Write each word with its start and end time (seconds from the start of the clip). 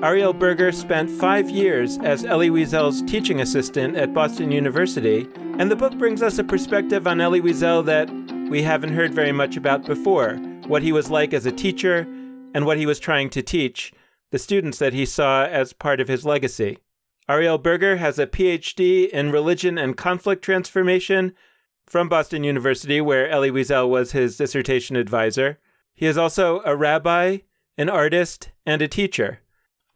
Ariel 0.02 0.32
Burger 0.32 0.72
spent 0.72 1.08
five 1.08 1.48
years 1.48 1.98
as 1.98 2.24
Elie 2.24 2.50
Wiesel's 2.50 3.00
teaching 3.02 3.40
assistant 3.40 3.96
at 3.96 4.12
Boston 4.12 4.50
University, 4.50 5.28
and 5.60 5.70
the 5.70 5.76
book 5.76 5.96
brings 5.98 6.20
us 6.20 6.36
a 6.38 6.42
perspective 6.42 7.06
on 7.06 7.20
Elie 7.20 7.40
Wiesel 7.40 7.84
that 7.84 8.10
we 8.50 8.64
haven't 8.64 8.94
heard 8.94 9.14
very 9.14 9.30
much 9.30 9.56
about 9.56 9.84
before 9.86 10.40
what 10.66 10.82
he 10.82 10.92
was 10.92 11.10
like 11.10 11.34
as 11.34 11.46
a 11.46 11.52
teacher, 11.52 12.06
and 12.54 12.64
what 12.64 12.78
he 12.78 12.86
was 12.86 12.98
trying 12.98 13.30
to 13.30 13.42
teach 13.42 13.92
the 14.30 14.38
students 14.38 14.78
that 14.78 14.92
he 14.92 15.04
saw 15.04 15.44
as 15.44 15.72
part 15.72 16.00
of 16.00 16.08
his 16.08 16.24
legacy. 16.24 16.78
Ariel 17.28 17.58
Burger 17.58 17.96
has 17.96 18.18
a 18.18 18.26
PhD 18.26 19.08
in 19.08 19.32
religion 19.32 19.78
and 19.78 19.96
conflict 19.96 20.42
transformation 20.42 21.34
from 21.86 22.08
Boston 22.08 22.44
University, 22.44 23.00
where 23.00 23.28
Elie 23.28 23.50
Wiesel 23.50 23.88
was 23.88 24.12
his 24.12 24.36
dissertation 24.36 24.96
advisor. 24.96 25.58
He 25.94 26.06
is 26.06 26.18
also 26.18 26.62
a 26.64 26.76
rabbi, 26.76 27.38
an 27.78 27.88
artist, 27.88 28.50
and 28.66 28.82
a 28.82 28.88
teacher. 28.88 29.40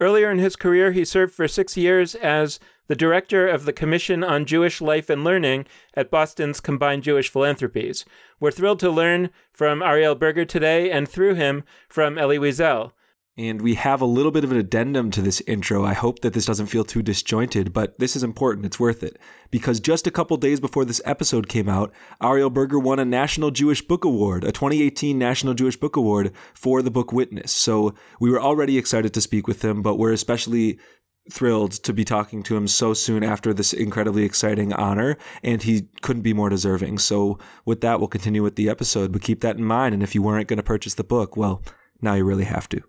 Earlier 0.00 0.30
in 0.30 0.38
his 0.38 0.56
career, 0.56 0.92
he 0.92 1.04
served 1.04 1.34
for 1.34 1.48
six 1.48 1.76
years 1.76 2.14
as 2.14 2.60
the 2.88 2.96
director 2.96 3.46
of 3.46 3.64
the 3.64 3.72
Commission 3.72 4.24
on 4.24 4.46
Jewish 4.46 4.80
Life 4.80 5.08
and 5.08 5.22
Learning 5.22 5.66
at 5.94 6.10
Boston's 6.10 6.60
Combined 6.60 7.02
Jewish 7.02 7.28
Philanthropies. 7.30 8.04
We're 8.40 8.50
thrilled 8.50 8.80
to 8.80 8.90
learn 8.90 9.30
from 9.52 9.82
Ariel 9.82 10.14
Burger 10.14 10.44
today 10.44 10.90
and 10.90 11.08
through 11.08 11.34
him 11.34 11.64
from 11.88 12.18
Elie 12.18 12.38
Wiesel. 12.38 12.92
And 13.38 13.62
we 13.62 13.74
have 13.74 14.00
a 14.00 14.06
little 14.06 14.32
bit 14.32 14.42
of 14.42 14.50
an 14.50 14.58
addendum 14.58 15.12
to 15.12 15.22
this 15.22 15.40
intro. 15.42 15.84
I 15.84 15.92
hope 15.92 16.22
that 16.22 16.32
this 16.32 16.46
doesn't 16.46 16.66
feel 16.66 16.82
too 16.82 17.02
disjointed, 17.02 17.72
but 17.72 17.96
this 18.00 18.16
is 18.16 18.24
important. 18.24 18.66
It's 18.66 18.80
worth 18.80 19.04
it. 19.04 19.16
Because 19.52 19.78
just 19.78 20.08
a 20.08 20.10
couple 20.10 20.36
days 20.38 20.58
before 20.58 20.84
this 20.84 21.00
episode 21.04 21.48
came 21.48 21.68
out, 21.68 21.92
Ariel 22.20 22.50
Burger 22.50 22.80
won 22.80 22.98
a 22.98 23.04
National 23.04 23.52
Jewish 23.52 23.80
Book 23.80 24.04
Award, 24.04 24.42
a 24.42 24.50
2018 24.50 25.16
National 25.16 25.54
Jewish 25.54 25.76
Book 25.76 25.94
Award 25.94 26.32
for 26.52 26.82
the 26.82 26.90
book 26.90 27.12
Witness. 27.12 27.52
So 27.52 27.94
we 28.18 28.28
were 28.28 28.42
already 28.42 28.76
excited 28.76 29.14
to 29.14 29.20
speak 29.20 29.46
with 29.46 29.64
him, 29.64 29.82
but 29.82 29.98
we're 29.98 30.12
especially 30.12 30.80
thrilled 31.32 31.72
to 31.72 31.92
be 31.92 32.04
talking 32.04 32.42
to 32.44 32.56
him 32.56 32.66
so 32.66 32.94
soon 32.94 33.22
after 33.22 33.52
this 33.52 33.72
incredibly 33.72 34.24
exciting 34.24 34.72
honor, 34.72 35.16
and 35.42 35.62
he 35.62 35.88
couldn't 36.02 36.22
be 36.22 36.32
more 36.32 36.48
deserving. 36.48 36.98
So, 36.98 37.38
with 37.64 37.80
that, 37.82 37.98
we'll 37.98 38.08
continue 38.08 38.42
with 38.42 38.56
the 38.56 38.68
episode, 38.68 39.12
but 39.12 39.22
keep 39.22 39.40
that 39.40 39.56
in 39.56 39.64
mind. 39.64 39.94
And 39.94 40.02
if 40.02 40.14
you 40.14 40.22
weren't 40.22 40.48
going 40.48 40.58
to 40.58 40.62
purchase 40.62 40.94
the 40.94 41.04
book, 41.04 41.36
well, 41.36 41.62
now 42.00 42.14
you 42.14 42.24
really 42.24 42.44
have 42.44 42.68
to. 42.70 42.82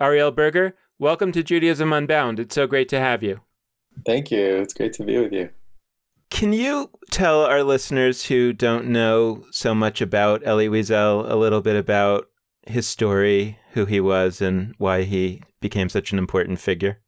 Ariel 0.00 0.30
Burger, 0.30 0.76
welcome 0.98 1.32
to 1.32 1.42
Judaism 1.42 1.92
Unbound. 1.92 2.38
It's 2.38 2.54
so 2.54 2.66
great 2.66 2.88
to 2.90 2.98
have 2.98 3.22
you. 3.22 3.40
Thank 4.04 4.30
you. 4.30 4.56
It's 4.56 4.74
great 4.74 4.92
to 4.94 5.04
be 5.04 5.18
with 5.18 5.32
you. 5.32 5.50
Can 6.28 6.52
you 6.52 6.90
tell 7.10 7.42
our 7.42 7.62
listeners 7.62 8.26
who 8.26 8.52
don't 8.52 8.88
know 8.88 9.44
so 9.50 9.74
much 9.74 10.00
about 10.00 10.42
Elie 10.44 10.68
Wiesel 10.68 11.30
a 11.30 11.36
little 11.36 11.60
bit 11.60 11.76
about 11.76 12.28
his 12.66 12.86
story, 12.86 13.58
who 13.72 13.86
he 13.86 14.00
was, 14.00 14.42
and 14.42 14.74
why 14.76 15.04
he 15.04 15.42
became 15.60 15.88
such 15.88 16.12
an 16.12 16.18
important 16.18 16.60
figure? 16.60 16.98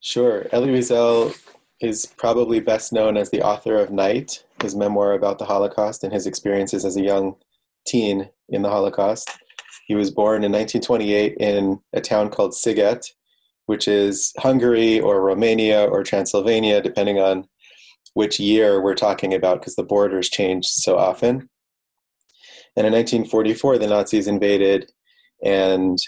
Sure. 0.00 0.46
Elie 0.52 0.68
Wiesel 0.68 1.36
is 1.80 2.06
probably 2.06 2.60
best 2.60 2.92
known 2.92 3.16
as 3.16 3.30
the 3.30 3.42
author 3.42 3.76
of 3.76 3.90
Night, 3.90 4.44
his 4.62 4.74
memoir 4.74 5.12
about 5.12 5.38
the 5.38 5.44
Holocaust 5.44 6.04
and 6.04 6.12
his 6.12 6.26
experiences 6.26 6.84
as 6.84 6.96
a 6.96 7.02
young 7.02 7.36
teen 7.86 8.30
in 8.48 8.62
the 8.62 8.70
Holocaust. 8.70 9.30
He 9.86 9.94
was 9.94 10.10
born 10.10 10.42
in 10.42 10.52
1928 10.52 11.36
in 11.38 11.78
a 11.92 12.00
town 12.00 12.30
called 12.30 12.52
Sziget, 12.52 13.06
which 13.66 13.88
is 13.88 14.32
Hungary 14.38 15.00
or 15.00 15.20
Romania 15.20 15.84
or 15.84 16.02
Transylvania, 16.02 16.80
depending 16.80 17.18
on 17.18 17.46
which 18.14 18.40
year 18.40 18.80
we're 18.82 18.94
talking 18.94 19.34
about, 19.34 19.60
because 19.60 19.76
the 19.76 19.82
borders 19.82 20.28
changed 20.28 20.68
so 20.68 20.96
often. 20.96 21.48
And 22.76 22.86
in 22.86 22.92
1944, 22.92 23.78
the 23.78 23.86
Nazis 23.86 24.26
invaded, 24.26 24.90
and 25.44 25.98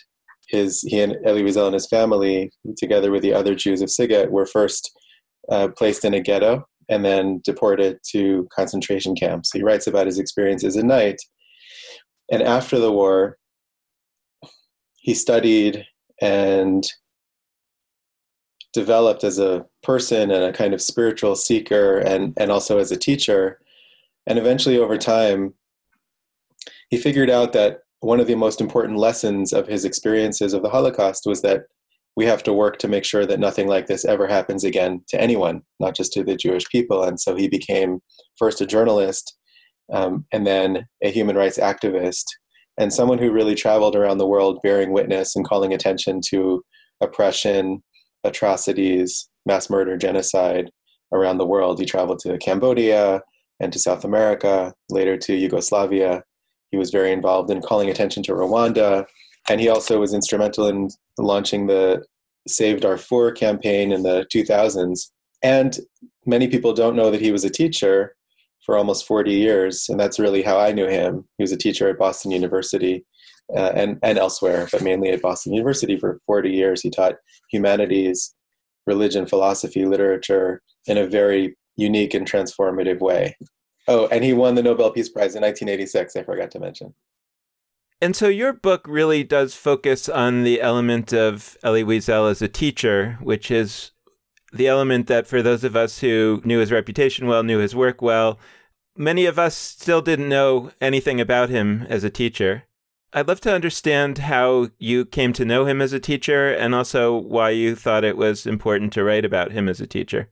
his 0.49 0.83
he 0.83 1.01
and 1.01 1.17
Elie 1.25 1.43
Wiesel 1.43 1.67
and 1.67 1.75
his 1.75 1.87
family, 1.87 2.51
together 2.77 3.11
with 3.11 3.23
the 3.23 3.35
other 3.35 3.55
Jews 3.55 3.83
of 3.83 3.89
Sziget, 3.89 4.31
were 4.31 4.47
first 4.47 4.91
uh, 5.51 5.69
placed 5.77 6.05
in 6.05 6.15
a 6.15 6.21
ghetto 6.21 6.67
and 6.89 7.05
then 7.05 7.41
deported 7.45 7.99
to 8.11 8.49
concentration 8.55 9.15
camps. 9.15 9.53
He 9.53 9.63
writes 9.63 9.87
about 9.87 10.07
his 10.07 10.19
experiences 10.19 10.77
at 10.77 10.85
night. 10.85 11.21
And 12.31 12.43
after 12.43 12.79
the 12.79 12.93
war, 12.93 13.37
he 14.97 15.15
studied 15.15 15.85
and 16.21 16.87
developed 18.73 19.25
as 19.25 19.39
a 19.39 19.67
person 19.83 20.31
and 20.31 20.45
a 20.45 20.53
kind 20.53 20.75
of 20.75 20.83
spiritual 20.83 21.37
seeker 21.37 21.99
and, 21.99 22.35
and 22.37 22.51
also 22.51 22.79
as 22.79 22.91
a 22.91 22.97
teacher. 22.97 23.61
And 24.27 24.39
eventually, 24.39 24.79
over 24.79 24.99
time, 24.99 25.55
he 26.91 26.99
figured 26.99 27.31
out 27.31 27.53
that 27.55 27.81
one 28.01 28.21
of 28.21 28.27
the 28.27 28.35
most 28.35 28.61
important 28.61 28.99
lessons 28.99 29.53
of 29.53 29.67
his 29.67 29.85
experiences 29.85 30.55
of 30.55 30.63
the 30.63 30.71
Holocaust 30.71 31.25
was 31.27 31.43
that 31.43 31.63
we 32.17 32.27
have 32.27 32.43
to 32.45 32.53
work 32.53 32.79
to 32.79 32.89
make 32.89 33.05
sure 33.05 33.27
that 33.27 33.41
nothing 33.41 33.69
like 33.69 33.87
this 33.87 34.05
ever 34.05 34.27
happens 34.27 34.65
again 34.65 35.03
to 35.09 35.21
anyone, 35.21 35.63
not 35.79 35.95
just 35.95 36.13
to 36.13 36.25
the 36.25 36.37
Jewish 36.37 36.65
people. 36.69 37.03
And 37.03 37.21
so 37.21 37.37
he 37.37 37.49
became 37.49 38.01
first 38.37 38.61
a 38.61 38.67
journalist 38.67 39.37
um, 39.93 40.27
and 40.33 40.47
then 40.47 40.87
a 41.03 41.11
human 41.11 41.37
rights 41.37 41.59
activist 41.59 42.25
and 42.79 42.93
someone 42.93 43.19
who 43.19 43.33
really 43.33 43.55
traveled 43.55 43.97
around 43.97 44.19
the 44.19 44.27
world 44.27 44.61
bearing 44.63 44.93
witness 44.93 45.35
and 45.35 45.47
calling 45.47 45.73
attention 45.73 46.21
to 46.29 46.63
oppression, 47.01 47.83
atrocities, 48.25 49.29
mass 49.47 49.69
murder, 49.69 49.97
genocide 49.97 50.71
around 51.13 51.39
the 51.39 51.47
world. 51.47 51.79
He 51.79 51.87
traveled 51.87 52.21
to 52.21 52.39
Cambodia 52.39 53.23
and 53.61 53.73
to 53.73 53.79
South 53.79 54.05
America, 54.05 54.73
later 54.91 55.17
to 55.17 55.35
Yugoslavia, 55.35 56.23
he 56.71 56.77
was 56.77 56.91
very 56.91 57.13
involved 57.13 57.51
in 57.51 57.63
calling 57.63 57.91
attention 57.91 58.23
to 58.25 58.33
Rwanda, 58.33 59.07
and 59.49 59.61
he 59.61 59.69
also 59.69 60.01
was 60.01 60.15
instrumental 60.15 60.67
in 60.67 60.89
launching 61.19 61.67
the 61.67 62.05
Save 62.47 62.81
Darfur 62.81 63.33
campaign 63.33 63.93
in 63.93 64.03
the 64.03 64.27
2000s. 64.33 65.11
And 65.43 65.79
many 66.27 66.49
people 66.49 66.73
don't 66.73 66.97
know 66.97 67.11
that 67.11 67.21
he 67.21 67.33
was 67.33 67.45
a 67.45 67.51
teacher 67.51 68.15
for 68.65 68.77
almost 68.77 69.07
40 69.07 69.33
years, 69.33 69.89
and 69.89 69.99
that's 69.99 70.19
really 70.19 70.43
how 70.43 70.59
I 70.59 70.73
knew 70.73 70.87
him. 70.87 71.27
He 71.39 71.43
was 71.43 71.53
a 71.53 71.57
teacher 71.57 71.89
at 71.89 71.99
Boston 71.99 72.31
University 72.31 73.05
uh, 73.57 73.73
and, 73.75 73.99
and 74.03 74.19
elsewhere, 74.19 74.69
but 74.71 74.83
mainly 74.83 75.09
at 75.11 75.23
Boston 75.23 75.55
University 75.55 75.99
for 75.99 76.21
40 76.27 76.51
years. 76.51 76.83
He 76.83 76.91
taught 76.91 77.15
humanities, 77.51 78.35
religion, 78.87 79.27
philosophy, 79.27 79.87
literature 79.87 80.61
in 80.87 80.99
a 80.99 81.07
very 81.07 81.57
unique 81.77 82.13
and 82.13 82.31
transformative 82.31 83.01
way. 83.01 83.37
Oh, 83.89 84.07
and 84.09 84.23
he 84.23 84.35
won 84.35 84.55
the 84.55 84.63
Nobel 84.63 84.91
Peace 84.91 85.09
Prize 85.09 85.35
in 85.35 85.43
1986. 85.43 86.15
I 86.15 86.23
forgot 86.23 86.51
to 86.53 86.61
mention. 86.61 86.95
And 88.01 88.15
so 88.15 88.29
your 88.29 88.53
book 88.53 88.87
really 88.87 89.25
does 89.25 89.55
focus 89.55 90.09
on 90.09 90.45
the 90.45 90.61
element 90.61 91.13
of 91.13 91.57
Elie 91.65 91.83
Wiesel 91.83 92.31
as 92.31 92.41
a 92.41 92.49
teacher, 92.49 93.19
which 93.21 93.51
is 93.51 93.91
the 94.53 94.69
element 94.69 95.09
that 95.09 95.27
for 95.27 95.43
those 95.43 95.65
of 95.65 95.75
us 95.75 96.01
who 96.01 96.41
knew 96.45 96.61
his 96.61 96.71
reputation 96.71 97.27
well, 97.27 97.43
knew 97.43 97.59
his 97.59 97.75
work 97.75 98.01
well, 98.01 98.39
many 98.97 99.25
of 99.25 99.39
us 99.39 99.57
still 99.57 100.03
didn't 100.03 100.29
know 100.29 100.71
anything 100.81 101.21
about 101.21 101.49
him 101.49 101.87
as 101.89 102.05
a 102.05 102.11
teacher. 102.11 102.65
I'd 103.13 103.27
love 103.27 103.41
to 103.41 103.55
understand 103.55 104.19
how 104.19 104.69
you 104.79 105.07
came 105.07 105.33
to 105.33 105.45
know 105.45 105.65
him 105.65 105.81
as 105.81 105.95
a 105.95 106.01
teacher 106.01 106.53
and 106.53 106.75
also 106.75 107.17
why 107.17 107.51
you 107.51 107.75
thought 107.75 108.05
it 108.05 108.19
was 108.19 108.47
important 108.47 108.93
to 108.93 109.05
write 109.05 109.25
about 109.25 109.53
him 109.53 109.67
as 109.67 109.81
a 109.81 109.87
teacher. 109.87 110.29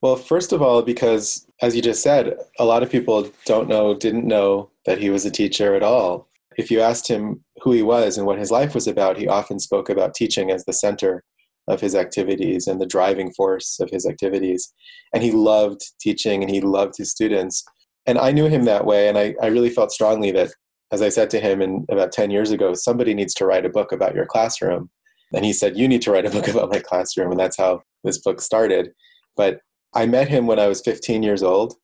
Well, 0.00 0.14
first 0.14 0.52
of 0.52 0.62
all, 0.62 0.82
because 0.82 1.47
as 1.60 1.74
you 1.74 1.82
just 1.82 2.02
said, 2.02 2.36
a 2.58 2.64
lot 2.64 2.82
of 2.82 2.90
people 2.90 3.30
don't 3.44 3.68
know, 3.68 3.94
didn't 3.94 4.26
know 4.26 4.70
that 4.86 4.98
he 4.98 5.10
was 5.10 5.24
a 5.24 5.30
teacher 5.30 5.74
at 5.74 5.82
all. 5.82 6.28
If 6.56 6.70
you 6.70 6.80
asked 6.80 7.08
him 7.08 7.44
who 7.62 7.72
he 7.72 7.82
was 7.82 8.16
and 8.16 8.26
what 8.26 8.38
his 8.38 8.50
life 8.50 8.74
was 8.74 8.86
about, 8.86 9.16
he 9.16 9.28
often 9.28 9.58
spoke 9.58 9.88
about 9.88 10.14
teaching 10.14 10.50
as 10.50 10.64
the 10.64 10.72
center 10.72 11.24
of 11.68 11.80
his 11.80 11.94
activities 11.94 12.66
and 12.66 12.80
the 12.80 12.86
driving 12.86 13.32
force 13.32 13.78
of 13.80 13.90
his 13.90 14.06
activities. 14.06 14.72
And 15.12 15.22
he 15.22 15.30
loved 15.30 15.82
teaching 16.00 16.42
and 16.42 16.50
he 16.50 16.60
loved 16.60 16.96
his 16.96 17.10
students. 17.10 17.64
And 18.06 18.18
I 18.18 18.32
knew 18.32 18.46
him 18.46 18.64
that 18.64 18.86
way. 18.86 19.08
And 19.08 19.18
I, 19.18 19.34
I 19.42 19.48
really 19.48 19.70
felt 19.70 19.92
strongly 19.92 20.30
that 20.32 20.50
as 20.90 21.02
I 21.02 21.10
said 21.10 21.28
to 21.30 21.40
him 21.40 21.60
in 21.60 21.84
about 21.90 22.12
10 22.12 22.30
years 22.30 22.50
ago, 22.50 22.72
somebody 22.72 23.12
needs 23.14 23.34
to 23.34 23.46
write 23.46 23.66
a 23.66 23.70
book 23.70 23.92
about 23.92 24.14
your 24.14 24.24
classroom. 24.24 24.90
And 25.34 25.44
he 25.44 25.52
said, 25.52 25.76
You 25.76 25.86
need 25.86 26.02
to 26.02 26.10
write 26.10 26.24
a 26.24 26.30
book 26.30 26.48
about 26.48 26.70
my 26.70 26.78
classroom. 26.78 27.30
And 27.30 27.38
that's 27.38 27.58
how 27.58 27.82
this 28.04 28.18
book 28.18 28.40
started. 28.40 28.92
But 29.36 29.60
I 29.94 30.06
met 30.06 30.28
him 30.28 30.46
when 30.46 30.58
I 30.58 30.68
was 30.68 30.80
15 30.82 31.22
years 31.22 31.42
old 31.42 31.74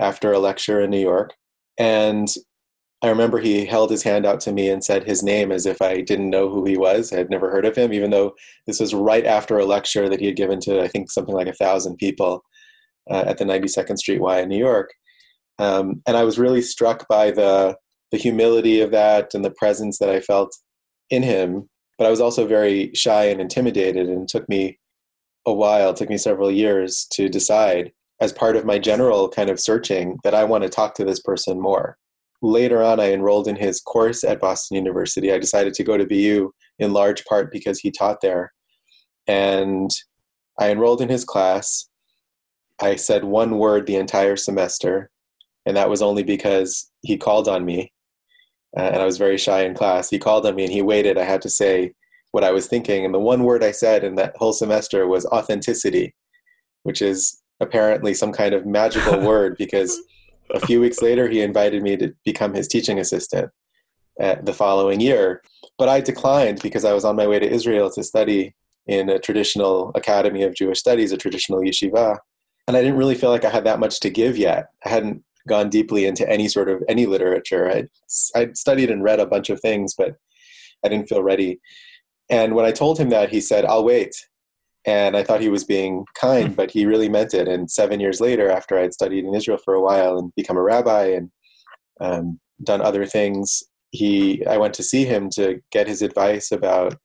after 0.00 0.32
a 0.32 0.38
lecture 0.38 0.80
in 0.80 0.90
New 0.90 1.00
York. 1.00 1.34
And 1.78 2.28
I 3.02 3.08
remember 3.08 3.38
he 3.38 3.64
held 3.64 3.90
his 3.90 4.04
hand 4.04 4.24
out 4.24 4.40
to 4.40 4.52
me 4.52 4.68
and 4.68 4.84
said 4.84 5.04
his 5.04 5.22
name 5.22 5.50
as 5.50 5.66
if 5.66 5.82
I 5.82 6.02
didn't 6.02 6.30
know 6.30 6.48
who 6.48 6.64
he 6.64 6.76
was. 6.76 7.12
I 7.12 7.16
had 7.16 7.30
never 7.30 7.50
heard 7.50 7.64
of 7.64 7.74
him, 7.74 7.92
even 7.92 8.10
though 8.10 8.34
this 8.66 8.78
was 8.78 8.94
right 8.94 9.26
after 9.26 9.58
a 9.58 9.64
lecture 9.64 10.08
that 10.08 10.20
he 10.20 10.26
had 10.26 10.36
given 10.36 10.60
to, 10.60 10.80
I 10.80 10.88
think, 10.88 11.10
something 11.10 11.34
like 11.34 11.48
a 11.48 11.52
thousand 11.52 11.96
people 11.96 12.44
uh, 13.10 13.24
at 13.26 13.38
the 13.38 13.44
92nd 13.44 13.98
Street 13.98 14.20
Y 14.20 14.40
in 14.40 14.48
New 14.48 14.58
York. 14.58 14.92
Um, 15.58 16.02
and 16.06 16.16
I 16.16 16.22
was 16.22 16.38
really 16.38 16.62
struck 16.62 17.08
by 17.08 17.32
the, 17.32 17.76
the 18.12 18.18
humility 18.18 18.80
of 18.80 18.92
that 18.92 19.34
and 19.34 19.44
the 19.44 19.50
presence 19.50 19.98
that 19.98 20.08
I 20.08 20.20
felt 20.20 20.56
in 21.10 21.24
him. 21.24 21.68
But 21.98 22.06
I 22.06 22.10
was 22.10 22.20
also 22.20 22.46
very 22.46 22.92
shy 22.94 23.24
and 23.24 23.40
intimidated, 23.40 24.08
and 24.08 24.22
it 24.22 24.28
took 24.28 24.48
me 24.48 24.78
a 25.46 25.52
while, 25.52 25.90
it 25.90 25.96
took 25.96 26.08
me 26.08 26.18
several 26.18 26.50
years 26.50 27.06
to 27.12 27.28
decide, 27.28 27.92
as 28.20 28.32
part 28.32 28.56
of 28.56 28.64
my 28.64 28.78
general 28.78 29.28
kind 29.28 29.50
of 29.50 29.60
searching, 29.60 30.18
that 30.24 30.34
I 30.34 30.44
want 30.44 30.64
to 30.64 30.70
talk 30.70 30.94
to 30.94 31.04
this 31.04 31.20
person 31.20 31.60
more 31.60 31.96
later 32.42 32.82
on, 32.82 33.00
I 33.00 33.12
enrolled 33.12 33.48
in 33.48 33.56
his 33.56 33.80
course 33.80 34.24
at 34.24 34.40
Boston 34.40 34.76
University. 34.76 35.32
I 35.32 35.38
decided 35.38 35.74
to 35.74 35.84
go 35.84 35.96
to 35.96 36.04
BU 36.04 36.52
in 36.78 36.92
large 36.92 37.24
part 37.24 37.52
because 37.52 37.78
he 37.78 37.90
taught 37.90 38.20
there. 38.20 38.52
And 39.26 39.90
I 40.58 40.70
enrolled 40.70 41.00
in 41.00 41.08
his 41.08 41.24
class. 41.24 41.88
I 42.80 42.96
said 42.96 43.24
one 43.24 43.58
word 43.58 43.86
the 43.86 43.96
entire 43.96 44.36
semester, 44.36 45.08
and 45.64 45.76
that 45.76 45.88
was 45.88 46.02
only 46.02 46.24
because 46.24 46.90
he 47.02 47.16
called 47.16 47.48
on 47.48 47.64
me. 47.64 47.92
Uh, 48.76 48.82
and 48.82 48.96
I 48.96 49.04
was 49.04 49.18
very 49.18 49.38
shy 49.38 49.64
in 49.64 49.74
class. 49.74 50.10
He 50.10 50.18
called 50.18 50.44
on 50.44 50.56
me 50.56 50.64
and 50.64 50.72
he 50.72 50.82
waited. 50.82 51.18
I 51.18 51.24
had 51.24 51.42
to 51.42 51.50
say 51.50 51.92
what 52.32 52.44
I 52.44 52.50
was 52.50 52.66
thinking. 52.66 53.04
And 53.04 53.14
the 53.14 53.20
one 53.20 53.44
word 53.44 53.62
I 53.62 53.70
said 53.70 54.04
in 54.04 54.16
that 54.16 54.36
whole 54.36 54.52
semester 54.52 55.06
was 55.06 55.24
authenticity, 55.26 56.14
which 56.82 57.00
is 57.00 57.40
apparently 57.60 58.12
some 58.12 58.32
kind 58.32 58.54
of 58.54 58.66
magical 58.66 59.20
word 59.26 59.56
because 59.56 59.98
a 60.50 60.60
few 60.60 60.80
weeks 60.80 61.00
later, 61.00 61.28
he 61.28 61.40
invited 61.40 61.82
me 61.82 61.96
to 61.96 62.12
become 62.24 62.52
his 62.52 62.68
teaching 62.68 62.98
assistant 62.98 63.50
uh, 64.20 64.36
the 64.42 64.52
following 64.52 65.00
year. 65.00 65.42
But 65.78 65.88
I 65.88 66.00
declined 66.00 66.60
because 66.62 66.84
I 66.84 66.92
was 66.92 67.04
on 67.04 67.16
my 67.16 67.26
way 67.26 67.38
to 67.38 67.50
Israel 67.50 67.90
to 67.92 68.02
study 68.02 68.54
in 68.86 69.08
a 69.08 69.18
traditional 69.18 69.92
academy 69.94 70.42
of 70.42 70.54
Jewish 70.54 70.80
studies, 70.80 71.12
a 71.12 71.16
traditional 71.16 71.60
yeshiva. 71.60 72.18
And 72.66 72.76
I 72.76 72.80
didn't 72.80 72.98
really 72.98 73.14
feel 73.14 73.30
like 73.30 73.44
I 73.44 73.50
had 73.50 73.64
that 73.64 73.80
much 73.80 74.00
to 74.00 74.10
give 74.10 74.36
yet. 74.36 74.68
I 74.84 74.90
hadn't 74.90 75.22
gone 75.48 75.70
deeply 75.70 76.06
into 76.06 76.28
any 76.28 76.48
sort 76.48 76.68
of 76.68 76.82
any 76.88 77.06
literature. 77.06 77.70
I'd, 77.70 77.88
I'd 78.34 78.56
studied 78.56 78.90
and 78.90 79.02
read 79.02 79.20
a 79.20 79.26
bunch 79.26 79.50
of 79.50 79.60
things, 79.60 79.94
but 79.96 80.16
I 80.84 80.88
didn't 80.88 81.08
feel 81.08 81.22
ready. 81.22 81.60
And 82.32 82.54
when 82.54 82.64
I 82.64 82.72
told 82.72 82.98
him 82.98 83.10
that, 83.10 83.28
he 83.28 83.40
said, 83.40 83.64
I'll 83.64 83.84
wait 83.84 84.16
and 84.84 85.16
I 85.16 85.22
thought 85.22 85.40
he 85.40 85.48
was 85.48 85.64
being 85.64 86.04
kind, 86.14 86.48
hmm. 86.48 86.54
but 86.54 86.70
he 86.70 86.86
really 86.86 87.08
meant 87.08 87.34
it. 87.34 87.48
And 87.48 87.70
seven 87.70 88.00
years 88.00 88.20
later, 88.20 88.50
after 88.50 88.76
I 88.76 88.82
had 88.82 88.94
studied 88.94 89.24
in 89.24 89.34
Israel 89.34 89.58
for 89.64 89.74
a 89.74 89.80
while 89.80 90.18
and 90.18 90.32
become 90.34 90.56
a 90.56 90.62
rabbi 90.62 91.06
and 91.06 91.30
um, 92.00 92.40
done 92.64 92.80
other 92.80 93.06
things, 93.06 93.62
he 93.90 94.44
I 94.46 94.56
went 94.56 94.74
to 94.74 94.82
see 94.82 95.04
him 95.04 95.28
to 95.34 95.60
get 95.70 95.86
his 95.86 96.02
advice 96.02 96.50
about 96.50 96.96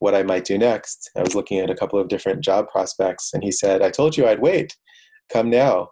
what 0.00 0.14
I 0.14 0.22
might 0.22 0.44
do 0.44 0.58
next. 0.58 1.10
I 1.16 1.22
was 1.22 1.34
looking 1.34 1.60
at 1.60 1.70
a 1.70 1.76
couple 1.76 1.98
of 1.98 2.08
different 2.08 2.42
job 2.42 2.68
prospects, 2.68 3.30
and 3.32 3.42
he 3.42 3.52
said, 3.52 3.82
"I 3.82 3.90
told 3.90 4.16
you 4.16 4.26
I'd 4.26 4.40
wait. 4.40 4.76
Come 5.32 5.48
now 5.48 5.90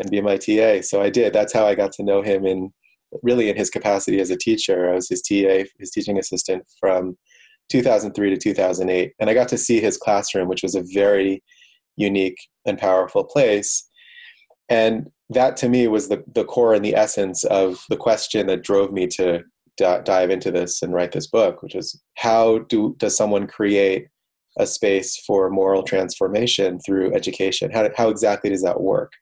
and 0.00 0.10
be 0.10 0.20
my 0.22 0.38
TA." 0.38 0.80
So 0.80 1.02
I 1.02 1.10
did. 1.10 1.32
That's 1.32 1.52
how 1.52 1.66
I 1.66 1.74
got 1.74 1.92
to 1.92 2.02
know 2.02 2.22
him 2.22 2.46
in 2.46 2.72
really 3.22 3.48
in 3.50 3.56
his 3.56 3.70
capacity 3.70 4.20
as 4.20 4.30
a 4.30 4.36
teacher. 4.36 4.90
I 4.90 4.94
was 4.94 5.08
his 5.08 5.22
TA, 5.22 5.64
his 5.78 5.90
teaching 5.90 6.18
assistant 6.18 6.64
from 6.80 7.16
2003 7.70 8.30
to 8.30 8.36
2008. 8.36 9.12
And 9.18 9.30
I 9.30 9.34
got 9.34 9.48
to 9.48 9.58
see 9.58 9.80
his 9.80 9.96
classroom, 9.96 10.48
which 10.48 10.62
was 10.62 10.74
a 10.74 10.84
very 10.92 11.42
unique 11.96 12.38
and 12.66 12.78
powerful 12.78 13.24
place. 13.24 13.88
And 14.68 15.10
that 15.30 15.56
to 15.58 15.68
me 15.68 15.88
was 15.88 16.08
the, 16.08 16.22
the 16.34 16.44
core 16.44 16.74
and 16.74 16.84
the 16.84 16.94
essence 16.94 17.44
of 17.44 17.82
the 17.88 17.96
question 17.96 18.46
that 18.46 18.62
drove 18.62 18.92
me 18.92 19.06
to 19.08 19.42
d- 19.76 19.98
dive 20.04 20.30
into 20.30 20.50
this 20.50 20.82
and 20.82 20.92
write 20.92 21.12
this 21.12 21.26
book, 21.26 21.62
which 21.62 21.74
is 21.74 22.00
how 22.16 22.58
do, 22.68 22.94
does 22.98 23.16
someone 23.16 23.46
create 23.46 24.08
a 24.58 24.66
space 24.66 25.16
for 25.26 25.50
moral 25.50 25.82
transformation 25.82 26.78
through 26.80 27.14
education? 27.14 27.70
How, 27.70 27.88
how 27.96 28.08
exactly 28.08 28.50
does 28.50 28.62
that 28.62 28.80
work? 28.80 29.12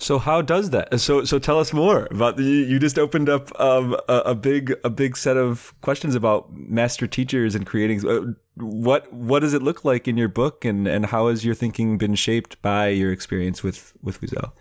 So 0.00 0.18
how 0.18 0.42
does 0.42 0.70
that? 0.70 1.00
So 1.00 1.24
so 1.24 1.40
tell 1.40 1.58
us 1.58 1.72
more 1.72 2.06
about 2.12 2.36
the, 2.36 2.44
you 2.44 2.78
just 2.78 2.98
opened 2.98 3.28
up 3.28 3.50
um, 3.60 3.96
a, 4.08 4.18
a, 4.26 4.34
big 4.34 4.74
a 4.84 4.90
big 4.90 5.16
set 5.16 5.36
of 5.36 5.74
questions 5.80 6.14
about 6.14 6.52
master 6.52 7.08
teachers 7.08 7.56
and 7.56 7.66
creating. 7.66 8.08
Uh, 8.08 8.32
what 8.54 9.12
what 9.12 9.40
does 9.40 9.54
it 9.54 9.62
look 9.62 9.84
like 9.84 10.06
in 10.06 10.16
your 10.16 10.28
book, 10.28 10.64
and 10.64 10.86
and 10.86 11.06
how 11.06 11.28
has 11.28 11.44
your 11.44 11.54
thinking 11.54 11.98
been 11.98 12.14
shaped 12.14 12.62
by 12.62 12.88
your 12.88 13.10
experience 13.10 13.64
with 13.64 13.92
with 14.00 14.20
Wiesel? 14.20 14.52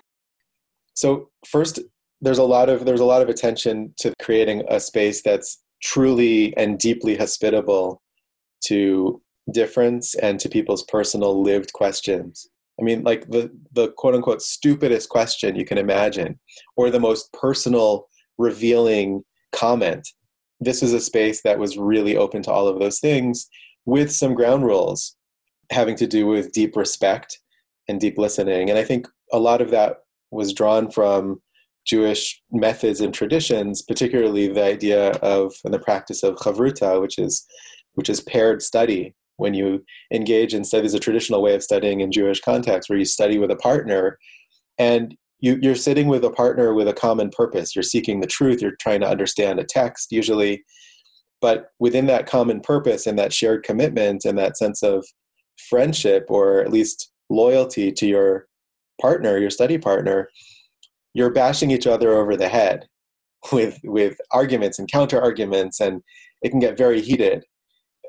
So 0.95 1.29
first, 1.45 1.79
there's 2.19 2.39
a 2.39 2.43
lot 2.43 2.67
of 2.67 2.85
there's 2.85 2.99
a 2.99 3.05
lot 3.05 3.21
of 3.21 3.29
attention 3.29 3.93
to 3.99 4.13
creating 4.19 4.63
a 4.69 4.79
space 4.79 5.21
that's 5.21 5.61
truly 5.83 6.57
and 6.57 6.79
deeply 6.79 7.15
hospitable 7.15 8.01
to 8.65 9.21
difference 9.53 10.15
and 10.15 10.39
to 10.39 10.49
people's 10.49 10.83
personal 10.83 11.41
lived 11.43 11.73
questions 11.73 12.49
I 12.79 12.83
mean, 12.83 13.03
like 13.03 13.29
the, 13.29 13.51
the 13.73 13.89
quote 13.89 14.15
unquote 14.15 14.41
stupidest 14.41 15.09
question 15.09 15.55
you 15.55 15.65
can 15.65 15.77
imagine, 15.77 16.39
or 16.75 16.89
the 16.89 16.99
most 16.99 17.31
personal, 17.33 18.07
revealing 18.37 19.23
comment. 19.51 20.07
This 20.59 20.83
is 20.83 20.93
a 20.93 20.99
space 20.99 21.41
that 21.41 21.59
was 21.59 21.77
really 21.77 22.15
open 22.15 22.41
to 22.43 22.51
all 22.51 22.67
of 22.67 22.79
those 22.79 22.99
things 22.99 23.47
with 23.85 24.11
some 24.11 24.33
ground 24.33 24.65
rules 24.65 25.15
having 25.71 25.95
to 25.95 26.07
do 26.07 26.27
with 26.27 26.51
deep 26.51 26.75
respect 26.75 27.39
and 27.87 27.99
deep 27.99 28.17
listening. 28.17 28.69
And 28.69 28.77
I 28.77 28.83
think 28.83 29.07
a 29.31 29.39
lot 29.39 29.61
of 29.61 29.71
that 29.71 29.97
was 30.31 30.53
drawn 30.53 30.91
from 30.91 31.41
Jewish 31.85 32.41
methods 32.51 33.01
and 33.01 33.13
traditions, 33.13 33.81
particularly 33.81 34.47
the 34.47 34.63
idea 34.63 35.11
of 35.21 35.55
and 35.63 35.73
the 35.73 35.79
practice 35.79 36.21
of 36.23 36.35
chavruta, 36.35 37.01
which 37.01 37.17
is 37.17 37.45
which 37.93 38.09
is 38.09 38.21
paired 38.21 38.61
study, 38.61 39.15
when 39.37 39.53
you 39.53 39.83
engage 40.13 40.53
in 40.53 40.63
study, 40.63 40.81
there's 40.81 40.93
a 40.93 40.99
traditional 40.99 41.41
way 41.41 41.55
of 41.55 41.63
studying 41.63 42.01
in 42.01 42.11
Jewish 42.11 42.41
context 42.41 42.89
where 42.89 42.99
you 42.99 43.05
study 43.05 43.37
with 43.37 43.51
a 43.51 43.55
partner 43.55 44.17
and 44.77 45.15
you, 45.39 45.57
you're 45.61 45.75
sitting 45.75 46.07
with 46.07 46.23
a 46.25 46.31
partner 46.31 46.73
with 46.73 46.87
a 46.87 46.93
common 46.93 47.29
purpose. 47.29 47.75
You're 47.75 47.83
seeking 47.83 48.19
the 48.19 48.27
truth, 48.27 48.61
you're 48.61 48.75
trying 48.79 49.01
to 49.01 49.09
understand 49.09 49.59
a 49.59 49.63
text 49.63 50.11
usually. 50.11 50.63
But 51.39 51.71
within 51.79 52.07
that 52.07 52.25
common 52.25 52.61
purpose 52.61 53.05
and 53.05 53.17
that 53.19 53.31
shared 53.31 53.63
commitment 53.63 54.25
and 54.25 54.37
that 54.39 54.57
sense 54.57 54.81
of 54.81 55.05
friendship 55.69 56.25
or 56.29 56.61
at 56.61 56.71
least 56.71 57.11
loyalty 57.29 57.91
to 57.91 58.07
your 58.07 58.47
partner, 58.99 59.37
your 59.37 59.51
study 59.51 59.77
partner, 59.77 60.29
you're 61.13 61.31
bashing 61.31 61.69
each 61.69 61.85
other 61.85 62.13
over 62.13 62.35
the 62.35 62.49
head 62.49 62.87
with 63.51 63.79
with 63.83 64.17
arguments 64.31 64.79
and 64.79 64.91
counter 64.91 65.21
arguments 65.21 65.79
and 65.79 66.01
it 66.41 66.49
can 66.49 66.59
get 66.59 66.77
very 66.77 67.01
heated 67.01 67.43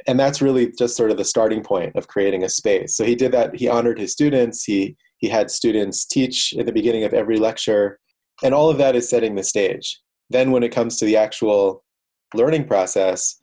and 0.06 0.18
that's 0.18 0.40
really 0.40 0.72
just 0.78 0.96
sort 0.96 1.10
of 1.10 1.16
the 1.16 1.24
starting 1.24 1.62
point 1.62 1.96
of 1.96 2.08
creating 2.08 2.44
a 2.44 2.48
space. 2.48 2.96
So 2.96 3.04
he 3.04 3.14
did 3.14 3.32
that. 3.32 3.56
He 3.56 3.68
honored 3.68 3.98
his 3.98 4.12
students. 4.12 4.64
He 4.64 4.96
he 5.18 5.28
had 5.28 5.50
students 5.50 6.06
teach 6.06 6.54
at 6.58 6.66
the 6.66 6.72
beginning 6.72 7.04
of 7.04 7.12
every 7.12 7.38
lecture, 7.38 7.98
and 8.42 8.54
all 8.54 8.70
of 8.70 8.78
that 8.78 8.94
is 8.94 9.08
setting 9.08 9.34
the 9.34 9.42
stage. 9.42 10.00
Then, 10.30 10.50
when 10.50 10.62
it 10.62 10.72
comes 10.72 10.96
to 10.98 11.04
the 11.04 11.16
actual 11.16 11.84
learning 12.34 12.66
process, 12.66 13.36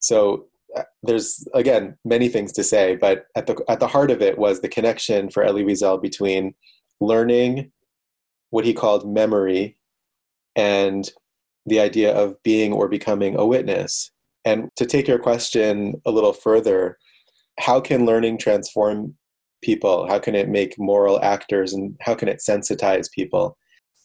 so 0.00 0.46
uh, 0.76 0.82
there's 1.02 1.46
again 1.54 1.96
many 2.04 2.28
things 2.28 2.52
to 2.52 2.64
say, 2.64 2.96
but 2.96 3.26
at 3.36 3.46
the 3.46 3.62
at 3.68 3.80
the 3.80 3.88
heart 3.88 4.10
of 4.10 4.22
it 4.22 4.38
was 4.38 4.60
the 4.60 4.68
connection 4.68 5.30
for 5.30 5.44
Elie 5.44 5.64
Wiesel 5.64 6.02
between 6.02 6.54
learning, 7.00 7.70
what 8.50 8.64
he 8.64 8.74
called 8.74 9.08
memory, 9.08 9.76
and 10.56 11.10
the 11.66 11.80
idea 11.80 12.12
of 12.12 12.42
being 12.42 12.72
or 12.72 12.88
becoming 12.88 13.36
a 13.36 13.46
witness. 13.46 14.10
And 14.44 14.70
to 14.76 14.86
take 14.86 15.06
your 15.06 15.18
question 15.18 16.00
a 16.06 16.10
little 16.10 16.32
further, 16.32 16.98
how 17.58 17.80
can 17.80 18.06
learning 18.06 18.38
transform 18.38 19.14
people? 19.62 20.08
How 20.08 20.18
can 20.18 20.34
it 20.34 20.48
make 20.48 20.78
moral 20.78 21.22
actors 21.22 21.72
and 21.72 21.96
how 22.00 22.14
can 22.14 22.28
it 22.28 22.40
sensitize 22.46 23.10
people? 23.10 23.56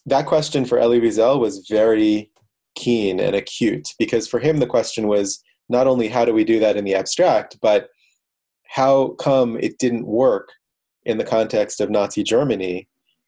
That 0.06 0.26
question 0.26 0.66
for 0.66 0.78
Elie 0.78 1.00
Wiesel 1.00 1.40
was 1.40 1.68
very 1.70 2.32
keen 2.76 3.20
and 3.20 3.36
acute 3.36 3.88
because 3.98 4.28
for 4.28 4.40
him 4.40 4.58
the 4.58 4.68
question 4.68 5.08
was 5.08 5.42
not 5.70 5.88
only 5.88 6.10
how 6.10 6.26
do 6.26 6.34
we 6.34 6.44
do 6.44 6.60
that 6.60 6.76
in 6.76 6.84
the 6.84 6.96
abstract, 6.96 7.58
but 7.62 7.90
how 8.68 9.10
come 9.20 9.58
it 9.60 9.80
didn't 9.80 10.06
work 10.06 10.50
in 11.06 11.18
the 11.18 11.24
context 11.24 11.80
of 11.80 11.90
Nazi 11.90 12.24
Germany, 12.24 12.88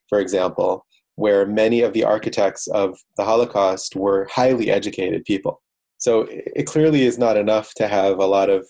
for 0.09 0.19
example, 0.19 0.85
where 1.15 1.45
many 1.45 1.81
of 1.81 1.93
the 1.93 2.03
architects 2.03 2.67
of 2.67 2.99
the 3.15 3.23
Holocaust 3.23 3.95
were 3.95 4.27
highly 4.29 4.69
educated 4.69 5.25
people? 5.25 5.61
So 5.97 6.27
it 6.29 6.63
clearly 6.65 7.03
is 7.03 7.17
not 7.17 7.37
enough 7.37 7.73
to 7.75 7.87
have 7.87 8.19
a 8.19 8.25
lot 8.25 8.49
of 8.49 8.67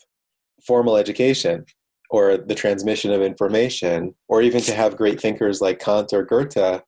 formal 0.65 0.97
education 0.97 1.65
or 2.09 2.37
the 2.37 2.55
transmission 2.55 3.11
of 3.11 3.21
information, 3.21 4.15
or 4.29 4.41
even 4.41 4.61
to 4.61 4.73
have 4.73 4.95
great 4.95 5.19
thinkers 5.19 5.59
like 5.59 5.79
Kant 5.79 6.13
or 6.13 6.23
Goethe 6.23 6.81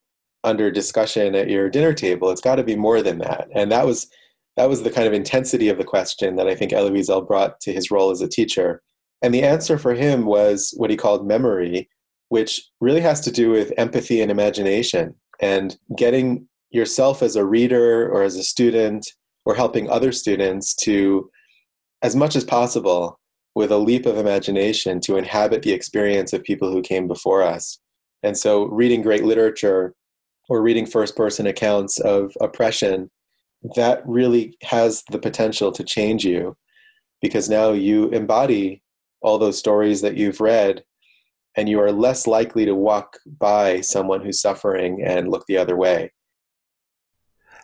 under 0.45 0.71
discussion 0.71 1.35
at 1.35 1.49
your 1.49 1.69
dinner 1.69 1.93
table. 1.93 2.29
It's 2.29 2.41
got 2.41 2.55
to 2.55 2.63
be 2.63 2.77
more 2.77 3.01
than 3.01 3.17
that. 3.19 3.49
And 3.53 3.71
that 3.71 3.85
was 3.85 4.07
that 4.55 4.69
was 4.69 4.83
the 4.83 4.91
kind 4.91 5.07
of 5.07 5.13
intensity 5.13 5.69
of 5.69 5.77
the 5.77 5.83
question 5.83 6.35
that 6.35 6.47
I 6.47 6.55
think 6.55 6.73
Elie 6.73 6.91
Wiesel 6.91 7.27
brought 7.27 7.59
to 7.61 7.71
his 7.71 7.91
role 7.91 8.11
as 8.11 8.21
a 8.21 8.27
teacher. 8.27 8.81
And 9.21 9.33
the 9.33 9.43
answer 9.43 9.77
for 9.77 9.93
him 9.93 10.25
was 10.25 10.73
what 10.75 10.89
he 10.89 10.97
called 10.97 11.27
memory, 11.27 11.89
which 12.29 12.69
really 12.81 13.01
has 13.01 13.21
to 13.21 13.31
do 13.31 13.49
with 13.49 13.73
empathy 13.77 14.21
and 14.21 14.31
imagination 14.31 15.15
and 15.41 15.77
getting 15.97 16.47
yourself 16.71 17.23
as 17.23 17.35
a 17.35 17.45
reader 17.45 18.09
or 18.09 18.23
as 18.23 18.35
a 18.35 18.43
student 18.43 19.09
or 19.49 19.55
helping 19.55 19.89
other 19.89 20.11
students 20.11 20.75
to, 20.75 21.27
as 22.03 22.15
much 22.15 22.35
as 22.35 22.43
possible, 22.43 23.19
with 23.55 23.71
a 23.71 23.77
leap 23.79 24.05
of 24.05 24.15
imagination, 24.15 24.99
to 24.99 25.17
inhabit 25.17 25.63
the 25.63 25.73
experience 25.73 26.33
of 26.33 26.43
people 26.43 26.71
who 26.71 26.83
came 26.83 27.07
before 27.07 27.41
us. 27.41 27.79
And 28.21 28.37
so, 28.37 28.65
reading 28.65 29.01
great 29.01 29.23
literature 29.23 29.95
or 30.49 30.61
reading 30.61 30.85
first 30.85 31.15
person 31.15 31.47
accounts 31.47 31.99
of 31.99 32.31
oppression, 32.39 33.09
that 33.75 34.03
really 34.05 34.55
has 34.61 35.03
the 35.09 35.17
potential 35.17 35.71
to 35.71 35.83
change 35.83 36.23
you 36.23 36.55
because 37.19 37.49
now 37.49 37.71
you 37.71 38.09
embody 38.09 38.83
all 39.23 39.39
those 39.39 39.57
stories 39.57 40.01
that 40.01 40.15
you've 40.15 40.39
read 40.39 40.83
and 41.57 41.67
you 41.67 41.81
are 41.81 41.91
less 41.91 42.27
likely 42.27 42.65
to 42.65 42.75
walk 42.75 43.17
by 43.25 43.81
someone 43.81 44.21
who's 44.21 44.39
suffering 44.39 45.01
and 45.03 45.27
look 45.27 45.45
the 45.47 45.57
other 45.57 45.75
way. 45.75 46.11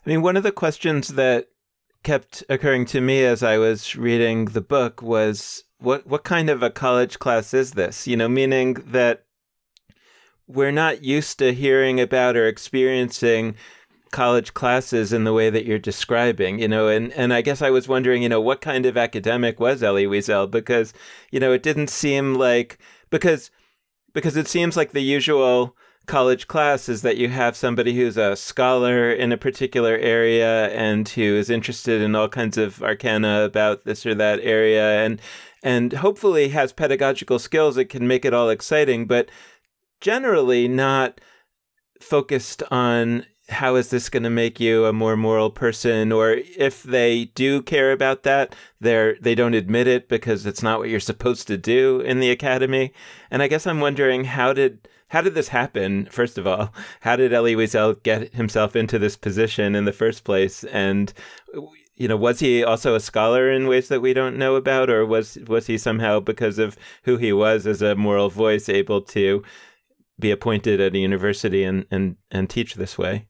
I 0.04 0.10
mean, 0.10 0.24
one 0.24 0.36
of 0.36 0.42
the 0.42 0.52
questions 0.52 1.10
that 1.10 1.46
kept 2.06 2.44
occurring 2.48 2.86
to 2.86 3.02
me 3.02 3.26
as 3.26 3.42
I 3.44 3.58
was 3.58 3.96
reading 3.96 4.46
the 4.46 4.62
book 4.62 5.02
was 5.02 5.64
what 5.80 6.08
what 6.08 6.24
kind 6.24 6.50
of 6.50 6.64
a 6.64 6.70
college 6.70 7.20
class 7.20 7.54
is 7.54 7.72
this? 7.72 8.08
You 8.08 8.16
know, 8.16 8.30
meaning 8.30 8.76
that 8.86 9.26
we're 10.48 10.72
not 10.72 11.04
used 11.04 11.40
to 11.40 11.52
hearing 11.52 12.00
about 12.00 12.38
or 12.38 12.48
experiencing 12.48 13.56
college 14.12 14.54
classes 14.54 15.12
in 15.12 15.24
the 15.24 15.34
way 15.34 15.50
that 15.50 15.66
you're 15.66 15.80
describing, 15.80 16.60
you 16.60 16.68
know, 16.68 16.88
and, 16.88 17.12
and 17.14 17.34
I 17.34 17.42
guess 17.42 17.62
I 17.62 17.72
was 17.72 17.88
wondering, 17.88 18.22
you 18.22 18.30
know, 18.30 18.40
what 18.40 18.62
kind 18.62 18.86
of 18.86 18.96
academic 18.96 19.60
was 19.60 19.82
Elie 19.82 20.06
Wiesel? 20.06 20.50
Because, 20.50 20.94
you 21.32 21.40
know, 21.40 21.52
it 21.52 21.64
didn't 21.64 21.90
seem 21.90 22.36
like 22.36 22.78
because 23.10 23.50
because 24.14 24.38
it 24.38 24.48
seems 24.48 24.78
like 24.78 24.92
the 24.92 25.02
usual 25.02 25.76
college 26.06 26.48
class 26.48 26.88
is 26.90 27.02
that 27.02 27.18
you 27.18 27.30
have 27.30 27.56
somebody 27.56 27.96
who's 27.96 28.18
a 28.18 28.36
scholar 28.36 29.12
in 29.12 29.32
a 29.32 29.38
particular 29.38 29.96
area 29.98 30.70
and 30.70 31.08
who 31.10 31.36
is 31.36 31.50
interested 31.50 32.02
in 32.02 32.16
all 32.16 32.28
kinds 32.28 32.58
of 32.58 32.82
arcana 32.84 33.44
about 33.44 33.86
this 33.86 34.06
or 34.06 34.16
that 34.16 34.40
area 34.42 35.04
and 35.04 35.22
and 35.64 35.94
hopefully 35.94 36.50
has 36.50 36.72
pedagogical 36.72 37.40
skills 37.40 37.76
that 37.76 37.86
can 37.86 38.08
make 38.08 38.26
it 38.26 38.34
all 38.34 38.50
exciting 38.50 39.06
but 39.06 39.30
generally 40.02 40.68
not 40.68 41.20
focused 42.00 42.62
on 42.72 43.26
how 43.50 43.76
is 43.76 43.90
this 43.90 44.10
going 44.10 44.24
to 44.24 44.30
make 44.30 44.60
you 44.60 44.86
a 44.86 44.94
more 44.94 45.16
moral 45.16 45.50
person 45.50 46.12
or 46.12 46.32
if 46.58 46.82
they 46.84 47.26
do 47.26 47.62
care 47.62 47.92
about 47.92 48.24
that 48.24 48.56
they're 48.80 49.18
they 49.22 49.36
don't 49.36 49.54
admit 49.54 49.88
it 49.88 50.10
because 50.10 50.46
it's 50.46 50.64
not 50.64 50.80
what 50.80 50.90
you're 50.90 51.00
supposed 51.00 51.48
to 51.48 51.58
do 51.58 52.00
in 52.00 52.20
the 52.20 52.32
academy. 52.32 52.92
And 53.30 53.44
i 53.44 53.48
guess 53.48 53.68
i'm 53.68 53.80
wondering 53.80 54.26
how 54.26 54.52
did 54.52 54.88
how 55.16 55.22
did 55.22 55.34
this 55.34 55.48
happen 55.48 56.08
first 56.12 56.38
of 56.38 56.46
all 56.46 56.74
how 57.00 57.16
did 57.16 57.32
elie 57.32 57.56
wiesel 57.56 58.04
get 58.04 58.34
himself 58.34 58.76
into 58.76 59.00
this 59.00 59.16
position 59.16 59.74
in 59.74 59.86
the 59.86 59.94
first 59.94 60.26
place 60.26 60.66
and 60.66 61.14
you 61.96 62.06
know 62.06 62.18
was 62.18 62.42
he 62.42 62.62
also 62.62 62.96
a 62.96 63.00
scholar 63.00 63.50
in 63.50 63.66
ways 63.66 63.88
that 63.88 64.02
we 64.02 64.14
don't 64.14 64.38
know 64.38 64.56
about 64.56 64.90
or 64.90 65.06
was 65.06 65.38
was 65.48 65.68
he 65.68 65.78
somehow 65.78 66.20
because 66.20 66.60
of 66.60 66.78
who 67.04 67.16
he 67.16 67.32
was 67.32 67.66
as 67.66 67.82
a 67.82 67.96
moral 67.96 68.30
voice 68.30 68.68
able 68.68 69.02
to 69.02 69.42
be 70.20 70.32
appointed 70.32 70.82
at 70.82 70.94
a 70.94 71.00
university 71.00 71.64
and 71.64 71.86
and 71.90 72.18
and 72.30 72.50
teach 72.50 72.76
this 72.76 72.98
way 72.98 73.26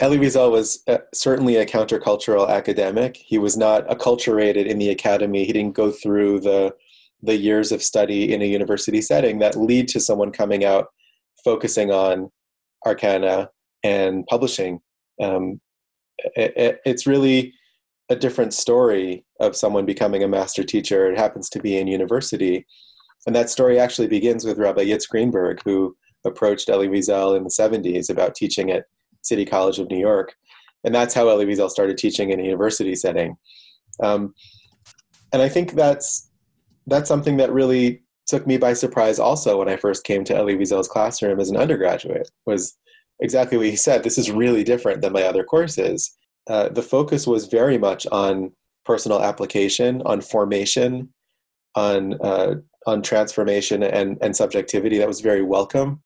Elie 0.00 0.18
Wiesel 0.18 0.50
was 0.50 0.82
uh, 0.86 0.98
certainly 1.12 1.56
a 1.56 1.66
countercultural 1.66 2.48
academic. 2.48 3.16
He 3.16 3.36
was 3.36 3.56
not 3.56 3.84
acculturated 3.88 4.64
in 4.64 4.78
the 4.78 4.90
academy. 4.90 5.44
He 5.44 5.52
didn't 5.52 5.74
go 5.74 5.90
through 5.90 6.38
the 6.38 6.72
the 7.22 7.36
years 7.36 7.72
of 7.72 7.82
study 7.82 8.32
in 8.32 8.42
a 8.42 8.46
university 8.46 9.00
setting 9.00 9.38
that 9.38 9.56
lead 9.56 9.88
to 9.88 10.00
someone 10.00 10.30
coming 10.30 10.64
out 10.64 10.86
focusing 11.44 11.90
on 11.90 12.30
arcana 12.86 13.50
and 13.82 14.26
publishing. 14.26 14.80
Um, 15.20 15.60
it, 16.36 16.52
it, 16.56 16.80
it's 16.84 17.06
really 17.06 17.54
a 18.08 18.16
different 18.16 18.54
story 18.54 19.24
of 19.40 19.56
someone 19.56 19.86
becoming 19.86 20.22
a 20.22 20.28
master 20.28 20.64
teacher. 20.64 21.10
It 21.10 21.18
happens 21.18 21.48
to 21.50 21.60
be 21.60 21.76
in 21.76 21.86
university. 21.86 22.66
And 23.26 23.36
that 23.36 23.50
story 23.50 23.78
actually 23.78 24.08
begins 24.08 24.44
with 24.44 24.58
Rabbi 24.58 24.84
Yitz 24.84 25.08
Greenberg, 25.08 25.60
who 25.64 25.96
approached 26.24 26.68
Elie 26.68 26.88
Wiesel 26.88 27.36
in 27.36 27.44
the 27.44 27.50
70s 27.50 28.10
about 28.10 28.34
teaching 28.34 28.70
at 28.70 28.84
City 29.22 29.44
College 29.44 29.78
of 29.78 29.90
New 29.90 29.98
York. 29.98 30.34
And 30.84 30.94
that's 30.94 31.14
how 31.14 31.28
Elie 31.28 31.46
Wiesel 31.46 31.70
started 31.70 31.98
teaching 31.98 32.30
in 32.30 32.40
a 32.40 32.44
university 32.44 32.94
setting. 32.94 33.36
Um, 34.02 34.34
and 35.32 35.42
I 35.42 35.48
think 35.48 35.72
that's 35.72 36.27
that's 36.88 37.08
something 37.08 37.36
that 37.38 37.52
really 37.52 38.02
took 38.26 38.46
me 38.46 38.58
by 38.58 38.74
surprise 38.74 39.18
also 39.18 39.58
when 39.58 39.68
I 39.68 39.76
first 39.76 40.04
came 40.04 40.24
to 40.24 40.36
Elie 40.36 40.56
Wiesel's 40.56 40.88
classroom 40.88 41.40
as 41.40 41.50
an 41.50 41.56
undergraduate 41.56 42.30
was 42.46 42.76
exactly 43.20 43.56
what 43.56 43.66
he 43.66 43.76
said. 43.76 44.02
This 44.02 44.18
is 44.18 44.30
really 44.30 44.64
different 44.64 45.00
than 45.00 45.12
my 45.12 45.22
other 45.22 45.44
courses. 45.44 46.16
Uh, 46.48 46.68
the 46.68 46.82
focus 46.82 47.26
was 47.26 47.46
very 47.46 47.78
much 47.78 48.06
on 48.12 48.52
personal 48.84 49.22
application, 49.22 50.02
on 50.04 50.20
formation, 50.20 51.12
on 51.74 52.14
uh, 52.22 52.54
on 52.86 53.02
transformation 53.02 53.82
and, 53.82 54.16
and 54.22 54.34
subjectivity. 54.34 54.98
That 54.98 55.08
was 55.08 55.20
very 55.20 55.42
welcome. 55.42 56.02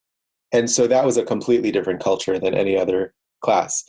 And 0.52 0.68
so 0.70 0.86
that 0.88 1.04
was 1.04 1.16
a 1.16 1.24
completely 1.24 1.70
different 1.70 2.02
culture 2.02 2.38
than 2.38 2.54
any 2.54 2.76
other 2.76 3.14
class. 3.40 3.84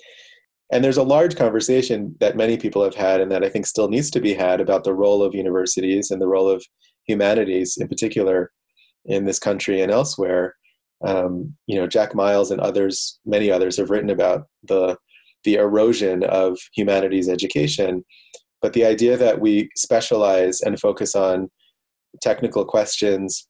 And 0.74 0.84
there's 0.84 0.98
a 0.98 1.04
large 1.04 1.36
conversation 1.36 2.16
that 2.20 2.36
many 2.36 2.58
people 2.58 2.84
have 2.84 2.96
had 2.96 3.22
and 3.22 3.32
that 3.32 3.44
I 3.44 3.50
think 3.50 3.68
still 3.68 3.90
needs 3.90 4.10
to 4.10 4.20
be 4.20 4.34
had 4.34 4.60
about 4.60 4.84
the 4.84 4.94
role 4.94 5.22
of 5.22 5.36
universities 5.36 6.10
and 6.10 6.20
the 6.20 6.28
role 6.28 6.50
of 6.50 6.66
humanities 7.06 7.78
in 7.80 7.88
particular 7.88 8.52
in 9.06 9.26
this 9.26 9.38
country 9.38 9.82
and 9.82 9.92
elsewhere. 9.92 10.56
Um, 11.06 11.56
you 11.68 11.76
know, 11.76 11.86
Jack 11.86 12.16
Miles 12.16 12.50
and 12.50 12.60
others, 12.60 13.20
many 13.24 13.52
others, 13.52 13.78
have 13.78 13.92
written 13.92 14.10
about 14.10 14.48
the 14.64 14.98
the 15.44 15.56
erosion 15.56 16.24
of 16.24 16.58
humanities 16.74 17.30
education. 17.30 18.04
But 18.62 18.74
the 18.74 18.86
idea 18.86 19.18
that 19.18 19.42
we 19.42 19.70
specialize 19.76 20.62
and 20.62 20.80
focus 20.80 21.14
on 21.16 21.52
technical 22.22 22.64
questions 22.66 23.48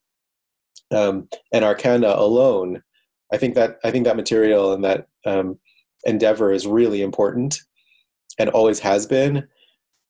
um, 0.92 1.30
and 1.54 1.64
arcana 1.64 2.16
alone 2.18 2.82
I 3.34 3.38
think 3.38 3.56
that 3.56 3.78
I 3.84 3.90
think 3.90 4.06
that 4.06 4.16
material 4.16 4.74
and 4.74 4.84
that 4.84 5.08
um, 5.26 5.60
endeavor 6.06 6.52
is 6.52 6.68
really 6.68 7.02
important 7.02 7.60
and 8.38 8.50
always 8.50 8.80
has 8.80 9.06
been. 9.06 9.48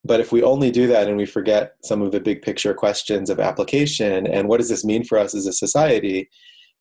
But 0.05 0.19
if 0.19 0.31
we 0.31 0.43
only 0.43 0.69
do 0.69 0.87
that 0.87 1.07
and 1.07 1.17
we 1.17 1.25
forget 1.25 1.75
some 1.83 2.01
of 2.01 2.11
the 2.11 2.19
big 2.19 2.41
picture 2.41 2.73
questions 2.73 3.29
of 3.29 3.39
application 3.39 4.27
and 4.27 4.47
what 4.47 4.57
does 4.57 4.69
this 4.69 4.83
mean 4.83 5.03
for 5.03 5.17
us 5.17 5.33
as 5.33 5.47
a 5.47 5.53
society, 5.53 6.29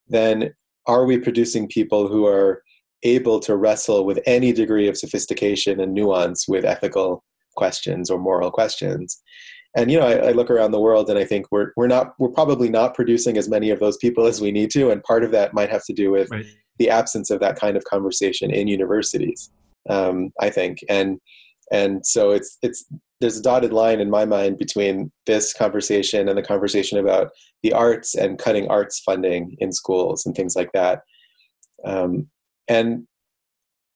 then 0.08 0.54
are 0.86 1.04
we 1.04 1.18
producing 1.18 1.68
people 1.68 2.08
who 2.08 2.26
are 2.26 2.62
able 3.04 3.38
to 3.40 3.56
wrestle 3.56 4.04
with 4.04 4.20
any 4.26 4.52
degree 4.52 4.88
of 4.88 4.96
sophistication 4.96 5.80
and 5.80 5.94
nuance 5.94 6.48
with 6.48 6.64
ethical 6.64 7.24
questions 7.56 8.10
or 8.10 8.18
moral 8.18 8.50
questions? 8.50 9.20
And 9.76 9.90
you 9.90 9.98
know 9.98 10.06
I, 10.06 10.28
I, 10.28 10.32
look 10.32 10.50
around 10.50 10.72
the 10.72 10.80
world 10.80 11.08
and 11.08 11.18
i 11.18 11.24
think 11.24 11.46
we're 11.50 11.72
we're 11.76 11.86
not 11.86 12.14
we're 12.18 12.28
probably 12.28 12.68
not 12.68 12.94
producing 12.94 13.36
as 13.36 13.48
many 13.48 13.70
of 13.70 13.80
those 13.80 13.96
people 13.96 14.26
as 14.26 14.40
we 14.40 14.52
need 14.52 14.70
to. 14.72 14.90
And 14.90 15.02
part 15.02 15.24
of 15.24 15.30
that 15.32 15.54
might 15.54 15.70
have 15.70 15.84
to 15.86 15.92
do 15.92 16.10
with 16.10 16.30
right. 16.30 16.46
the 16.78 16.90
absence 16.90 17.30
of 17.30 17.40
that 17.40 17.58
kind 17.58 17.76
of 17.76 17.84
conversation 17.84 18.50
in 18.50 18.68
universities 18.68 19.50
um, 19.88 20.32
i 20.40 20.50
think. 20.50 20.78
And 20.88 21.20
and 21.72 22.06
so 22.06 22.30
it's 22.30 22.58
it's 22.62 22.84
there's 23.20 23.38
a 23.38 23.42
dotted 23.42 23.72
line 23.72 24.00
in 24.00 24.10
my 24.10 24.24
mind 24.24 24.58
between 24.58 25.10
this 25.26 25.52
conversation 25.54 26.28
and 26.28 26.36
the 26.36 26.42
conversation 26.42 26.98
about 26.98 27.30
the 27.62 27.72
arts 27.72 28.14
and 28.14 28.38
cutting 28.38 28.68
arts 28.68 28.98
funding 28.98 29.56
in 29.58 29.72
schools 29.72 30.26
and 30.26 30.34
things 30.34 30.56
like 30.56 30.72
that. 30.72 31.02
Um, 31.84 32.28
and 32.66 33.06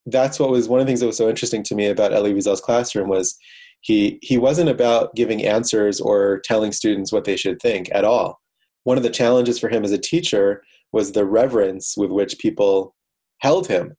that's 0.06 0.38
what 0.38 0.50
was 0.50 0.68
one 0.68 0.80
of 0.80 0.86
the 0.86 0.90
things 0.90 1.00
that 1.00 1.06
was 1.06 1.16
so 1.16 1.28
interesting 1.28 1.64
to 1.64 1.74
me 1.74 1.86
about 1.86 2.12
Elie 2.12 2.34
Wiesel's 2.34 2.60
classroom 2.60 3.08
was 3.08 3.36
he 3.80 4.18
he 4.22 4.38
wasn't 4.38 4.68
about 4.68 5.14
giving 5.14 5.44
answers 5.44 6.00
or 6.00 6.40
telling 6.44 6.72
students 6.72 7.12
what 7.12 7.24
they 7.24 7.36
should 7.36 7.60
think 7.60 7.88
at 7.92 8.04
all. 8.04 8.40
One 8.84 8.96
of 8.96 9.02
the 9.02 9.10
challenges 9.10 9.58
for 9.58 9.68
him 9.68 9.84
as 9.84 9.92
a 9.92 9.98
teacher 9.98 10.62
was 10.92 11.12
the 11.12 11.24
reverence 11.24 11.96
with 11.96 12.10
which 12.10 12.38
people 12.38 12.94
held 13.38 13.66
him. 13.66 13.96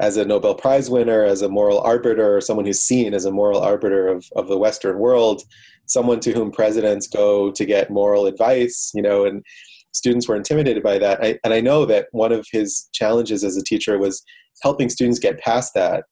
As 0.00 0.16
a 0.16 0.24
nobel 0.24 0.54
prize 0.54 0.90
winner 0.90 1.24
as 1.24 1.42
a 1.42 1.48
moral 1.48 1.80
arbiter 1.80 2.36
or 2.36 2.40
someone 2.40 2.66
who's 2.66 2.80
seen 2.80 3.14
as 3.14 3.24
a 3.24 3.30
moral 3.30 3.60
arbiter 3.60 4.08
of, 4.08 4.24
of 4.34 4.48
the 4.48 4.58
western 4.58 4.98
world 4.98 5.42
someone 5.86 6.18
to 6.20 6.32
whom 6.32 6.50
presidents 6.50 7.06
go 7.06 7.50
to 7.52 7.64
get 7.64 7.90
moral 7.90 8.26
advice 8.26 8.90
you 8.94 9.02
know 9.02 9.24
and 9.24 9.44
students 9.92 10.26
were 10.26 10.34
intimidated 10.34 10.82
by 10.82 10.98
that. 10.98 11.22
I, 11.22 11.38
and 11.44 11.54
i 11.54 11.60
know 11.60 11.84
that 11.86 12.08
one 12.10 12.32
of 12.32 12.46
his 12.50 12.88
challenges 12.92 13.44
as 13.44 13.56
a 13.56 13.62
teacher 13.62 13.98
was 13.98 14.22
helping 14.62 14.88
students 14.88 15.18
get 15.18 15.38
past 15.38 15.74
that 15.74 16.04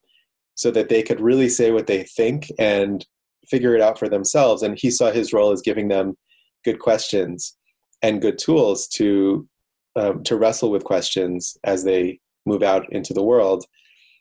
so 0.54 0.70
that 0.70 0.88
they 0.88 1.02
could 1.02 1.20
really 1.20 1.48
say 1.48 1.70
what 1.70 1.86
they 1.86 2.02
think 2.02 2.50
and 2.58 3.06
figure 3.48 3.74
it 3.74 3.80
out 3.80 3.98
for 3.98 4.08
themselves. 4.08 4.62
And 4.62 4.78
he 4.78 4.90
saw 4.90 5.10
his 5.10 5.32
role 5.32 5.52
as 5.52 5.62
giving 5.62 5.88
them 5.88 6.16
good 6.64 6.78
questions 6.78 7.56
and 8.02 8.22
good 8.22 8.38
tools 8.38 8.86
to 8.88 9.48
um, 9.94 10.22
to 10.24 10.36
wrestle 10.36 10.70
with 10.70 10.84
questions 10.84 11.56
as 11.64 11.84
they 11.84 12.18
move 12.46 12.62
out 12.62 12.90
into 12.92 13.12
the 13.12 13.22
world. 13.22 13.66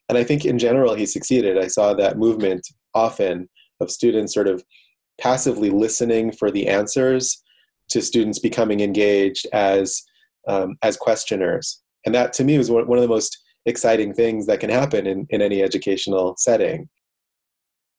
And 0.09 0.17
I 0.17 0.23
think 0.23 0.43
in 0.43 0.59
general 0.59 0.95
he 0.95 1.05
succeeded. 1.05 1.57
I 1.57 1.67
saw 1.67 1.93
that 1.93 2.17
movement 2.17 2.67
often 2.93 3.49
of 3.79 3.89
students 3.89 4.33
sort 4.33 4.49
of 4.49 4.63
passively 5.19 5.69
listening 5.69 6.33
for 6.33 6.51
the 6.51 6.67
answers 6.67 7.41
to 7.89 8.01
students 8.01 8.39
becoming 8.39 8.81
engaged 8.81 9.47
as 9.53 10.03
um, 10.47 10.75
as 10.81 10.97
questioners. 10.97 11.81
And 12.05 12.13
that 12.15 12.33
to 12.33 12.43
me 12.43 12.57
was 12.57 12.71
one 12.71 12.97
of 12.97 13.01
the 13.01 13.07
most 13.07 13.37
exciting 13.65 14.13
things 14.13 14.47
that 14.47 14.59
can 14.59 14.69
happen 14.69 15.05
in, 15.07 15.27
in 15.29 15.41
any 15.41 15.61
educational 15.61 16.35
setting. 16.37 16.89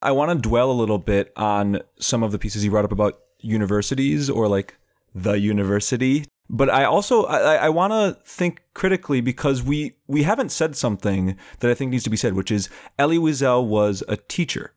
I 0.00 0.11
want 0.11 0.31
to 0.31 0.49
dwell 0.49 0.71
a 0.71 0.73
little 0.73 0.99
bit 0.99 1.33
on 1.37 1.81
some 1.99 2.23
of 2.23 2.33
the 2.33 2.38
pieces 2.38 2.64
you 2.64 2.71
brought 2.71 2.85
up 2.85 2.92
about 2.92 3.21
universities 3.40 4.28
or 4.28 4.49
like 4.49 4.76
the 5.14 5.38
university. 5.38 6.25
But 6.50 6.69
I 6.69 6.85
also 6.85 7.25
I, 7.25 7.54
I 7.54 7.69
want 7.69 7.92
to 7.92 8.21
think 8.25 8.62
critically 8.75 9.21
because 9.21 9.62
we 9.62 9.95
we 10.07 10.25
haven't 10.25 10.50
said 10.50 10.76
something 10.76 11.37
that 11.61 11.71
I 11.71 11.75
think 11.75 11.92
needs 11.92 12.04
to 12.04 12.11
be 12.11 12.16
said, 12.16 12.35
which 12.35 12.50
is 12.50 12.69
Elie 12.99 13.19
Wiesel 13.19 13.66
was 13.66 14.02
a 14.09 14.16
teacher. 14.16 14.75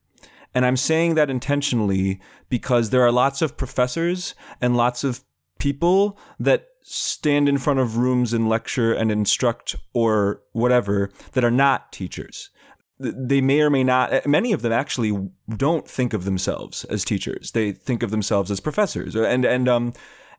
And 0.53 0.65
I'm 0.65 0.77
saying 0.77 1.15
that 1.15 1.29
intentionally 1.29 2.21
because 2.47 2.91
there 2.91 3.01
are 3.01 3.11
lots 3.11 3.41
of 3.41 3.57
professors 3.57 4.35
and 4.61 4.77
lots 4.77 5.03
of 5.03 5.23
people 5.59 6.17
that 6.39 6.67
stand 6.87 7.49
in 7.49 7.57
front 7.57 7.79
of 7.79 7.97
rooms 7.97 8.31
and 8.31 8.47
lecture 8.47 8.93
and 8.93 9.11
instruct 9.11 9.75
or 9.93 10.41
whatever 10.51 11.09
that 11.31 11.43
are 11.43 11.49
not 11.49 11.91
teachers. 11.91 12.51
They 12.99 13.41
may 13.41 13.61
or 13.61 13.71
may 13.71 13.83
not, 13.83 14.27
many 14.27 14.53
of 14.53 14.61
them 14.61 14.71
actually 14.71 15.29
don't 15.49 15.87
think 15.87 16.13
of 16.13 16.25
themselves 16.25 16.83
as 16.85 17.03
teachers. 17.03 17.51
They 17.51 17.71
think 17.71 18.03
of 18.03 18.11
themselves 18.11 18.51
as 18.51 18.59
professors. 18.59 19.15
And, 19.15 19.45
and, 19.45 19.67
um, 19.67 19.93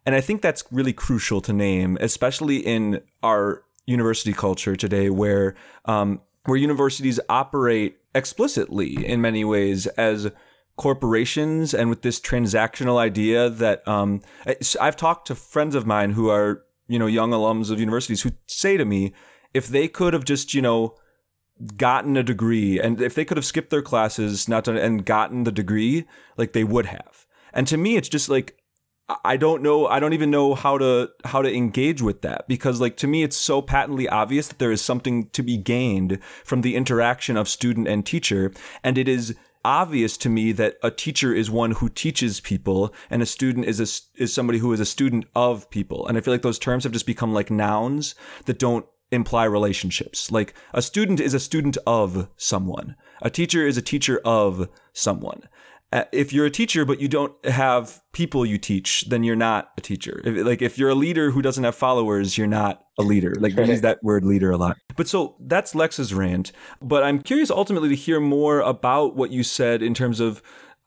and 0.06 0.14
I 0.14 0.20
think 0.20 0.40
that's 0.40 0.62
really 0.70 0.92
crucial 0.92 1.40
to 1.40 1.52
name, 1.52 1.98
especially 2.00 2.58
in 2.58 3.00
our 3.24 3.64
university 3.86 4.32
culture 4.32 4.76
today 4.76 5.10
where, 5.10 5.56
um, 5.86 6.20
where 6.44 6.56
universities 6.56 7.18
operate 7.28 7.98
explicitly 8.14 9.04
in 9.04 9.20
many 9.20 9.44
ways 9.44 9.88
as 9.88 10.30
corporations 10.76 11.73
and 11.73 11.88
with 11.88 12.02
this 12.02 12.21
transactional 12.21 12.99
idea 12.99 13.49
that 13.49 13.87
um, 13.88 14.21
I've 14.80 14.97
talked 14.97 15.26
to 15.28 15.35
friends 15.35 15.75
of 15.75 15.87
mine 15.87 16.12
who 16.12 16.28
are 16.28 16.64
you 16.87 16.99
know 16.99 17.06
young 17.06 17.30
alums 17.30 17.71
of 17.71 17.80
universities 17.80 18.23
who 18.23 18.33
say 18.47 18.76
to 18.76 18.85
me 18.85 19.14
if 19.54 19.68
they 19.68 19.88
could 19.88 20.12
have 20.12 20.25
just 20.25 20.54
you 20.54 20.62
know 20.62 20.95
gotten 21.76 22.16
a 22.16 22.23
degree 22.23 22.78
and 22.78 23.00
if 23.00 23.14
they 23.14 23.25
could 23.25 23.38
have 23.38 23.47
skipped 23.47 23.71
their 23.71 23.83
classes 23.83 24.49
not 24.49 24.64
done 24.64 24.76
and 24.76 25.06
gotten 25.06 25.45
the 25.45 25.52
degree 25.52 26.04
like 26.37 26.52
they 26.52 26.64
would 26.64 26.87
have. 26.87 27.26
And 27.52 27.66
to 27.68 27.78
me 27.78 27.97
it's 27.97 28.09
just 28.09 28.28
like 28.28 28.59
I 29.25 29.37
don't 29.37 29.62
know 29.62 29.87
I 29.87 30.00
don't 30.00 30.12
even 30.12 30.30
know 30.30 30.54
how 30.54 30.76
to 30.78 31.11
how 31.25 31.40
to 31.40 31.52
engage 31.52 32.02
with 32.02 32.23
that 32.23 32.47
because 32.49 32.80
like 32.80 32.97
to 32.99 33.06
me 33.06 33.23
it's 33.23 33.37
so 33.37 33.62
patently 33.62 34.09
obvious 34.09 34.49
that 34.49 34.59
there 34.59 34.73
is 34.73 34.83
something 34.83 35.30
to 35.30 35.42
be 35.42 35.56
gained 35.56 36.18
from 36.45 36.61
the 36.61 36.76
interaction 36.76 37.37
of 37.37 37.49
student 37.49 37.88
and 37.88 38.04
teacher. 38.04 38.52
And 38.85 38.99
it 38.99 39.09
is 39.09 39.35
obvious 39.66 40.16
to 40.16 40.28
me 40.28 40.52
that 40.52 40.76
a 40.80 40.92
teacher 40.92 41.35
is 41.35 41.50
one 41.50 41.73
who 41.73 41.88
teaches 41.88 42.38
people 42.38 42.94
and 43.11 43.20
a 43.20 43.26
student 43.26 43.66
is 43.66 43.80
a, 43.80 44.23
is 44.23 44.32
somebody 44.32 44.61
who 44.61 44.73
is 44.73 44.78
a 44.78 44.87
student 44.87 45.25
of 45.35 45.68
people. 45.70 46.06
And 46.06 46.16
I 46.16 46.20
feel 46.20 46.32
like 46.32 46.42
those 46.42 46.61
terms 46.61 46.85
have 46.85 46.92
just 46.92 47.04
become 47.04 47.35
like 47.35 47.50
nouns 47.50 48.14
that 48.44 48.61
don't 48.61 48.87
imply 49.11 49.44
relationships. 49.44 50.30
Like 50.30 50.54
a 50.73 50.80
student 50.80 51.18
is 51.18 51.35
a 51.35 51.40
student 51.40 51.76
of 51.85 52.28
someone. 52.37 52.94
A 53.23 53.28
teacher 53.28 53.66
is 53.66 53.76
a 53.76 53.82
teacher 53.82 54.20
of 54.25 54.68
someone. 54.92 55.49
Uh, 55.96 56.04
if 56.12 56.30
you're 56.30 56.44
a 56.44 56.50
teacher 56.50 56.84
but 56.84 57.00
you 57.00 57.08
don't 57.08 57.32
have 57.46 58.02
people 58.12 58.44
you 58.44 58.58
teach, 58.58 59.06
then 59.08 59.24
you're 59.24 59.34
not 59.34 59.70
a 59.78 59.80
teacher. 59.80 60.20
If, 60.24 60.44
like 60.44 60.60
if 60.60 60.76
you're 60.76 60.90
a 60.90 60.94
leader 60.94 61.30
who 61.30 61.40
doesn't 61.40 61.64
have 61.64 61.74
followers, 61.74 62.36
you're 62.36 62.46
not 62.46 62.84
a 62.98 63.02
leader. 63.02 63.34
Like 63.38 63.56
we 63.56 63.64
use 63.64 63.80
that 63.80 64.02
word 64.02 64.22
leader 64.22 64.50
a 64.50 64.58
lot. 64.58 64.76
But 64.94 65.08
so 65.08 65.36
that's 65.40 65.74
Lex's 65.74 66.12
rant. 66.12 66.52
But 66.82 67.02
I'm 67.02 67.22
curious 67.22 67.50
ultimately 67.50 67.88
to 67.88 67.94
hear 67.94 68.20
more 68.20 68.60
about 68.60 69.16
what 69.16 69.30
you 69.30 69.42
said 69.42 69.82
in 69.82 69.94
terms 69.94 70.20
of 70.20 70.42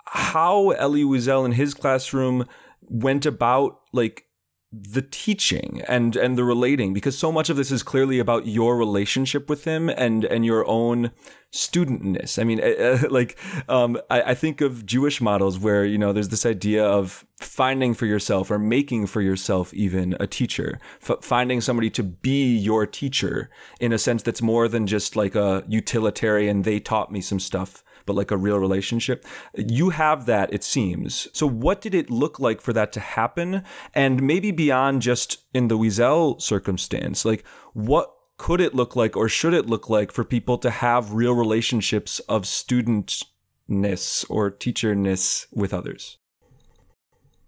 how 0.05 0.69
Elie 0.71 1.03
Wiesel 1.03 1.43
in 1.43 1.53
his 1.53 1.73
classroom 1.73 2.45
went 2.81 3.25
about 3.25 3.79
like 3.91 4.25
the 4.71 5.01
teaching 5.01 5.81
and 5.88 6.15
and 6.15 6.38
the 6.38 6.43
relating 6.43 6.93
because 6.93 7.17
so 7.17 7.32
much 7.32 7.49
of 7.49 7.58
this 7.58 7.71
is 7.71 7.82
clearly 7.82 8.19
about 8.19 8.45
your 8.45 8.77
relationship 8.77 9.49
with 9.49 9.63
him 9.63 9.89
and 9.89 10.23
and 10.25 10.45
your 10.45 10.63
own 10.67 11.10
studentness. 11.51 12.38
I 12.38 12.43
mean 12.43 12.62
uh, 12.62 13.08
like 13.10 13.36
um, 13.67 13.99
I, 14.12 14.21
I, 14.21 14.36
think 14.36 14.62
of 14.62 14.86
jewish 14.86 15.21
models 15.21 15.58
where 15.58 15.84
you 15.86 15.97
know 15.97 16.13
there's 16.13 16.29
this 16.29 16.45
idea 16.45 16.86
of 16.86 17.25
finding 17.39 17.95
for 17.95 18.05
yourself 18.05 18.51
or 18.51 18.60
making 18.60 19.08
for 19.08 19.21
yourself 19.21 19.73
even 19.73 20.15
a 20.19 20.27
teacher 20.27 20.79
F- 21.01 21.23
finding 21.23 21.62
somebody 21.62 21.89
to 21.89 22.03
be 22.03 22.55
your 22.55 22.86
teacher 22.86 23.49
in 23.79 23.91
a 23.91 23.97
sense 23.97 24.21
that's 24.21 24.41
more 24.41 24.67
than 24.67 24.86
just 24.86 25.15
like 25.15 25.34
a 25.34 25.63
utilitarian 25.67 26.62
they 26.62 26.79
taught 26.79 27.12
me 27.12 27.21
some 27.21 27.39
stuff 27.39 27.84
but 28.10 28.15
like 28.15 28.32
a 28.32 28.38
real 28.38 28.58
relationship. 28.58 29.24
You 29.56 29.91
have 29.91 30.26
that, 30.26 30.52
it 30.52 30.63
seems. 30.63 31.28
So, 31.32 31.45
what 31.45 31.80
did 31.80 31.93
it 31.93 32.10
look 32.10 32.39
like 32.39 32.60
for 32.60 32.74
that 32.74 32.91
to 32.93 33.00
happen? 33.00 33.63
And 33.93 34.24
maybe 34.24 34.50
beyond 34.50 35.04
just 35.04 35.43
in 35.54 35.67
the 35.67 35.78
Wiesel 35.78 36.41
circumstance, 36.41 37.24
like 37.24 37.45
what 37.74 38.12
could 38.38 38.62
it 38.62 38.74
look 38.74 38.95
like 38.95 39.15
or 39.15 39.30
should 39.30 39.54
it 39.54 39.67
look 39.67 39.91
like 39.91 40.12
for 40.12 40.24
people 40.24 40.58
to 40.58 40.72
have 40.72 41.13
real 41.13 41.34
relationships 41.34 42.17
of 42.22 42.45
studentness 42.45 44.26
or 44.28 44.50
teacherness 44.50 45.45
with 45.54 45.72
others? 45.72 46.17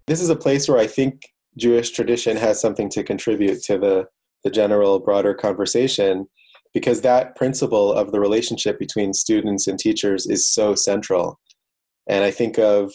This 0.06 0.20
is 0.20 0.30
a 0.30 0.36
place 0.36 0.68
where 0.68 0.78
I 0.78 0.86
think 0.86 1.32
Jewish 1.56 1.90
tradition 1.90 2.36
has 2.36 2.60
something 2.60 2.88
to 2.90 3.02
contribute 3.02 3.64
to 3.64 3.78
the, 3.78 4.08
the 4.44 4.50
general 4.50 5.00
broader 5.00 5.34
conversation 5.34 6.28
because 6.74 7.02
that 7.02 7.36
principle 7.36 7.92
of 7.92 8.12
the 8.12 8.20
relationship 8.20 8.78
between 8.78 9.12
students 9.12 9.66
and 9.66 9.78
teachers 9.78 10.26
is 10.26 10.48
so 10.48 10.74
central. 10.74 11.38
And 12.08 12.24
I 12.24 12.30
think 12.30 12.58
of 12.58 12.92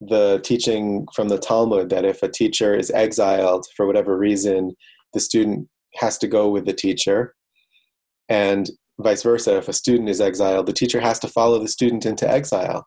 the 0.00 0.40
teaching 0.44 1.06
from 1.14 1.28
the 1.28 1.38
Talmud 1.38 1.90
that 1.90 2.04
if 2.04 2.22
a 2.22 2.28
teacher 2.28 2.74
is 2.74 2.90
exiled 2.90 3.66
for 3.76 3.86
whatever 3.86 4.16
reason, 4.16 4.74
the 5.12 5.20
student 5.20 5.68
has 5.96 6.18
to 6.18 6.28
go 6.28 6.48
with 6.48 6.66
the 6.66 6.72
teacher. 6.72 7.34
And 8.28 8.70
vice 9.00 9.22
versa, 9.22 9.56
if 9.56 9.68
a 9.68 9.72
student 9.72 10.08
is 10.08 10.20
exiled, 10.20 10.66
the 10.66 10.72
teacher 10.72 11.00
has 11.00 11.18
to 11.20 11.28
follow 11.28 11.58
the 11.58 11.68
student 11.68 12.06
into 12.06 12.30
exile. 12.30 12.86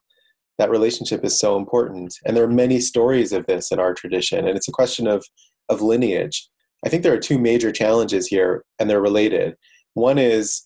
That 0.57 0.69
relationship 0.69 1.25
is 1.25 1.39
so 1.39 1.57
important. 1.57 2.13
And 2.25 2.37
there 2.37 2.43
are 2.43 2.49
many 2.49 2.79
stories 2.79 3.33
of 3.33 3.45
this 3.47 3.71
in 3.71 3.79
our 3.79 3.93
tradition. 3.93 4.47
And 4.47 4.55
it's 4.55 4.67
a 4.67 4.73
question 4.73 5.07
of, 5.07 5.25
of 5.69 5.81
lineage. 5.81 6.47
I 6.85 6.89
think 6.89 7.03
there 7.03 7.13
are 7.13 7.19
two 7.19 7.39
major 7.39 7.71
challenges 7.71 8.27
here, 8.27 8.63
and 8.79 8.89
they're 8.89 9.01
related. 9.01 9.55
One 9.93 10.17
is 10.17 10.63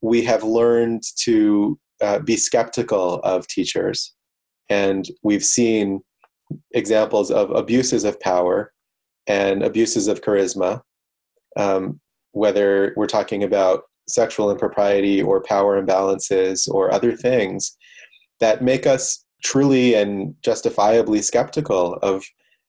we 0.00 0.22
have 0.24 0.42
learned 0.42 1.02
to 1.20 1.78
uh, 2.00 2.18
be 2.20 2.36
skeptical 2.36 3.20
of 3.20 3.46
teachers, 3.46 4.14
and 4.68 5.06
we've 5.22 5.44
seen 5.44 6.02
examples 6.72 7.30
of 7.30 7.50
abuses 7.50 8.04
of 8.04 8.20
power 8.20 8.72
and 9.26 9.62
abuses 9.62 10.08
of 10.08 10.20
charisma, 10.20 10.80
um, 11.56 12.00
whether 12.32 12.92
we're 12.96 13.06
talking 13.06 13.42
about 13.42 13.82
sexual 14.08 14.50
impropriety 14.50 15.20
or 15.20 15.42
power 15.42 15.82
imbalances 15.82 16.68
or 16.68 16.92
other 16.92 17.16
things 17.16 17.76
that 18.38 18.62
make 18.62 18.86
us 18.86 19.24
truly 19.42 19.94
and 19.94 20.34
justifiably 20.42 21.22
skeptical 21.22 21.94
of 22.02 22.24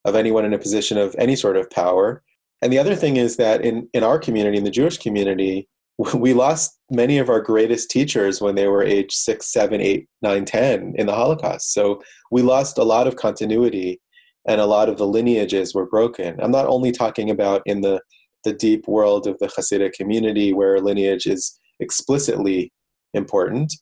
of 0.06 0.16
anyone 0.16 0.46
in 0.46 0.54
a 0.54 0.60
position 0.60 0.98
of 0.98 1.14
any 1.20 1.36
sort 1.36 1.58
of 1.58 1.70
power. 1.70 2.24
And 2.62 2.72
the 2.72 2.80
other 2.80 2.96
thing 2.96 3.18
is 3.18 3.36
that 3.38 3.62
in, 3.62 3.90
in 3.94 4.04
our 4.04 4.18
community, 4.18 4.58
in 4.58 4.64
the 4.64 4.72
Jewish 4.72 4.98
community, 4.98 5.68
we 6.16 6.34
lost 6.34 6.78
many 6.92 7.18
of 7.18 7.30
our 7.30 7.42
greatest 7.42 7.90
teachers 7.90 8.40
when 8.40 8.56
they 8.56 8.68
were 8.68 8.84
age 8.84 9.14
six, 9.14 9.52
seven, 9.52 9.82
eight, 9.82 10.08
nine, 10.22 10.46
ten 10.46 10.94
in 10.96 11.08
the 11.08 11.16
Holocaust. 11.16 11.74
So 11.74 12.02
we 12.32 12.42
lost 12.42 12.78
a 12.78 12.84
lot 12.84 13.08
of 13.08 13.16
continuity 13.16 14.00
and 14.48 14.62
a 14.62 14.66
lot 14.66 14.90
of 14.90 14.98
the 14.98 15.08
lineages 15.08 15.74
were 15.74 15.86
broken. 15.86 16.40
I'm 16.42 16.52
not 16.52 16.68
only 16.68 16.92
talking 16.92 17.30
about 17.30 17.62
in 17.66 17.82
the, 17.82 18.02
the 18.44 18.54
deep 18.54 18.88
world 18.88 19.28
of 19.28 19.38
the 19.40 19.48
Hasidic 19.48 19.94
community 19.94 20.54
where 20.54 20.80
lineage 20.80 21.26
is 21.26 21.60
explicitly 21.80 22.72
important, 23.14 23.74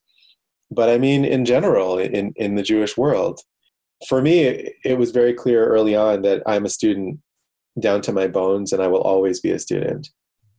but 0.72 0.90
I 0.90 0.98
mean 0.98 1.26
in 1.26 1.46
general 1.46 2.00
in, 2.00 2.34
in 2.36 2.56
the 2.56 2.64
Jewish 2.64 2.98
world. 2.98 3.42
For 4.10 4.22
me, 4.22 4.72
it 4.84 4.98
was 4.98 5.12
very 5.12 5.34
clear 5.34 5.68
early 5.68 5.96
on 5.96 6.22
that 6.24 6.44
I'm 6.46 6.66
a 6.66 6.70
student 6.70 7.20
down 7.80 8.02
to 8.02 8.14
my 8.14 8.28
bones 8.28 8.74
and 8.74 8.82
I 8.82 8.88
will 8.88 9.02
always 9.02 9.40
be 9.40 9.52
a 9.52 9.60
student. 9.60 10.10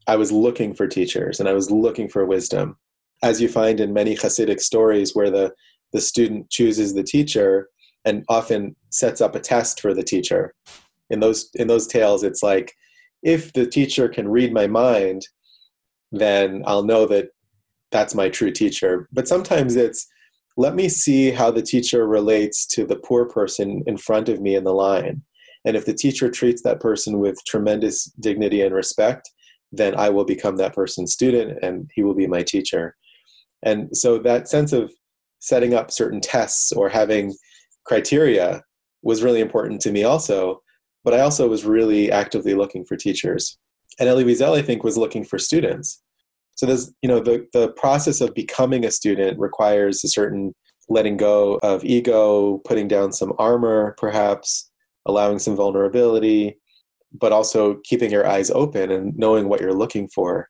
I 0.07 0.17
was 0.17 0.33
looking 0.33 0.75
for 0.75 0.87
teachers 0.87 1.41
and 1.41 1.49
I 1.49 1.53
was 1.53 1.71
looking 1.71 2.09
for 2.09 2.25
wisdom. 2.25 2.77
As 3.23 3.41
you 3.41 3.49
find 3.49 3.81
in 3.81 3.93
many 3.93 4.15
Hasidic 4.15 4.61
stories 4.61 5.15
where 5.15 5.31
the, 5.31 5.53
the 5.93 6.01
student 6.01 6.51
chooses 6.51 6.95
the 6.95 7.03
teacher 7.03 7.69
and 8.05 8.25
often 8.29 8.77
sets 8.91 9.21
up 9.21 9.35
a 9.35 9.41
test 9.41 9.81
for 9.81 9.93
the 9.93 10.03
teacher. 10.03 10.55
In 11.11 11.21
those 11.21 11.51
in 11.55 11.69
those 11.69 11.87
tales, 11.87 12.23
it's 12.23 12.43
like 12.43 12.73
if 13.23 13.53
the 13.53 13.67
teacher 13.67 14.09
can 14.09 14.29
read 14.29 14.53
my 14.53 14.67
mind, 14.67 15.27
then 16.13 16.63
I'll 16.67 16.85
know 16.85 17.07
that 17.07 17.29
that's 17.91 18.15
my 18.15 18.29
true 18.29 18.51
teacher. 18.51 19.09
But 19.13 19.29
sometimes 19.29 19.77
it's 19.77 20.07
let 20.57 20.75
me 20.75 20.89
see 20.89 21.31
how 21.33 21.51
the 21.51 21.63
teacher 21.63 22.07
relates 22.07 22.67
to 22.69 22.87
the 22.87 22.97
poor 22.97 23.27
person 23.27 23.83
in 23.87 23.97
front 23.97 24.29
of 24.29 24.41
me 24.41 24.55
in 24.55 24.65
the 24.65 24.73
line. 24.73 25.23
And 25.65 25.77
if 25.77 25.85
the 25.85 25.95
teacher 25.95 26.31
treats 26.31 26.63
that 26.63 26.81
person 26.81 27.19
with 27.19 27.45
tremendous 27.45 28.05
dignity 28.21 28.63
and 28.63 28.75
respect, 28.75 29.31
then 29.77 29.95
I 29.97 30.09
will 30.09 30.25
become 30.25 30.57
that 30.57 30.75
person's 30.75 31.13
student 31.13 31.59
and 31.63 31.91
he 31.95 32.03
will 32.03 32.15
be 32.15 32.27
my 32.27 32.43
teacher. 32.43 32.97
And 33.63 33.97
so 33.97 34.19
that 34.19 34.49
sense 34.49 34.73
of 34.73 34.93
setting 35.39 35.75
up 35.75 35.91
certain 35.91 36.21
tests 36.21 36.73
or 36.73 36.89
having 36.89 37.35
criteria 37.85 38.63
was 39.03 39.23
really 39.23 39.41
important 39.41 39.81
to 39.83 39.93
me 39.93 40.05
also. 40.05 40.63
But 41.05 41.15
I 41.15 41.21
also 41.21 41.49
was 41.49 41.65
really 41.65 42.11
actively 42.11 42.55
looking 42.55 42.85
for 42.85 42.97
teachers. 42.97 43.59
And 43.99 44.09
Elie 44.09 44.25
Wiesel, 44.25 44.59
I 44.59 44.63
think, 44.63 44.83
was 44.83 44.99
looking 44.99 45.25
for 45.25 45.39
students. 45.39 46.03
So 46.57 46.67
there's, 46.67 46.93
you 47.03 47.09
know, 47.09 47.21
the, 47.21 47.47
the 47.53 47.69
process 47.73 48.21
of 48.21 48.35
becoming 48.35 48.85
a 48.85 48.91
student 48.91 49.39
requires 49.39 50.03
a 50.03 50.09
certain 50.09 50.55
letting 50.89 51.17
go 51.17 51.59
of 51.63 51.85
ego, 51.85 52.59
putting 52.65 52.89
down 52.89 53.13
some 53.13 53.33
armor, 53.39 53.95
perhaps, 53.99 54.71
allowing 55.07 55.39
some 55.39 55.57
vulnerability, 55.57 56.59
but 57.13 57.33
also 57.33 57.81
keeping 57.85 58.11
your 58.11 58.27
eyes 58.27 58.51
open 58.51 58.91
and 58.91 59.17
knowing 59.17 59.49
what 59.49 59.61
you're 59.61 59.75
looking 59.75 60.09
for. 60.09 60.49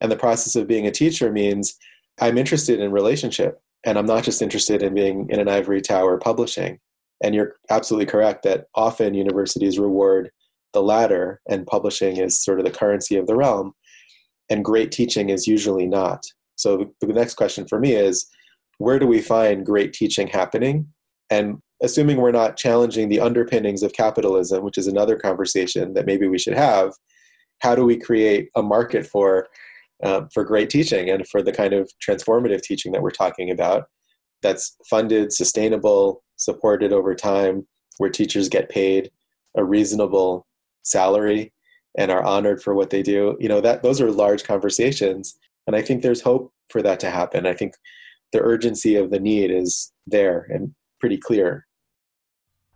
And 0.00 0.10
the 0.10 0.16
process 0.16 0.56
of 0.56 0.68
being 0.68 0.86
a 0.86 0.90
teacher 0.90 1.30
means 1.32 1.76
I'm 2.20 2.38
interested 2.38 2.80
in 2.80 2.92
relationship 2.92 3.60
and 3.84 3.98
I'm 3.98 4.06
not 4.06 4.24
just 4.24 4.42
interested 4.42 4.82
in 4.82 4.94
being 4.94 5.28
in 5.30 5.40
an 5.40 5.48
ivory 5.48 5.80
tower 5.80 6.18
publishing. 6.18 6.78
And 7.22 7.34
you're 7.34 7.56
absolutely 7.70 8.06
correct 8.06 8.42
that 8.42 8.66
often 8.74 9.14
universities 9.14 9.78
reward 9.78 10.30
the 10.72 10.82
latter 10.82 11.40
and 11.48 11.66
publishing 11.66 12.16
is 12.16 12.42
sort 12.42 12.58
of 12.58 12.64
the 12.64 12.70
currency 12.70 13.16
of 13.16 13.26
the 13.26 13.36
realm 13.36 13.72
and 14.50 14.64
great 14.64 14.92
teaching 14.92 15.30
is 15.30 15.46
usually 15.46 15.86
not. 15.86 16.22
So 16.56 16.92
the 17.00 17.12
next 17.12 17.34
question 17.34 17.66
for 17.66 17.78
me 17.78 17.92
is 17.92 18.26
where 18.78 18.98
do 18.98 19.06
we 19.06 19.20
find 19.20 19.64
great 19.64 19.92
teaching 19.92 20.26
happening? 20.26 20.88
And 21.30 21.58
assuming 21.82 22.18
we're 22.18 22.30
not 22.30 22.56
challenging 22.56 23.08
the 23.08 23.20
underpinnings 23.20 23.82
of 23.82 23.92
capitalism, 23.92 24.64
which 24.64 24.78
is 24.78 24.86
another 24.86 25.16
conversation 25.16 25.94
that 25.94 26.06
maybe 26.06 26.26
we 26.28 26.38
should 26.38 26.54
have, 26.54 26.92
how 27.60 27.74
do 27.74 27.84
we 27.84 27.98
create 27.98 28.48
a 28.54 28.62
market 28.62 29.06
for 29.06 29.48
um, 30.02 30.28
for 30.32 30.44
great 30.44 30.70
teaching 30.70 31.08
and 31.08 31.26
for 31.28 31.42
the 31.42 31.52
kind 31.52 31.72
of 31.72 31.90
transformative 32.06 32.62
teaching 32.62 32.92
that 32.92 33.02
we're 33.02 33.10
talking 33.10 33.50
about 33.50 33.84
that's 34.42 34.76
funded, 34.90 35.32
sustainable, 35.32 36.22
supported 36.36 36.92
over 36.92 37.14
time, 37.14 37.66
where 37.98 38.10
teachers 38.10 38.48
get 38.48 38.68
paid 38.68 39.10
a 39.56 39.64
reasonable 39.64 40.46
salary 40.82 41.52
and 41.96 42.10
are 42.10 42.22
honored 42.22 42.62
for 42.62 42.74
what 42.74 42.90
they 42.90 43.02
do. 43.02 43.36
You 43.40 43.48
know, 43.48 43.60
that 43.60 43.82
those 43.82 44.00
are 44.00 44.10
large 44.10 44.44
conversations. 44.44 45.38
And 45.66 45.76
I 45.76 45.80
think 45.80 46.02
there's 46.02 46.20
hope 46.20 46.52
for 46.68 46.82
that 46.82 47.00
to 47.00 47.10
happen. 47.10 47.46
I 47.46 47.54
think 47.54 47.74
the 48.32 48.40
urgency 48.40 48.96
of 48.96 49.10
the 49.10 49.20
need 49.20 49.50
is 49.50 49.92
there 50.06 50.46
and 50.50 50.74
pretty 51.04 51.18
clear. 51.18 51.66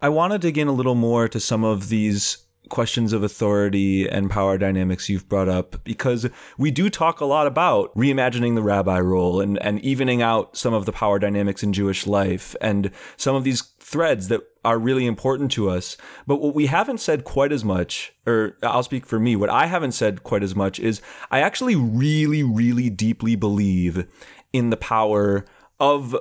I 0.02 0.10
want 0.10 0.34
to 0.34 0.38
dig 0.38 0.58
in 0.58 0.68
a 0.68 0.72
little 0.72 0.94
more 0.94 1.28
to 1.28 1.40
some 1.40 1.64
of 1.64 1.88
these 1.88 2.44
questions 2.68 3.14
of 3.14 3.22
authority 3.22 4.06
and 4.06 4.28
power 4.28 4.58
dynamics 4.58 5.08
you've 5.08 5.30
brought 5.30 5.48
up 5.48 5.82
because 5.82 6.28
we 6.58 6.70
do 6.70 6.90
talk 6.90 7.20
a 7.20 7.24
lot 7.24 7.46
about 7.46 7.90
reimagining 7.96 8.54
the 8.54 8.60
rabbi 8.62 9.00
role 9.00 9.40
and, 9.40 9.56
and 9.62 9.80
evening 9.80 10.20
out 10.20 10.54
some 10.58 10.74
of 10.74 10.84
the 10.84 10.92
power 10.92 11.18
dynamics 11.18 11.62
in 11.62 11.72
Jewish 11.72 12.06
life 12.06 12.54
and 12.60 12.90
some 13.16 13.34
of 13.34 13.44
these 13.44 13.62
threads 13.80 14.28
that 14.28 14.42
are 14.62 14.78
really 14.78 15.06
important 15.06 15.50
to 15.52 15.70
us. 15.70 15.96
But 16.26 16.42
what 16.42 16.54
we 16.54 16.66
haven't 16.66 17.00
said 17.00 17.24
quite 17.24 17.50
as 17.50 17.64
much, 17.64 18.12
or 18.26 18.58
I'll 18.62 18.82
speak 18.82 19.06
for 19.06 19.18
me, 19.18 19.36
what 19.36 19.48
I 19.48 19.64
haven't 19.64 19.92
said 19.92 20.22
quite 20.22 20.42
as 20.42 20.54
much 20.54 20.78
is 20.78 21.00
I 21.30 21.40
actually 21.40 21.76
really, 21.76 22.42
really 22.42 22.90
deeply 22.90 23.36
believe 23.36 24.06
in 24.52 24.68
the 24.68 24.76
power 24.76 25.46
of 25.80 26.14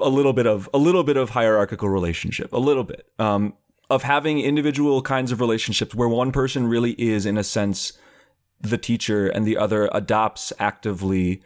a 0.00 0.08
little 0.08 0.32
bit 0.32 0.46
of 0.46 0.68
a 0.74 0.78
little 0.78 1.04
bit 1.04 1.16
of 1.16 1.30
hierarchical 1.30 1.88
relationship, 1.88 2.52
a 2.52 2.58
little 2.58 2.84
bit. 2.84 3.06
Um, 3.18 3.54
of 3.90 4.02
having 4.02 4.40
individual 4.40 5.02
kinds 5.02 5.30
of 5.30 5.40
relationships 5.40 5.94
where 5.94 6.08
one 6.08 6.32
person 6.32 6.66
really 6.66 6.92
is, 6.92 7.26
in 7.26 7.36
a 7.36 7.44
sense, 7.44 7.92
the 8.60 8.78
teacher 8.78 9.28
and 9.28 9.46
the 9.46 9.58
other 9.58 9.90
adopts 9.92 10.52
actively 10.58 11.42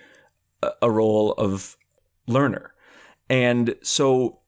a 0.80 0.90
role 0.90 1.32
of 1.32 1.76
learner. 2.26 2.72
And 3.28 3.74
so 3.82 4.38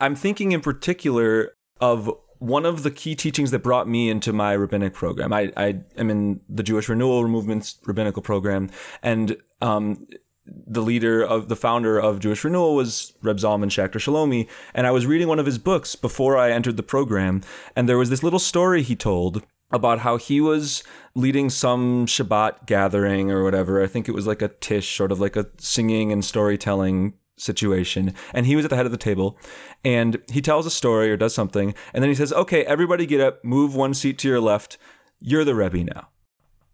I'm 0.00 0.14
thinking 0.14 0.52
in 0.52 0.60
particular 0.60 1.52
of 1.80 2.10
one 2.38 2.66
of 2.66 2.82
the 2.82 2.90
key 2.90 3.14
teachings 3.14 3.50
that 3.50 3.60
brought 3.60 3.88
me 3.88 4.10
into 4.10 4.32
my 4.32 4.52
rabbinic 4.52 4.94
program. 4.94 5.32
I, 5.32 5.52
I 5.56 5.80
am 5.96 6.10
in 6.10 6.40
the 6.48 6.62
Jewish 6.62 6.88
Renewal 6.88 7.26
Movement's 7.28 7.78
rabbinical 7.86 8.22
program, 8.22 8.70
and 9.02 9.36
um, 9.62 10.06
the 10.46 10.82
leader 10.82 11.22
of 11.22 11.48
the 11.48 11.56
founder 11.56 11.98
of 11.98 12.20
Jewish 12.20 12.44
Renewal 12.44 12.74
was 12.74 13.12
Reb 13.22 13.38
Zalman 13.38 13.70
Schachter 13.70 14.00
Shalomi, 14.00 14.48
and 14.74 14.86
I 14.86 14.90
was 14.90 15.06
reading 15.06 15.28
one 15.28 15.38
of 15.38 15.46
his 15.46 15.58
books 15.58 15.96
before 15.96 16.36
I 16.36 16.50
entered 16.50 16.76
the 16.76 16.82
program, 16.82 17.42
and 17.74 17.88
there 17.88 17.98
was 17.98 18.10
this 18.10 18.22
little 18.22 18.38
story 18.38 18.82
he 18.82 18.96
told 18.96 19.42
about 19.70 20.00
how 20.00 20.16
he 20.16 20.40
was 20.40 20.84
leading 21.14 21.50
some 21.50 22.06
Shabbat 22.06 22.66
gathering 22.66 23.30
or 23.30 23.42
whatever. 23.42 23.82
I 23.82 23.86
think 23.86 24.08
it 24.08 24.14
was 24.14 24.26
like 24.26 24.42
a 24.42 24.48
tish, 24.48 24.96
sort 24.96 25.12
of 25.12 25.20
like 25.20 25.36
a 25.36 25.46
singing 25.58 26.12
and 26.12 26.24
storytelling 26.24 27.14
situation. 27.36 28.14
And 28.32 28.46
he 28.46 28.56
was 28.56 28.64
at 28.64 28.70
the 28.70 28.76
head 28.76 28.86
of 28.86 28.92
the 28.92 28.98
table 28.98 29.38
and 29.84 30.22
he 30.30 30.40
tells 30.40 30.66
a 30.66 30.70
story 30.70 31.10
or 31.10 31.16
does 31.16 31.34
something. 31.34 31.74
And 31.92 32.02
then 32.02 32.10
he 32.10 32.14
says, 32.14 32.32
Okay, 32.32 32.64
everybody 32.64 33.06
get 33.06 33.20
up, 33.20 33.44
move 33.44 33.74
one 33.74 33.94
seat 33.94 34.18
to 34.18 34.28
your 34.28 34.40
left. 34.40 34.78
You're 35.20 35.44
the 35.44 35.54
Rebbe 35.54 35.84
now. 35.84 36.08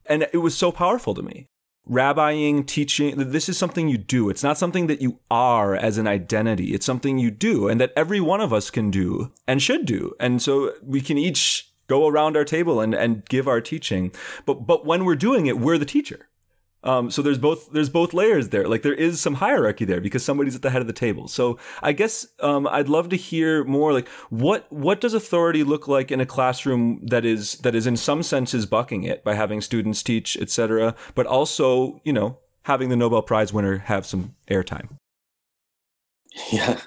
And 0.07 0.29
it 0.33 0.39
was 0.39 0.57
so 0.57 0.71
powerful 0.71 1.15
to 1.15 1.23
me 1.23 1.49
rabbiing, 1.89 2.67
teaching, 2.67 3.17
this 3.17 3.49
is 3.49 3.59
something 3.59 3.89
you 3.89 3.99
do. 3.99 4.31
It's 4.31 4.43
not 4.43 4.59
something 4.59 4.87
that 4.87 5.03
you 5.03 5.19
are 5.31 5.75
as 5.75 5.99
an 5.99 6.07
identity. 6.07 6.75
It's 6.75 6.87
something 6.87 7.19
you 7.19 7.31
do 7.31 7.69
and 7.69 7.81
that 7.81 7.93
every 7.97 8.21
one 8.21 8.41
of 8.41 8.53
us 8.53 8.71
can 8.71 8.91
do 8.91 9.33
and 9.47 9.61
should 9.61 9.87
do. 9.87 10.15
And 10.21 10.41
so 10.41 10.73
we 10.83 11.01
can 11.01 11.19
each 11.19 11.73
go 11.89 12.07
around 12.07 12.37
our 12.37 12.45
table 12.45 12.81
and, 12.81 12.95
and 12.95 13.25
give 13.27 13.49
our 13.49 13.61
teaching. 13.61 14.13
But, 14.47 14.67
but 14.67 14.87
when 14.87 15.05
we're 15.05 15.17
doing 15.17 15.47
it, 15.47 15.59
we're 15.59 15.79
the 15.79 15.85
teacher. 15.85 16.29
Um, 16.85 17.11
so 17.11 17.23
there's 17.23 17.39
both 17.39 17.71
there's 17.73 17.89
both 17.89 18.13
layers 18.13 18.49
there. 18.49 18.67
Like 18.67 18.83
there 18.83 18.95
is 18.95 19.21
some 19.21 19.35
hierarchy 19.35 19.85
there 19.85 20.01
because 20.01 20.25
somebody's 20.25 20.57
at 20.57 20.63
the 20.63 20.71
head 20.71 20.81
of 20.81 20.87
the 20.87 20.93
table. 20.93 21.29
So 21.29 21.59
I 21.83 21.93
guess 21.93 22.27
um, 22.41 22.67
I'd 22.67 22.89
love 22.89 23.09
to 23.11 23.17
hear 23.17 23.65
more. 23.65 23.93
Like 23.93 24.09
what 24.31 24.67
what 24.73 25.01
does 25.01 25.15
authority 25.15 25.63
look 25.63 25.87
like 25.87 26.11
in 26.11 26.21
a 26.21 26.27
classroom 26.27 27.07
that 27.07 27.25
is 27.25 27.59
that 27.59 27.75
is 27.75 27.87
in 27.87 27.97
some 27.97 28.23
senses 28.23 28.67
bucking 28.67 29.05
it 29.05 29.23
by 29.23 29.35
having 29.35 29.61
students 29.61 30.03
teach, 30.03 30.37
etc. 30.37 30.95
But 31.15 31.27
also 31.27 32.01
you 32.05 32.13
know 32.13 32.39
having 32.65 32.89
the 32.89 32.97
Nobel 32.97 33.23
Prize 33.23 33.53
winner 33.53 33.79
have 33.79 34.07
some 34.07 34.35
airtime. 34.51 34.89
Yeah, 36.51 36.81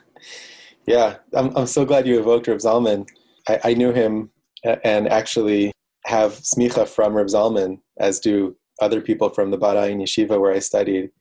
yeah. 0.88 1.18
I'm 1.34 1.56
I'm 1.56 1.68
so 1.68 1.86
glad 1.86 2.08
you 2.08 2.20
evoked 2.20 2.48
Reb 2.48 2.58
Zalman. 2.58 3.08
I, 3.48 3.60
I 3.64 3.74
knew 3.76 3.94
him 3.94 4.32
and 4.64 5.08
actually 5.08 5.72
have 6.06 6.34
smicha 6.40 6.88
from 6.88 7.14
Reb 7.14 7.28
Zalman, 7.28 7.80
as 8.00 8.20
do 8.20 8.56
other 8.82 9.02
people 9.02 9.30
from 9.30 9.52
the 9.52 9.58
Bat 9.58 9.78
Ayin 9.78 10.02
Yeshiva 10.02 10.40
where 10.40 10.54
I 10.54 10.60
studied 10.60 11.12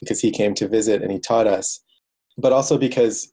because 0.00 0.20
he 0.20 0.30
came 0.30 0.54
to 0.54 0.68
visit 0.68 1.02
and 1.02 1.10
he 1.10 1.18
taught 1.18 1.46
us, 1.46 1.80
but 2.36 2.52
also 2.52 2.76
because 2.78 3.32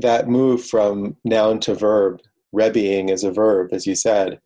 that 0.00 0.28
move 0.28 0.64
from 0.64 1.16
noun 1.24 1.58
to 1.60 1.74
verb, 1.74 2.20
rebbeing 2.54 3.10
as 3.10 3.24
a 3.24 3.32
verb, 3.32 3.70
as 3.72 3.86
you 3.86 3.94
said, 3.94 4.40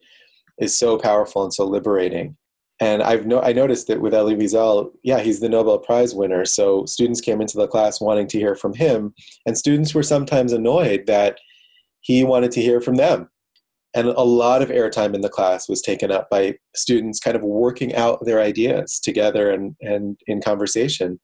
is 0.59 0.79
so 0.79 0.97
powerful 0.97 1.43
and 1.43 1.53
so 1.53 1.65
liberating. 1.65 2.37
And 2.83 3.03
I've 3.03 3.27
no, 3.27 3.43
I 3.43 3.53
noticed 3.53 3.89
that 3.89 4.01
with 4.01 4.15
Elie 4.15 4.37
Wiesel, 4.37 4.93
yeah, 5.03 5.21
he's 5.21 5.41
the 5.41 5.51
Nobel 5.51 5.79
Prize 5.79 6.15
winner. 6.15 6.47
So 6.47 6.87
students 6.87 7.21
came 7.21 7.43
into 7.43 7.59
the 7.59 7.69
class 7.69 8.01
wanting 8.01 8.27
to 8.29 8.39
hear 8.39 8.55
from 8.55 8.73
him, 8.73 9.13
and 9.45 9.59
students 9.59 9.95
were 9.95 10.03
sometimes 10.03 10.53
annoyed 10.53 11.07
that 11.07 11.39
he 12.01 12.25
wanted 12.25 12.53
to 12.53 12.63
hear 12.63 12.81
from 12.81 12.97
them 12.97 13.29
and 13.95 14.09
a 14.09 14.23
lot 14.23 14.63
of 14.63 14.69
airtime 14.69 15.15
in 15.15 15.21
the 15.21 15.29
class 15.29 15.69
was 15.69 15.83
taken 15.83 16.13
up 16.13 16.31
by 16.31 16.55
students 16.77 17.19
kind 17.19 17.37
of 17.37 17.43
working 17.43 17.95
out 17.95 18.25
their 18.25 18.41
ideas 18.41 19.01
together 19.01 19.51
and, 19.51 19.75
and 19.81 20.17
in 20.27 20.41
conversation. 20.41 21.19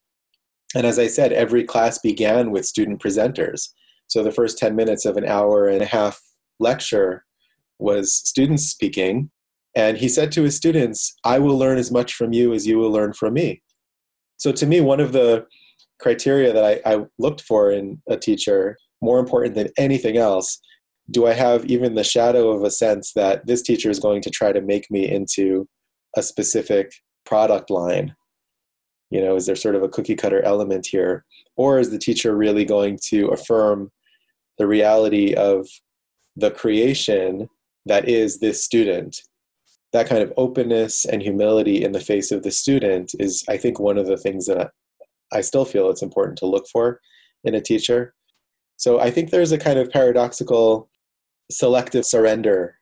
And 0.74 0.84
as 0.84 0.98
I 0.98 1.06
said, 1.06 1.32
every 1.32 1.62
class 1.62 1.98
began 1.98 2.50
with 2.50 2.66
student 2.66 3.00
presenters. 3.00 3.68
So 4.08 4.22
the 4.22 4.32
first 4.32 4.58
10 4.58 4.74
minutes 4.74 5.04
of 5.04 5.16
an 5.16 5.24
hour 5.24 5.68
and 5.68 5.80
a 5.80 5.86
half 5.86 6.20
lecture 6.58 7.24
was 7.78 8.12
students 8.12 8.64
speaking. 8.64 9.30
And 9.76 9.98
he 9.98 10.08
said 10.08 10.32
to 10.32 10.42
his 10.42 10.56
students, 10.56 11.14
I 11.24 11.38
will 11.38 11.56
learn 11.56 11.78
as 11.78 11.92
much 11.92 12.14
from 12.14 12.32
you 12.32 12.52
as 12.52 12.66
you 12.66 12.78
will 12.78 12.90
learn 12.90 13.12
from 13.12 13.34
me. 13.34 13.62
So 14.38 14.50
to 14.52 14.66
me, 14.66 14.80
one 14.80 15.00
of 15.00 15.12
the 15.12 15.46
criteria 16.00 16.52
that 16.52 16.64
I, 16.64 16.94
I 16.94 17.04
looked 17.18 17.42
for 17.42 17.70
in 17.70 18.02
a 18.08 18.16
teacher, 18.16 18.76
more 19.00 19.18
important 19.18 19.54
than 19.54 19.68
anything 19.78 20.16
else, 20.16 20.58
do 21.10 21.26
I 21.26 21.32
have 21.32 21.64
even 21.66 21.94
the 21.94 22.04
shadow 22.04 22.50
of 22.50 22.64
a 22.64 22.70
sense 22.70 23.12
that 23.12 23.46
this 23.46 23.62
teacher 23.62 23.90
is 23.90 24.00
going 24.00 24.22
to 24.22 24.30
try 24.30 24.52
to 24.52 24.60
make 24.60 24.90
me 24.90 25.08
into 25.08 25.68
a 26.16 26.22
specific 26.22 26.92
product 27.24 27.70
line? 27.70 28.14
You 29.10 29.20
know, 29.20 29.36
is 29.36 29.46
there 29.46 29.56
sort 29.56 29.76
of 29.76 29.82
a 29.82 29.88
cookie 29.88 30.16
cutter 30.16 30.42
element 30.42 30.86
here? 30.86 31.24
Or 31.56 31.78
is 31.78 31.90
the 31.90 31.98
teacher 31.98 32.36
really 32.36 32.64
going 32.64 32.98
to 33.04 33.28
affirm 33.28 33.92
the 34.58 34.66
reality 34.66 35.34
of 35.34 35.68
the 36.34 36.50
creation 36.50 37.48
that 37.86 38.08
is 38.08 38.40
this 38.40 38.64
student? 38.64 39.20
That 39.92 40.08
kind 40.08 40.22
of 40.22 40.32
openness 40.36 41.04
and 41.04 41.22
humility 41.22 41.84
in 41.84 41.92
the 41.92 42.00
face 42.00 42.32
of 42.32 42.42
the 42.42 42.50
student 42.50 43.12
is, 43.20 43.44
I 43.48 43.56
think, 43.56 43.78
one 43.78 43.96
of 43.96 44.06
the 44.06 44.16
things 44.16 44.46
that 44.46 44.72
I 45.32 45.40
still 45.40 45.64
feel 45.64 45.88
it's 45.88 46.02
important 46.02 46.38
to 46.38 46.46
look 46.46 46.66
for 46.66 47.00
in 47.44 47.54
a 47.54 47.60
teacher. 47.60 48.12
So 48.76 48.98
I 49.00 49.10
think 49.10 49.30
there's 49.30 49.52
a 49.52 49.58
kind 49.58 49.78
of 49.78 49.90
paradoxical 49.90 50.88
selective 51.50 52.04
surrender 52.04 52.78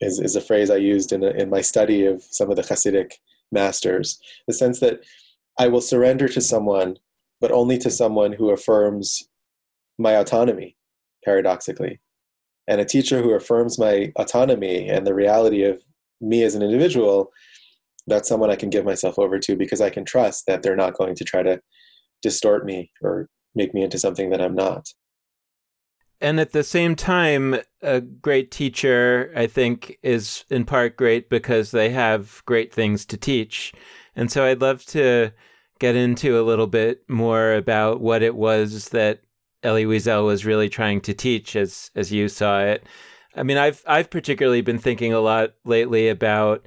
is, 0.00 0.20
is 0.20 0.36
a 0.36 0.40
phrase 0.40 0.70
I 0.70 0.76
used 0.76 1.12
in, 1.12 1.22
a, 1.22 1.30
in 1.30 1.50
my 1.50 1.60
study 1.60 2.06
of 2.06 2.22
some 2.22 2.50
of 2.50 2.56
the 2.56 2.62
Hasidic 2.62 3.12
masters. 3.52 4.18
The 4.46 4.54
sense 4.54 4.80
that 4.80 5.00
I 5.58 5.68
will 5.68 5.80
surrender 5.80 6.28
to 6.28 6.40
someone, 6.40 6.96
but 7.40 7.52
only 7.52 7.78
to 7.78 7.90
someone 7.90 8.32
who 8.32 8.50
affirms 8.50 9.28
my 9.98 10.12
autonomy, 10.16 10.76
paradoxically. 11.24 12.00
And 12.66 12.80
a 12.80 12.84
teacher 12.84 13.22
who 13.22 13.34
affirms 13.34 13.78
my 13.78 14.12
autonomy 14.16 14.88
and 14.88 15.06
the 15.06 15.14
reality 15.14 15.62
of 15.64 15.82
me 16.20 16.42
as 16.42 16.54
an 16.54 16.62
individual, 16.62 17.30
that's 18.06 18.28
someone 18.28 18.50
I 18.50 18.56
can 18.56 18.70
give 18.70 18.84
myself 18.84 19.18
over 19.18 19.38
to 19.38 19.56
because 19.56 19.80
I 19.80 19.90
can 19.90 20.04
trust 20.04 20.44
that 20.46 20.62
they're 20.62 20.76
not 20.76 20.94
going 20.94 21.14
to 21.16 21.24
try 21.24 21.42
to 21.42 21.60
distort 22.22 22.64
me 22.64 22.90
or 23.02 23.28
make 23.54 23.74
me 23.74 23.82
into 23.82 23.98
something 23.98 24.30
that 24.30 24.40
I'm 24.40 24.54
not. 24.54 24.88
And 26.24 26.40
at 26.40 26.52
the 26.52 26.62
same 26.62 26.96
time, 26.96 27.56
a 27.82 28.00
great 28.00 28.50
teacher, 28.50 29.30
I 29.36 29.46
think, 29.46 29.98
is 30.02 30.46
in 30.48 30.64
part 30.64 30.96
great 30.96 31.28
because 31.28 31.70
they 31.70 31.90
have 31.90 32.42
great 32.46 32.72
things 32.72 33.04
to 33.04 33.18
teach. 33.18 33.74
And 34.16 34.32
so 34.32 34.46
I'd 34.46 34.62
love 34.62 34.86
to 34.86 35.32
get 35.80 35.96
into 35.96 36.40
a 36.40 36.42
little 36.42 36.66
bit 36.66 37.02
more 37.10 37.52
about 37.52 38.00
what 38.00 38.22
it 38.22 38.34
was 38.34 38.88
that 38.88 39.20
Elie 39.62 39.84
Wiesel 39.84 40.24
was 40.24 40.46
really 40.46 40.70
trying 40.70 41.02
to 41.02 41.12
teach 41.12 41.54
as 41.56 41.90
as 41.94 42.10
you 42.10 42.30
saw 42.30 42.60
it. 42.60 42.86
I 43.36 43.42
mean, 43.42 43.58
I've 43.58 43.82
I've 43.86 44.08
particularly 44.08 44.62
been 44.62 44.78
thinking 44.78 45.12
a 45.12 45.20
lot 45.20 45.50
lately 45.66 46.08
about 46.08 46.64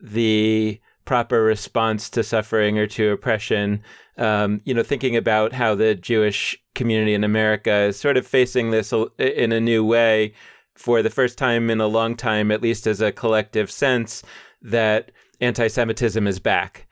the 0.00 0.80
proper 1.04 1.42
response 1.42 2.08
to 2.08 2.22
suffering 2.22 2.78
or 2.78 2.86
to 2.86 3.10
oppression. 3.10 3.82
Um, 4.20 4.60
you 4.64 4.74
know, 4.74 4.82
thinking 4.82 5.16
about 5.16 5.54
how 5.54 5.74
the 5.74 5.94
Jewish 5.94 6.56
community 6.74 7.14
in 7.14 7.24
America 7.24 7.72
is 7.72 7.98
sort 7.98 8.16
of 8.16 8.26
facing 8.26 8.70
this 8.70 8.92
in 9.18 9.50
a 9.50 9.60
new 9.60 9.84
way 9.84 10.34
for 10.76 11.02
the 11.02 11.10
first 11.10 11.38
time 11.38 11.70
in 11.70 11.80
a 11.80 11.86
long 11.86 12.16
time, 12.16 12.50
at 12.50 12.62
least 12.62 12.86
as 12.86 13.00
a 13.00 13.12
collective 13.12 13.70
sense, 13.70 14.22
that 14.62 15.10
anti 15.40 15.68
Semitism 15.68 16.26
is 16.26 16.38
back 16.38 16.86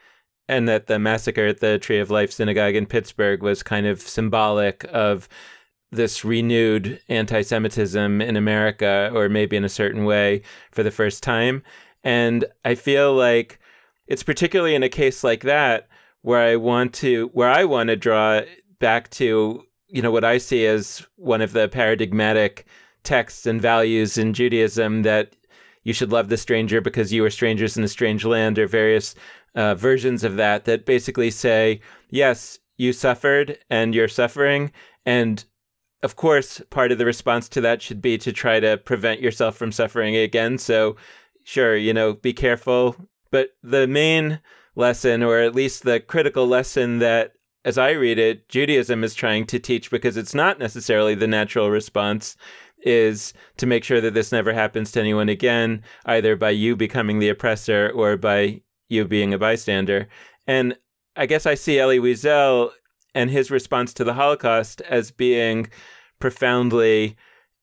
and 0.49 0.67
that 0.69 0.87
the 0.87 0.99
massacre 0.99 1.47
at 1.47 1.61
the 1.61 1.79
Tree 1.79 1.99
of 1.99 2.11
Life 2.11 2.33
Synagogue 2.33 2.75
in 2.75 2.87
Pittsburgh 2.87 3.43
was 3.43 3.63
kind 3.63 3.87
of 3.87 4.01
symbolic 4.01 4.85
of 4.91 5.29
this 5.91 6.25
renewed 6.25 7.01
anti 7.09 7.43
Semitism 7.43 8.21
in 8.21 8.37
America, 8.37 9.11
or 9.15 9.29
maybe 9.29 9.57
in 9.57 9.65
a 9.65 9.69
certain 9.69 10.05
way, 10.05 10.43
for 10.71 10.83
the 10.83 10.91
first 10.91 11.23
time. 11.23 11.63
And 12.03 12.45
I 12.65 12.75
feel 12.75 13.15
like 13.15 13.59
it's 14.07 14.23
particularly 14.23 14.75
in 14.75 14.83
a 14.83 14.89
case 14.89 15.23
like 15.23 15.43
that 15.43 15.89
where 16.29 16.47
I 16.47 16.57
want 16.57 16.93
to 16.97 17.31
where 17.33 17.49
I 17.49 17.65
want 17.65 17.89
to 17.89 17.97
draw 17.97 18.43
back 18.81 19.09
to 19.13 19.65
you 19.89 20.03
know 20.03 20.11
what 20.11 20.25
I 20.25 20.37
see 20.37 20.67
as 20.67 21.07
one 21.17 21.41
of 21.41 21.55
the 21.55 21.69
paradigmatic 21.69 22.67
texts 23.03 23.47
and 23.47 23.63
values 23.63 24.19
in 24.19 24.35
Judaism 24.35 25.05
that 25.05 25.35
you 25.85 25.95
should 25.95 26.13
love 26.13 26.29
the 26.29 26.37
stranger 26.37 26.83
because 26.83 27.15
you 27.15 27.25
are 27.25 27.31
strangers 27.31 27.79
in 27.79 27.83
a 27.83 27.89
strange 27.89 28.27
land 28.27 28.59
or 28.59 28.67
various 28.67 29.15
uh, 29.55 29.75
versions 29.75 30.23
of 30.23 30.37
that 30.37 30.67
that 30.67 30.85
basically 30.85 31.31
say, 31.31 31.81
yes, 32.11 32.59
you 32.77 32.93
suffered 32.93 33.57
and 33.71 33.95
you're 33.95 34.07
suffering. 34.07 34.71
And 35.07 35.43
of 36.03 36.17
course, 36.17 36.61
part 36.69 36.93
of 36.93 36.99
the 36.99 37.07
response 37.07 37.49
to 37.49 37.63
that 37.63 37.81
should 37.81 38.03
be 38.03 38.19
to 38.19 38.35
try 38.35 38.61
to 38.61 38.77
prevent 38.77 39.23
yourself 39.23 39.57
from 39.57 39.73
suffering 39.73 40.15
again. 40.15 40.59
So, 40.59 40.97
sure, 41.45 41.75
you 41.75 41.95
know, 41.95 42.13
be 42.13 42.35
careful. 42.35 42.97
But 43.31 43.57
the 43.63 43.87
main 43.87 44.41
lesson, 44.79 45.23
or 45.23 45.41
at 45.41 45.55
least 45.55 45.83
the 45.83 46.01
critical 46.01 46.47
lesson 46.47 47.01
that, 47.01 47.33
as 47.65 47.77
I 47.77 47.91
read 47.91 48.19
it, 48.19 48.49
Judaism 48.49 49.05
is 49.05 49.15
trying 49.15 49.45
to 49.47 49.59
teach, 49.59 49.91
because 49.91 50.17
it's 50.17 50.35
not 50.35 50.59
necessarily 50.59 51.15
the 51.15 51.27
natural 51.27 51.71
response, 51.71 52.37
is 52.83 53.35
to 53.57 53.67
make 53.67 53.83
sure 53.83 54.01
that 54.01 54.15
this 54.15 54.31
never 54.31 54.53
happens 54.53 54.93
to 54.93 55.01
anyone 55.01 55.29
again, 55.29 55.83
either 56.07 56.37
by 56.37 56.51
you 56.51 56.77
becoming 56.77 57.19
the 57.19 57.29
oppressor 57.29 57.91
or 57.93 58.17
by 58.17 58.63
you 58.89 59.05
being 59.05 59.35
a 59.35 59.39
bystander. 59.39 60.09
And 60.47 60.79
I 61.17 61.27
guess 61.27 61.45
I 61.45 61.55
see 61.55 61.79
Elie 61.79 61.99
Wiesel 61.99 62.71
and 63.15 63.31
his 63.31 63.51
response 63.51 63.93
to 63.95 64.05
the 64.05 64.15
Holocaust 64.15 64.81
as 64.83 65.11
being 65.11 65.69
profoundly, 66.21 67.17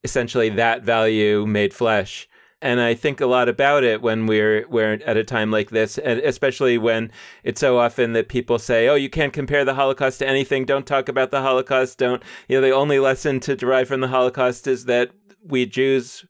essentially, 0.04 0.49
that 0.49 0.84
value 0.84 1.45
made 1.45 1.73
flesh. 1.73 2.28
And 2.65 2.82
I 2.82 2.95
think 2.95 3.21
a 3.21 3.28
lot 3.28 3.47
about 3.47 3.84
it 3.84 4.01
when 4.01 4.25
we're 4.25 4.67
we're 4.67 4.93
at 4.93 5.17
a 5.17 5.23
time 5.23 5.51
like 5.51 5.69
this, 5.69 5.99
and 5.99 6.19
especially 6.21 6.80
when 6.80 7.12
it's 7.43 7.62
so 7.62 7.78
often 7.78 8.13
that 8.13 8.28
people 8.28 8.58
say, 8.58 8.88
"Oh, 8.88 8.95
you 8.95 9.08
can't 9.08 9.32
compare 9.32 9.63
the 9.63 9.75
Holocaust 9.75 10.17
to 10.19 10.28
anything. 10.28 10.65
Don't 10.65 10.88
talk 10.88 11.08
about 11.08 11.30
the 11.30 11.43
Holocaust. 11.43 11.99
Don't 11.99 12.23
you 12.49 12.58
know?" 12.58 12.62
The 12.67 12.73
only 12.73 12.97
lesson 12.97 13.39
to 13.41 13.56
derive 13.56 13.88
from 13.88 14.01
the 14.01 14.08
Holocaust 14.08 14.65
is 14.65 14.86
that 14.86 15.12
we 15.43 15.67
Jews 15.67 16.25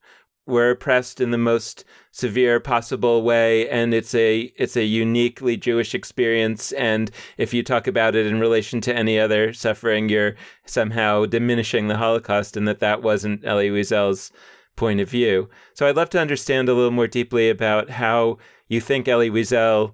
were 0.46 0.72
oppressed 0.72 1.22
in 1.22 1.32
the 1.32 1.38
most 1.38 1.86
severe 2.12 2.60
possible 2.60 3.24
way 3.24 3.68
and 3.70 3.94
it's 3.94 4.14
a 4.14 4.52
it's 4.58 4.78
a 4.78 4.84
uniquely 4.84 5.58
Jewish 5.58 5.96
experience 5.96 6.72
and 6.74 7.12
if 7.38 7.54
you 7.54 7.64
talk 7.64 7.88
about 7.88 8.16
it 8.16 8.28
in 8.28 8.40
relation 8.40 8.80
to 8.82 8.96
any 8.96 9.20
other 9.20 9.54
suffering 9.54 10.08
you're 10.08 10.36
somehow 10.66 11.26
diminishing 11.26 11.88
the 11.88 11.98
Holocaust 11.98 12.56
and 12.56 12.68
that 12.68 12.80
that 12.80 13.02
wasn't 13.02 13.44
Elie 13.44 13.72
Wiesel's 13.72 14.32
point 14.76 15.00
of 15.00 15.10
view. 15.10 15.50
So 15.74 15.88
I'd 15.88 15.96
love 15.96 16.10
to 16.12 16.20
understand 16.20 16.70
a 16.70 16.74
little 16.74 16.92
more 16.92 17.08
deeply 17.08 17.50
about 17.50 17.92
how 17.92 18.38
you 18.68 18.82
think 18.82 19.08
Elie 19.08 19.30
Wiesel 19.30 19.94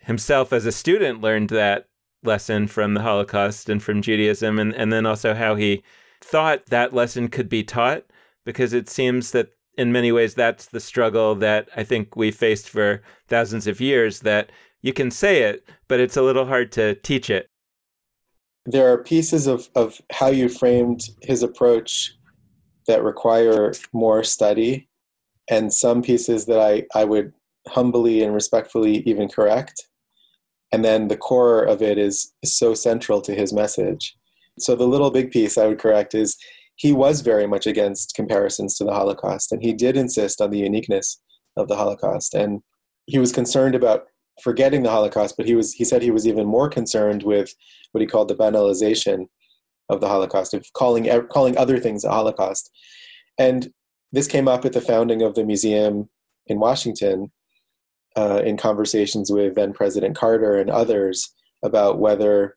himself 0.00 0.52
as 0.52 0.66
a 0.66 0.72
student 0.72 1.20
learned 1.20 1.50
that 1.50 1.88
lesson 2.22 2.66
from 2.66 2.94
the 2.94 3.02
Holocaust 3.02 3.68
and 3.68 3.82
from 3.82 4.02
Judaism 4.02 4.58
and, 4.58 4.74
and 4.74 4.92
then 4.92 5.06
also 5.06 5.34
how 5.34 5.56
he 5.56 5.82
thought 6.22 6.66
that 6.66 6.94
lesson 6.94 7.28
could 7.28 7.48
be 7.48 7.62
taught 7.62 8.04
because 8.44 8.72
it 8.72 8.88
seems 8.88 9.32
that 9.32 9.50
in 9.76 9.92
many 9.92 10.12
ways, 10.12 10.34
that's 10.34 10.66
the 10.66 10.80
struggle 10.80 11.34
that 11.36 11.68
I 11.76 11.84
think 11.84 12.16
we 12.16 12.30
faced 12.30 12.68
for 12.68 13.02
thousands 13.28 13.66
of 13.66 13.80
years 13.80 14.20
that 14.20 14.50
you 14.82 14.92
can 14.92 15.10
say 15.10 15.42
it, 15.42 15.68
but 15.88 16.00
it's 16.00 16.16
a 16.16 16.22
little 16.22 16.46
hard 16.46 16.70
to 16.72 16.94
teach 16.96 17.30
it. 17.30 17.48
There 18.66 18.90
are 18.92 19.02
pieces 19.02 19.46
of, 19.46 19.68
of 19.74 20.00
how 20.12 20.28
you 20.28 20.48
framed 20.48 21.00
his 21.22 21.42
approach 21.42 22.14
that 22.86 23.02
require 23.02 23.72
more 23.92 24.22
study, 24.24 24.88
and 25.48 25.72
some 25.72 26.02
pieces 26.02 26.46
that 26.46 26.60
I, 26.60 26.84
I 26.94 27.04
would 27.04 27.32
humbly 27.68 28.22
and 28.22 28.34
respectfully 28.34 28.98
even 29.06 29.28
correct. 29.28 29.88
And 30.72 30.84
then 30.84 31.08
the 31.08 31.16
core 31.16 31.62
of 31.62 31.82
it 31.82 31.98
is, 31.98 32.32
so 32.44 32.74
central 32.74 33.20
to 33.22 33.34
his 33.34 33.52
message. 33.52 34.16
So 34.58 34.74
the 34.74 34.86
little 34.86 35.10
big 35.10 35.30
piece 35.30 35.56
I 35.56 35.66
would 35.66 35.78
correct 35.78 36.14
is 36.14 36.36
he 36.76 36.92
was 36.92 37.20
very 37.20 37.46
much 37.46 37.66
against 37.66 38.14
comparisons 38.14 38.76
to 38.76 38.84
the 38.84 38.92
Holocaust, 38.92 39.52
and 39.52 39.62
he 39.62 39.72
did 39.72 39.96
insist 39.96 40.40
on 40.40 40.50
the 40.50 40.58
uniqueness 40.58 41.20
of 41.56 41.68
the 41.68 41.76
Holocaust. 41.76 42.34
And 42.34 42.62
he 43.06 43.18
was 43.18 43.32
concerned 43.32 43.74
about 43.74 44.06
forgetting 44.42 44.82
the 44.82 44.90
Holocaust, 44.90 45.36
but 45.36 45.46
he 45.46 45.54
was 45.54 45.72
he 45.72 45.84
said 45.84 46.02
he 46.02 46.10
was 46.10 46.26
even 46.26 46.46
more 46.46 46.68
concerned 46.68 47.22
with 47.22 47.54
what 47.92 48.00
he 48.00 48.06
called 48.06 48.28
the 48.28 48.34
banalization 48.34 49.28
of 49.88 50.00
the 50.00 50.08
Holocaust, 50.08 50.54
of 50.54 50.72
calling 50.72 51.08
calling 51.28 51.56
other 51.56 51.78
things 51.78 52.04
a 52.04 52.10
Holocaust. 52.10 52.70
And 53.38 53.70
this 54.12 54.26
came 54.26 54.48
up 54.48 54.64
at 54.64 54.72
the 54.72 54.80
founding 54.80 55.22
of 55.22 55.34
the 55.34 55.44
museum 55.44 56.08
in 56.46 56.60
Washington, 56.60 57.32
uh, 58.16 58.42
in 58.44 58.56
conversations 58.56 59.30
with 59.30 59.56
then 59.56 59.72
President 59.72 60.16
Carter 60.16 60.58
and 60.58 60.70
others 60.70 61.34
about 61.62 61.98
whether 61.98 62.56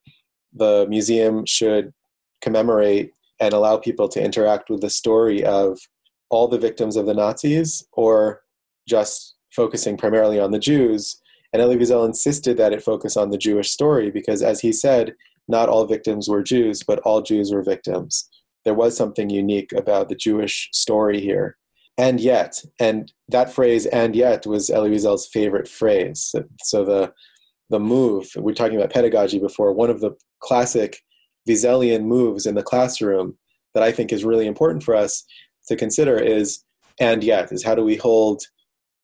the 0.54 0.86
museum 0.90 1.46
should 1.46 1.94
commemorate 2.42 3.12
and 3.40 3.54
allow 3.54 3.78
people 3.78 4.08
to 4.10 4.24
interact 4.24 4.70
with 4.70 4.82
the 4.82 4.90
story 4.90 5.44
of 5.44 5.80
all 6.30 6.48
the 6.48 6.60
victims 6.60 6.96
of 6.96 7.06
the 7.06 7.13
Nazis 7.13 7.86
or 7.94 8.42
just 8.88 9.36
focusing 9.52 9.98
primarily 9.98 10.40
on 10.40 10.52
the 10.52 10.60
Jews. 10.60 11.20
And 11.54 11.62
Elie 11.62 11.78
Wiesel 11.78 12.06
insisted 12.06 12.58
that 12.58 12.74
it 12.74 12.84
focus 12.84 13.16
on 13.16 13.30
the 13.30 13.38
Jewish 13.38 13.72
story 13.72 14.12
because, 14.12 14.42
as 14.42 14.60
he 14.60 14.74
said, 14.74 15.16
not 15.48 15.70
all 15.70 15.86
victims 15.86 16.28
were 16.28 16.44
Jews, 16.44 16.84
but 16.84 17.00
all 17.00 17.22
Jews 17.22 17.52
were 17.52 17.64
victims. 17.64 18.30
There 18.66 18.74
was 18.74 18.98
something 18.98 19.30
unique 19.30 19.72
about 19.74 20.10
the 20.10 20.16
Jewish 20.16 20.70
story 20.74 21.22
here. 21.22 21.58
And 21.98 22.20
yet, 22.20 22.62
and 22.80 23.12
that 23.30 23.52
phrase, 23.52 23.86
and 23.88 24.16
yet, 24.16 24.46
was 24.46 24.70
Elie 24.70 24.92
Wiesel's 24.92 25.28
favorite 25.28 25.68
phrase. 25.68 26.34
So 26.64 26.86
the, 26.86 27.14
the 27.70 27.80
move, 27.80 28.30
we 28.38 28.52
are 28.52 28.56
talking 28.56 28.78
about 28.78 28.94
pedagogy 28.94 29.40
before, 29.40 29.74
one 29.74 29.90
of 29.90 30.02
the 30.02 30.12
classic 30.40 31.02
Wieselian 31.48 32.04
moves 32.04 32.46
in 32.46 32.56
the 32.56 32.64
classroom 32.64 33.38
that 33.74 33.84
I 33.84 33.92
think 33.92 34.12
is 34.12 34.26
really 34.26 34.48
important 34.48 34.84
for 34.84 34.96
us 34.96 35.24
to 35.68 35.76
consider 35.76 36.18
is 36.18 36.64
and 37.00 37.24
yet 37.24 37.52
is 37.52 37.64
how 37.64 37.76
do 37.76 37.84
we 37.84 37.96
hold 37.96 38.44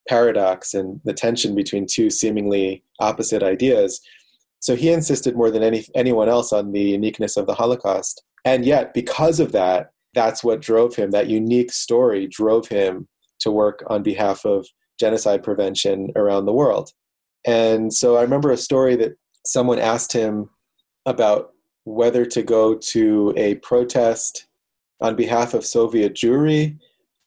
paradox 0.08 0.74
and 0.74 1.00
the 1.06 1.14
tension 1.14 1.56
between 1.56 1.86
two 1.90 2.10
seemingly 2.10 2.84
opposite 3.00 3.44
ideas. 3.44 4.02
So 4.64 4.78
he 4.78 4.92
insisted 4.92 5.36
more 5.36 5.52
than 5.52 5.62
any 5.62 5.86
anyone 5.94 6.30
else 6.30 6.54
on 6.54 6.72
the 6.72 6.80
uniqueness 6.80 7.36
of 7.36 7.48
the 7.48 7.54
Holocaust. 7.54 8.24
And 8.46 8.64
yet, 8.64 8.94
because 8.94 9.42
of 9.42 9.52
that, 9.52 9.92
that's 10.14 10.42
what 10.42 10.62
drove 10.62 10.96
him, 10.96 11.12
that 11.12 11.28
unique 11.28 11.74
story 11.74 12.28
drove 12.28 12.70
him 12.70 13.10
to 13.42 13.52
work 13.52 13.84
on 13.88 14.04
behalf 14.04 14.46
of 14.46 14.66
genocide 14.98 15.44
prevention 15.44 16.12
around 16.16 16.46
the 16.46 16.54
world. 16.54 16.92
And 17.46 17.94
so 17.94 18.16
I 18.16 18.22
remember 18.22 18.52
a 18.52 18.58
story 18.58 18.96
that 18.96 19.18
someone 19.46 19.80
asked 19.80 20.14
him 20.14 20.50
about 21.06 21.50
whether 21.84 22.24
to 22.24 22.42
go 22.42 22.74
to 22.74 23.34
a 23.36 23.56
protest 23.56 24.48
on 25.02 25.18
behalf 25.18 25.54
of 25.54 25.66
Soviet 25.66 26.14
Jewry 26.14 26.78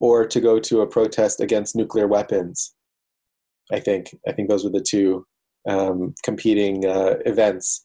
or 0.01 0.27
to 0.27 0.41
go 0.41 0.59
to 0.59 0.81
a 0.81 0.87
protest 0.87 1.43
against 1.43 1.77
nuclear 1.77 2.07
weapons. 2.07 2.75
I 3.71 3.79
think 3.79 4.17
I 4.27 4.33
think 4.33 4.49
those 4.49 4.65
were 4.65 4.71
the 4.71 4.81
two 4.81 5.27
um, 5.67 6.15
competing 6.23 6.87
uh, 6.87 7.17
events. 7.25 7.85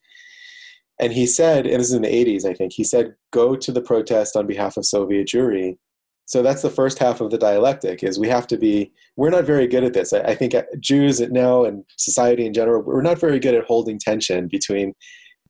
And 0.99 1.13
he 1.13 1.25
said, 1.25 1.65
and 1.65 1.79
this 1.79 1.87
is 1.87 1.93
in 1.93 2.03
the 2.03 2.07
80s, 2.07 2.45
I 2.45 2.53
think, 2.53 2.73
he 2.73 2.83
said, 2.83 3.15
go 3.31 3.55
to 3.55 3.71
the 3.71 3.81
protest 3.81 4.35
on 4.35 4.45
behalf 4.45 4.77
of 4.77 4.85
Soviet 4.85 5.27
Jewry. 5.27 5.77
So 6.25 6.43
that's 6.43 6.61
the 6.61 6.69
first 6.69 6.99
half 6.99 7.19
of 7.21 7.31
the 7.31 7.37
dialectic 7.37 8.03
is 8.03 8.19
we 8.19 8.29
have 8.29 8.47
to 8.47 8.57
be, 8.57 8.91
we're 9.15 9.31
not 9.31 9.43
very 9.43 9.67
good 9.67 9.83
at 9.83 9.93
this. 9.93 10.13
I, 10.13 10.19
I 10.19 10.35
think 10.35 10.53
Jews 10.79 11.19
now 11.19 11.65
and 11.65 11.83
society 11.97 12.45
in 12.45 12.53
general, 12.53 12.83
we're 12.83 13.01
not 13.01 13.19
very 13.19 13.39
good 13.39 13.55
at 13.55 13.65
holding 13.65 13.97
tension 13.97 14.47
between 14.47 14.93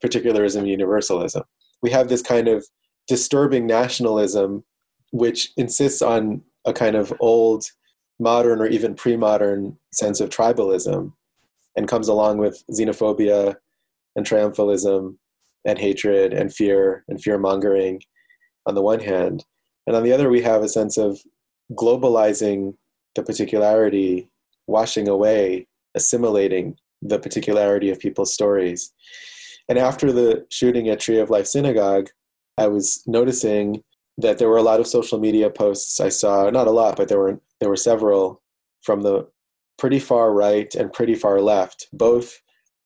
particularism 0.01 0.61
and 0.61 0.69
universalism. 0.69 1.43
We 1.81 1.91
have 1.91 2.07
this 2.07 2.21
kind 2.21 2.47
of 2.47 2.65
disturbing 3.07 3.67
nationalism 3.67 4.63
which 5.11 5.51
insists 5.57 6.01
on 6.01 6.41
a 6.65 6.71
kind 6.71 6.95
of 6.95 7.13
old, 7.19 7.65
modern, 8.19 8.61
or 8.61 8.67
even 8.67 8.95
pre 8.95 9.17
modern 9.17 9.77
sense 9.91 10.19
of 10.19 10.29
tribalism 10.29 11.11
and 11.75 11.87
comes 11.87 12.07
along 12.07 12.37
with 12.37 12.63
xenophobia 12.71 13.55
and 14.15 14.25
triumphalism 14.25 15.15
and 15.65 15.79
hatred 15.79 16.33
and 16.33 16.53
fear 16.53 17.03
and 17.07 17.21
fear 17.21 17.37
mongering 17.37 18.01
on 18.65 18.75
the 18.75 18.81
one 18.81 18.99
hand. 18.99 19.45
And 19.87 19.95
on 19.95 20.03
the 20.03 20.11
other, 20.11 20.29
we 20.29 20.41
have 20.41 20.63
a 20.63 20.69
sense 20.69 20.97
of 20.97 21.19
globalizing 21.73 22.75
the 23.15 23.23
particularity, 23.23 24.29
washing 24.67 25.07
away, 25.07 25.67
assimilating 25.95 26.77
the 27.01 27.19
particularity 27.19 27.89
of 27.89 27.99
people's 27.99 28.33
stories. 28.33 28.93
And 29.69 29.77
after 29.77 30.11
the 30.11 30.45
shooting 30.49 30.89
at 30.89 30.99
Tree 30.99 31.19
of 31.19 31.29
Life 31.29 31.47
Synagogue, 31.47 32.09
I 32.57 32.67
was 32.67 33.03
noticing 33.07 33.83
that 34.17 34.37
there 34.37 34.49
were 34.49 34.57
a 34.57 34.63
lot 34.63 34.79
of 34.79 34.87
social 34.87 35.19
media 35.19 35.49
posts 35.49 35.99
I 35.99 36.09
saw, 36.09 36.49
not 36.49 36.67
a 36.67 36.71
lot, 36.71 36.97
but 36.97 37.07
there 37.07 37.19
were 37.19 37.39
there 37.59 37.69
were 37.69 37.75
several 37.75 38.41
from 38.81 39.01
the 39.01 39.27
pretty 39.81 39.97
far 39.97 40.31
right 40.31 40.75
and 40.75 40.93
pretty 40.93 41.15
far 41.15 41.41
left, 41.41 41.87
both 41.91 42.39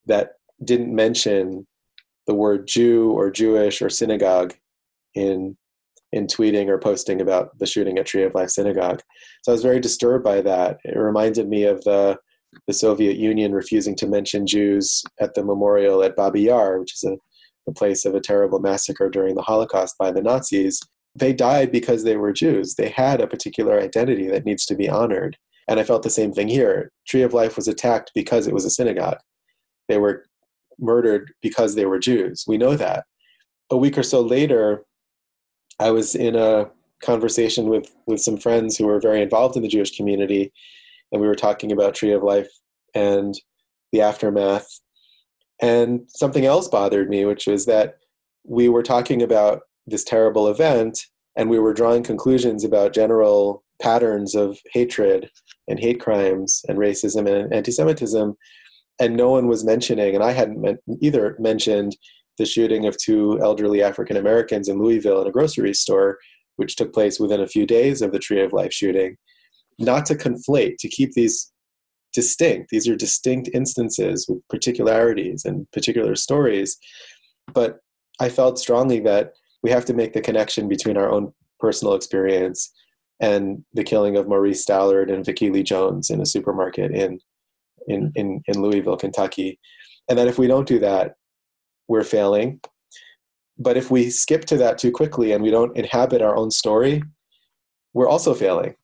that 0.06 0.30
didn't 0.64 0.96
mention 0.96 1.68
the 2.26 2.34
word 2.34 2.68
Jew 2.68 3.12
or 3.12 3.30
Jewish 3.30 3.82
or 3.82 3.90
synagogue 3.90 4.54
in 5.14 5.58
in 6.14 6.26
tweeting 6.28 6.70
or 6.70 6.78
posting 6.78 7.20
about 7.20 7.60
the 7.60 7.66
shooting 7.66 7.98
at 7.98 8.06
Tree 8.06 8.24
of 8.24 8.34
Life 8.34 8.52
Synagogue. 8.52 9.02
So 9.44 9.52
I 9.52 9.56
was 9.56 9.62
very 9.62 9.82
disturbed 9.82 10.24
by 10.24 10.40
that. 10.44 10.78
It 10.86 10.98
reminded 10.98 11.50
me 11.50 11.66
of 11.66 11.84
the 11.84 12.18
the 12.66 12.74
Soviet 12.74 13.18
Union 13.18 13.52
refusing 13.52 13.98
to 13.98 14.08
mention 14.08 14.48
Jews 14.48 15.04
at 15.20 15.34
the 15.34 15.44
memorial 15.44 16.02
at 16.02 16.16
Babi 16.16 16.44
Yar, 16.44 16.80
which 16.80 16.94
is 16.94 17.04
a, 17.04 17.18
a 17.68 17.74
place 17.74 18.06
of 18.06 18.16
a 18.16 18.22
terrible 18.22 18.60
massacre 18.60 19.10
during 19.10 19.36
the 19.36 19.42
Holocaust 19.42 19.98
by 20.00 20.14
the 20.14 20.22
Nazis. 20.22 20.80
They 21.14 21.34
died 21.34 21.74
because 21.74 22.06
they 22.06 22.16
were 22.16 22.32
Jews. 22.32 22.76
They 22.76 22.88
had 22.88 23.20
a 23.20 23.28
particular 23.28 23.82
identity 23.82 24.30
that 24.30 24.46
needs 24.46 24.66
to 24.68 24.76
be 24.76 24.88
honored. 24.88 25.36
And 25.68 25.80
I 25.80 25.84
felt 25.84 26.04
the 26.04 26.10
same 26.10 26.32
thing 26.32 26.48
here. 26.48 26.92
Tree 27.08 27.24
of 27.24 27.34
Life 27.34 27.56
was 27.56 27.68
attacked 27.68 28.12
because 28.14 28.48
it 28.48 28.54
was 28.54 28.66
a 28.66 28.70
synagogue. 28.70 29.18
They 29.88 29.98
were 29.98 30.26
murdered 30.80 31.32
because 31.42 31.76
they 31.76 31.86
were 31.86 32.00
Jews. 32.00 32.46
We 32.48 32.58
know 32.58 32.76
that. 32.76 33.06
A 33.72 33.78
week 33.78 33.98
or 33.98 34.04
so 34.04 34.22
later, 34.22 34.84
I 35.80 35.92
was 35.92 36.16
in 36.16 36.36
a 36.36 36.70
conversation 37.02 37.68
with, 37.68 37.94
with 38.06 38.22
some 38.22 38.38
friends 38.38 38.78
who 38.78 38.86
were 38.86 39.00
very 39.00 39.22
involved 39.22 39.56
in 39.56 39.64
the 39.64 39.68
Jewish 39.68 39.96
community, 39.96 40.52
and 41.12 41.22
we 41.22 41.28
were 41.28 41.36
talking 41.36 41.72
about 41.72 41.96
Tree 41.96 42.12
of 42.12 42.24
Life 42.24 42.50
and 42.94 43.34
the 43.92 44.02
aftermath. 44.02 44.68
And 45.62 46.02
something 46.10 46.46
else 46.46 46.68
bothered 46.68 47.10
me, 47.10 47.26
which 47.26 47.48
was 47.48 47.66
that 47.66 47.96
we 48.44 48.70
were 48.70 48.84
talking 48.84 49.22
about 49.22 49.62
this 49.88 50.04
terrible 50.04 50.48
event 50.48 51.00
and 51.36 51.50
we 51.50 51.60
were 51.60 51.74
drawing 51.74 52.04
conclusions 52.04 52.64
about 52.64 52.94
general 52.94 53.64
patterns 53.82 54.36
of 54.36 54.58
hatred 54.72 55.30
and 55.68 55.80
hate 55.80 56.00
crimes 56.00 56.64
and 56.68 56.78
racism 56.78 57.30
and 57.30 57.54
anti-Semitism, 57.54 58.36
and 59.00 59.16
no 59.16 59.30
one 59.32 59.48
was 59.48 59.66
mentioning, 59.66 60.16
and 60.16 60.24
I 60.24 60.32
hadn't 60.32 60.80
either 61.02 61.36
mentioned 61.40 61.98
the 62.38 62.46
shooting 62.46 62.86
of 62.86 62.98
two 62.98 63.40
elderly 63.42 63.82
African 63.82 64.18
Americans 64.18 64.68
in 64.70 64.78
Louisville 64.78 65.22
in 65.22 65.28
a 65.28 65.32
grocery 65.32 65.74
store, 65.74 66.18
which 66.58 66.76
took 66.76 66.94
place 66.94 67.20
within 67.20 67.42
a 67.42 67.48
few 67.48 67.66
days 67.66 68.02
of 68.02 68.12
the 68.12 68.20
Tree 68.20 68.42
of 68.42 68.54
Life 68.54 68.74
shooting. 68.74 69.18
Not 69.80 70.06
to 70.08 70.16
conflate, 70.16 70.76
to 70.80 70.88
keep 70.88 71.14
these 71.14 71.52
distinct. 72.14 72.70
These 72.70 72.88
are 72.88 72.96
distinct 72.96 73.50
instances 73.54 74.26
with 74.28 74.48
particularities 74.50 75.44
and 75.44 75.70
particular 75.72 76.16
stories. 76.16 76.78
But 77.54 77.80
I 78.20 78.30
felt 78.30 78.58
strongly 78.58 79.02
that 79.02 79.34
we 79.64 79.70
have 79.72 79.86
to 79.86 79.94
make 79.94 80.14
the 80.14 80.22
connection 80.22 80.70
between 80.70 80.96
our 80.96 81.12
own 81.12 81.34
personal 81.60 81.94
experience 81.94 82.72
and 83.20 83.64
the 83.74 83.84
killing 83.84 84.18
of 84.18 84.28
Maurice 84.28 84.66
Stallard 84.66 85.12
and 85.12 85.26
Vickie 85.26 85.52
Lee 85.52 85.64
Jones 85.64 86.10
in 86.10 86.22
a 86.22 86.26
supermarket 86.26 86.92
in, 86.92 87.20
in, 87.88 88.08
mm-hmm. 88.08 88.10
in, 88.16 88.42
in 88.48 88.62
Louisville, 88.62 88.98
Kentucky. 88.98 89.60
And 90.10 90.20
that 90.20 90.28
if 90.28 90.38
we 90.38 90.48
don't 90.48 90.68
do 90.68 90.80
that, 90.80 91.16
we're 91.88 92.04
failing. 92.04 92.60
But 93.58 93.78
if 93.78 93.90
we 93.90 94.10
skip 94.10 94.46
to 94.46 94.58
that 94.58 94.78
too 94.78 94.92
quickly 94.92 95.32
and 95.32 95.44
we 95.44 95.52
don't 95.52 95.76
inhabit 95.78 96.22
our 96.22 96.36
own 96.36 96.52
story, 96.52 97.04
we're 97.94 98.10
also 98.10 98.34
failing. 98.34 98.76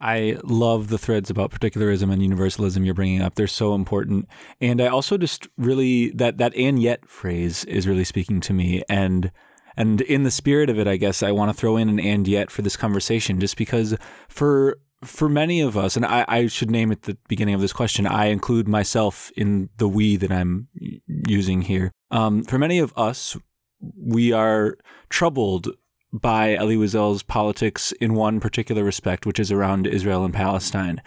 I 0.00 0.38
love 0.44 0.88
the 0.88 0.96
threads 0.96 1.28
about 1.28 1.50
particularism 1.50 2.10
and 2.10 2.22
universalism 2.22 2.84
you're 2.84 2.94
bringing 2.94 3.20
up. 3.20 3.34
They're 3.34 3.46
so 3.46 3.74
important. 3.74 4.28
And 4.60 4.80
I 4.80 4.86
also 4.86 5.18
just 5.18 5.48
really, 5.58 6.10
that, 6.12 6.38
that 6.38 6.54
and 6.56 6.80
yet 6.80 7.06
phrase 7.06 7.64
is 7.66 7.86
really 7.86 8.04
speaking 8.04 8.40
to 8.42 8.54
me. 8.54 8.82
And 8.88 9.30
and 9.76 10.00
in 10.02 10.24
the 10.24 10.30
spirit 10.30 10.70
of 10.70 10.78
it, 10.78 10.86
I 10.86 10.96
guess 10.96 11.22
I 11.22 11.32
want 11.32 11.50
to 11.50 11.58
throw 11.58 11.76
in 11.76 11.88
an 11.88 12.00
and 12.00 12.26
yet 12.26 12.50
for 12.50 12.62
this 12.62 12.76
conversation, 12.76 13.40
just 13.40 13.56
because 13.56 13.96
for 14.28 14.78
for 15.02 15.28
many 15.28 15.60
of 15.60 15.76
us, 15.76 15.96
and 15.96 16.04
I, 16.04 16.24
I 16.28 16.46
should 16.46 16.70
name 16.70 16.92
at 16.92 17.02
the 17.02 17.16
beginning 17.26 17.54
of 17.54 17.60
this 17.60 17.72
question, 17.72 18.06
I 18.06 18.26
include 18.26 18.68
myself 18.68 19.32
in 19.36 19.70
the 19.78 19.88
we 19.88 20.16
that 20.16 20.30
I'm 20.30 20.68
using 21.06 21.62
here. 21.62 21.90
Um, 22.10 22.44
for 22.44 22.58
many 22.58 22.78
of 22.78 22.92
us, 22.96 23.36
we 23.96 24.32
are 24.32 24.76
troubled 25.08 25.68
by 26.12 26.54
Elie 26.54 26.76
Wiesel's 26.76 27.22
politics 27.22 27.92
in 27.92 28.14
one 28.14 28.40
particular 28.40 28.84
respect, 28.84 29.26
which 29.26 29.40
is 29.40 29.52
around 29.52 29.86
Israel 29.86 30.24
and 30.24 30.34
Palestine. 30.34 31.00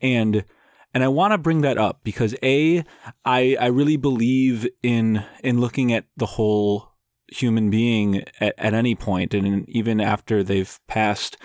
And 0.00 0.44
and 0.92 1.04
I 1.04 1.08
want 1.08 1.32
to 1.32 1.38
bring 1.38 1.60
that 1.60 1.78
up 1.78 2.00
because 2.02 2.34
a 2.42 2.84
I 3.24 3.56
I 3.60 3.66
really 3.66 3.96
believe 3.96 4.68
in 4.82 5.24
in 5.42 5.60
looking 5.60 5.92
at 5.92 6.04
the 6.16 6.26
whole 6.26 6.89
human 7.30 7.70
being 7.70 8.24
at, 8.40 8.54
at 8.58 8.74
any 8.74 8.94
point, 8.94 9.34
and 9.34 9.68
even 9.68 10.00
after 10.00 10.42
they've 10.42 10.78
passed, 10.86 11.36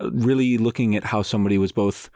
really 0.00 0.58
looking 0.58 0.96
at 0.96 1.04
how 1.04 1.22
somebody 1.22 1.58
was 1.58 1.72
both 1.72 2.10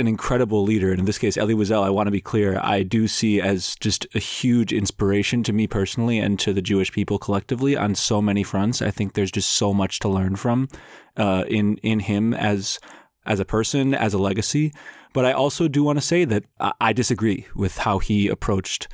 an 0.00 0.08
incredible 0.08 0.62
leader. 0.62 0.90
And 0.90 1.00
in 1.00 1.04
this 1.04 1.18
case, 1.18 1.36
Elie 1.36 1.54
Wiesel, 1.54 1.84
I 1.84 1.90
want 1.90 2.06
to 2.06 2.10
be 2.10 2.22
clear, 2.22 2.58
I 2.62 2.82
do 2.82 3.06
see 3.06 3.40
as 3.40 3.76
just 3.76 4.06
a 4.14 4.18
huge 4.18 4.72
inspiration 4.72 5.42
to 5.44 5.52
me 5.52 5.66
personally 5.66 6.18
and 6.18 6.38
to 6.40 6.52
the 6.52 6.62
Jewish 6.62 6.90
people 6.90 7.18
collectively 7.18 7.76
on 7.76 7.94
so 7.94 8.22
many 8.22 8.42
fronts. 8.42 8.80
I 8.80 8.90
think 8.90 9.12
there's 9.12 9.30
just 9.30 9.50
so 9.50 9.74
much 9.74 9.98
to 10.00 10.08
learn 10.08 10.36
from 10.36 10.68
uh, 11.16 11.44
in 11.48 11.76
in 11.78 12.00
him 12.00 12.32
as 12.32 12.80
as 13.26 13.38
a 13.38 13.44
person, 13.44 13.94
as 13.94 14.14
a 14.14 14.18
legacy. 14.18 14.72
But 15.12 15.26
I 15.26 15.32
also 15.32 15.68
do 15.68 15.84
want 15.84 15.98
to 15.98 16.04
say 16.04 16.24
that 16.24 16.44
I 16.80 16.92
disagree 16.92 17.46
with 17.54 17.78
how 17.78 17.98
he 17.98 18.28
approached 18.28 18.88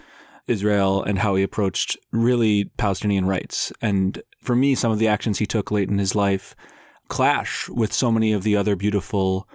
Israel 0.47 1.03
and 1.03 1.19
how 1.19 1.35
he 1.35 1.43
approached 1.43 1.97
really 2.13 2.65
Palestinian 2.77 3.27
rights. 3.27 3.73
And 3.81 4.23
for 4.41 4.55
me, 4.55 4.75
some 4.75 4.93
of 4.93 4.99
the 4.99 5.09
actions 5.09 5.39
he 5.39 5.47
took 5.47 5.71
late 5.71 5.89
in 5.89 5.99
his 5.99 6.15
life 6.15 6.55
clash 7.09 7.69
with 7.69 7.93
so 7.93 8.11
many 8.11 8.33
of 8.33 8.43
the 8.43 8.57
other 8.57 8.77
beautiful 8.77 9.49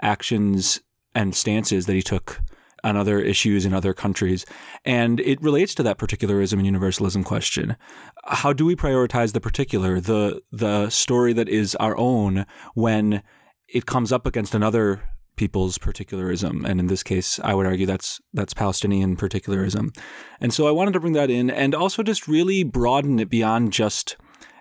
actions 0.00 0.80
and 1.14 1.34
stances 1.34 1.86
that 1.86 1.94
he 1.94 2.02
took 2.02 2.40
on 2.84 2.96
other 2.96 3.18
issues 3.18 3.64
in 3.64 3.74
other 3.74 3.92
countries. 3.92 4.46
And 4.84 5.18
it 5.20 5.42
relates 5.42 5.74
to 5.74 5.82
that 5.82 5.98
particularism 5.98 6.58
and 6.58 6.66
universalism 6.66 7.24
question. 7.24 7.76
How 8.24 8.52
do 8.52 8.64
we 8.64 8.76
prioritize 8.76 9.32
the 9.32 9.40
particular, 9.40 10.00
the 10.00 10.42
the 10.52 10.90
story 10.90 11.32
that 11.32 11.48
is 11.48 11.74
our 11.76 11.96
own 11.96 12.46
when 12.74 13.22
it 13.68 13.86
comes 13.86 14.12
up 14.12 14.26
against 14.26 14.54
another 14.54 15.02
people's 15.36 15.78
particularism, 15.78 16.64
and 16.64 16.80
in 16.80 16.86
this 16.86 17.02
case, 17.02 17.38
I 17.44 17.54
would 17.54 17.66
argue 17.66 17.86
that's 17.86 18.20
that's 18.32 18.54
Palestinian 18.54 19.16
particularism. 19.16 19.92
And 20.40 20.52
so 20.52 20.66
I 20.66 20.72
wanted 20.72 20.92
to 20.92 21.00
bring 21.00 21.12
that 21.12 21.30
in, 21.30 21.50
and 21.50 21.74
also 21.74 22.02
just 22.02 22.28
really 22.28 22.64
broaden 22.64 23.18
it 23.18 23.30
beyond 23.30 23.72
just 23.72 24.16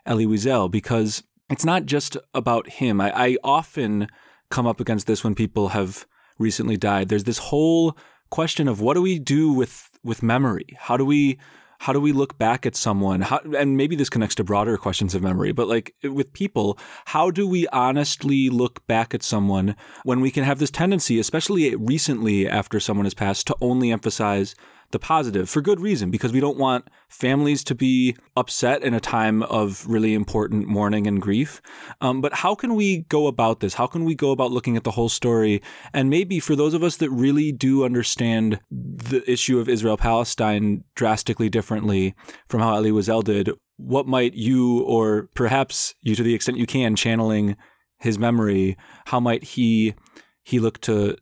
Elie 0.06 0.26
Wiesel, 0.28 0.70
because 0.70 1.24
it's 1.50 1.66
not 1.66 1.86
just 1.86 2.18
about 2.34 2.70
him. 2.70 3.00
I, 3.02 3.12
I 3.16 3.38
often 3.44 4.08
come 4.50 4.68
up 4.68 4.80
against 4.80 5.08
this 5.08 5.24
when 5.24 5.36
people 5.36 5.70
have 5.70 6.06
recently 6.38 6.78
died. 6.78 7.10
There's 7.10 7.24
this 7.24 7.38
whole 7.38 7.98
question 8.30 8.68
of 8.68 8.82
what 8.82 8.96
do 8.96 9.02
we 9.02 9.20
do 9.20 9.52
with 9.52 9.90
with 10.04 10.22
memory? 10.22 10.68
How 10.78 10.98
do 10.98 11.06
we 11.06 11.40
how 11.86 11.94
do 11.94 12.02
we 12.02 12.12
look 12.12 12.36
back 12.40 12.66
at 12.66 12.76
someone? 12.76 13.22
How, 13.22 13.40
and 13.56 13.78
maybe 13.78 13.96
this 13.96 14.10
connects 14.10 14.34
to 14.36 14.44
broader 14.44 14.76
questions 14.76 15.14
of 15.14 15.22
memory, 15.22 15.52
but 15.52 15.68
like 15.68 15.94
with 16.02 16.34
people, 16.34 16.80
how 17.06 17.30
do 17.30 17.48
we 17.48 17.68
honestly 17.68 18.50
look 18.50 18.88
back 18.88 19.14
at 19.14 19.22
someone 19.22 19.76
when 20.04 20.20
we 20.20 20.32
can 20.32 20.44
have 20.44 20.58
this 20.58 20.72
tendency, 20.72 21.20
especially 21.20 21.76
recently 21.76 22.50
after 22.50 22.80
someone 22.80 23.06
has 23.06 23.14
passed, 23.14 23.46
to 23.46 23.56
only 23.62 23.92
emphasize 23.92 24.56
the 24.92 25.00
positive 25.00 25.50
for 25.50 25.62
good 25.62 25.80
reason 25.80 26.12
because 26.12 26.32
we 26.32 26.40
don't 26.40 26.58
want 26.58 26.88
families 27.10 27.64
to 27.66 27.76
be 27.76 28.16
upset 28.36 28.84
in 28.84 28.94
a 28.94 29.00
time 29.00 29.44
of 29.44 29.86
really 29.88 30.14
important 30.14 30.68
mourning 30.68 31.08
and 31.08 31.22
grief. 31.22 31.62
Um, 32.02 32.22
but 32.22 32.34
how 32.34 32.56
can 32.56 32.76
we 32.76 33.04
go 33.10 33.28
about 33.28 33.60
this? 33.60 33.74
How 33.76 33.88
can 33.88 34.06
we 34.06 34.16
go 34.16 34.32
about 34.32 34.52
looking 34.52 34.78
at 34.78 34.84
the 34.84 34.92
whole 34.92 35.10
story? 35.10 35.62
And 35.94 36.10
maybe 36.10 36.40
for 36.40 36.56
those 36.56 36.74
of 36.74 36.84
us 36.84 36.98
that 36.98 37.10
really 37.10 37.52
do 37.52 37.84
understand 37.84 38.60
the 38.72 39.24
issue 39.30 39.60
of 39.60 39.70
Israel 39.70 39.98
Palestine 39.98 40.84
drastically 40.96 41.50
differently 41.50 42.16
from 42.48 42.62
how 42.62 42.76
Elie 42.76 42.92
Wiesel 42.92 43.24
did, 43.24 43.50
what 43.78 44.08
might 44.08 44.34
you, 44.34 44.82
or 44.82 45.30
perhaps 45.36 45.94
you 46.02 46.16
to 46.16 46.24
the 46.24 46.34
extent 46.34 46.58
you 46.58 46.66
can, 46.66 46.96
channeling 46.96 47.58
his 48.00 48.18
memory, 48.18 48.78
how 49.08 49.20
might 49.20 49.44
he 49.44 49.96
he 50.44 50.60
look 50.60 50.80
to 50.80 51.18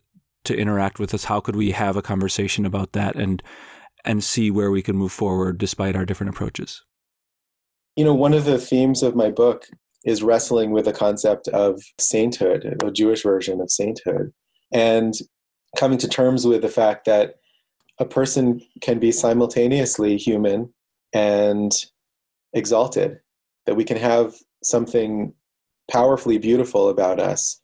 to 0.45 0.57
interact 0.57 0.99
with 0.99 1.13
us? 1.13 1.25
How 1.25 1.39
could 1.39 1.55
we 1.55 1.71
have 1.71 1.97
a 1.97 2.01
conversation 2.01 2.65
about 2.65 2.93
that 2.93 3.15
and 3.15 3.41
and 4.05 4.23
see 4.23 4.51
where 4.51 4.69
we 4.69 4.81
can 4.81 4.97
move 4.97 5.13
forward 5.13 5.57
despite 5.57 5.95
our 5.95 6.05
different 6.05 6.31
approaches? 6.31 6.83
You 7.95 8.03
know, 8.03 8.13
one 8.13 8.33
of 8.33 8.45
the 8.45 8.57
themes 8.57 9.01
of 9.01 9.15
my 9.15 9.29
book 9.29 9.67
is 10.03 10.23
wrestling 10.23 10.71
with 10.71 10.85
the 10.85 10.93
concept 10.93 11.47
of 11.49 11.81
sainthood, 11.99 12.77
a 12.83 12.91
Jewish 12.91 13.23
version 13.23 13.61
of 13.61 13.71
sainthood, 13.71 14.33
and 14.73 15.13
coming 15.77 15.97
to 15.99 16.07
terms 16.07 16.45
with 16.45 16.61
the 16.61 16.69
fact 16.69 17.05
that 17.05 17.35
a 17.99 18.05
person 18.05 18.61
can 18.81 18.99
be 18.99 19.11
simultaneously 19.11 20.17
human 20.17 20.73
and 21.13 21.71
exalted, 22.53 23.19
that 23.65 23.75
we 23.75 23.83
can 23.83 23.97
have 23.97 24.35
something 24.63 25.33
powerfully 25.89 26.37
beautiful 26.37 26.89
about 26.89 27.19
us 27.19 27.61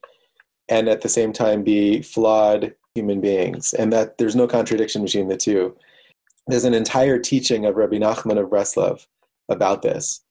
and 0.70 0.88
at 0.88 1.01
the 1.01 1.09
same 1.09 1.34
time 1.34 1.63
be 1.63 2.01
flawed 2.01 2.74
human 2.95 3.20
beings, 3.20 3.74
and 3.74 3.91
that 3.91 4.17
there's 4.17 4.36
no 4.36 4.47
contradiction 4.47 5.03
between 5.03 5.28
the 5.28 5.38
two. 5.38 5.76
There's 6.47 6.65
an 6.65 6.74
entire 6.74 7.20
teaching 7.20 7.65
of 7.65 7.76
Rabbi 7.76 7.97
Nachman 7.97 8.39
of 8.39 8.49
Breslov 8.49 9.05
about 9.49 9.82
this, 9.82 10.22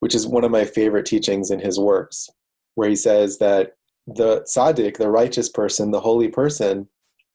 which 0.00 0.14
is 0.14 0.26
one 0.26 0.44
of 0.44 0.50
my 0.50 0.64
favorite 0.64 1.06
teachings 1.06 1.50
in 1.50 1.60
his 1.60 1.78
works, 1.78 2.28
where 2.74 2.88
he 2.88 2.96
says 2.96 3.38
that 3.38 3.76
the 4.06 4.42
tzaddik, 4.42 4.96
the 4.96 5.10
righteous 5.10 5.48
person, 5.48 5.90
the 5.90 6.00
holy 6.00 6.28
person, 6.28 6.88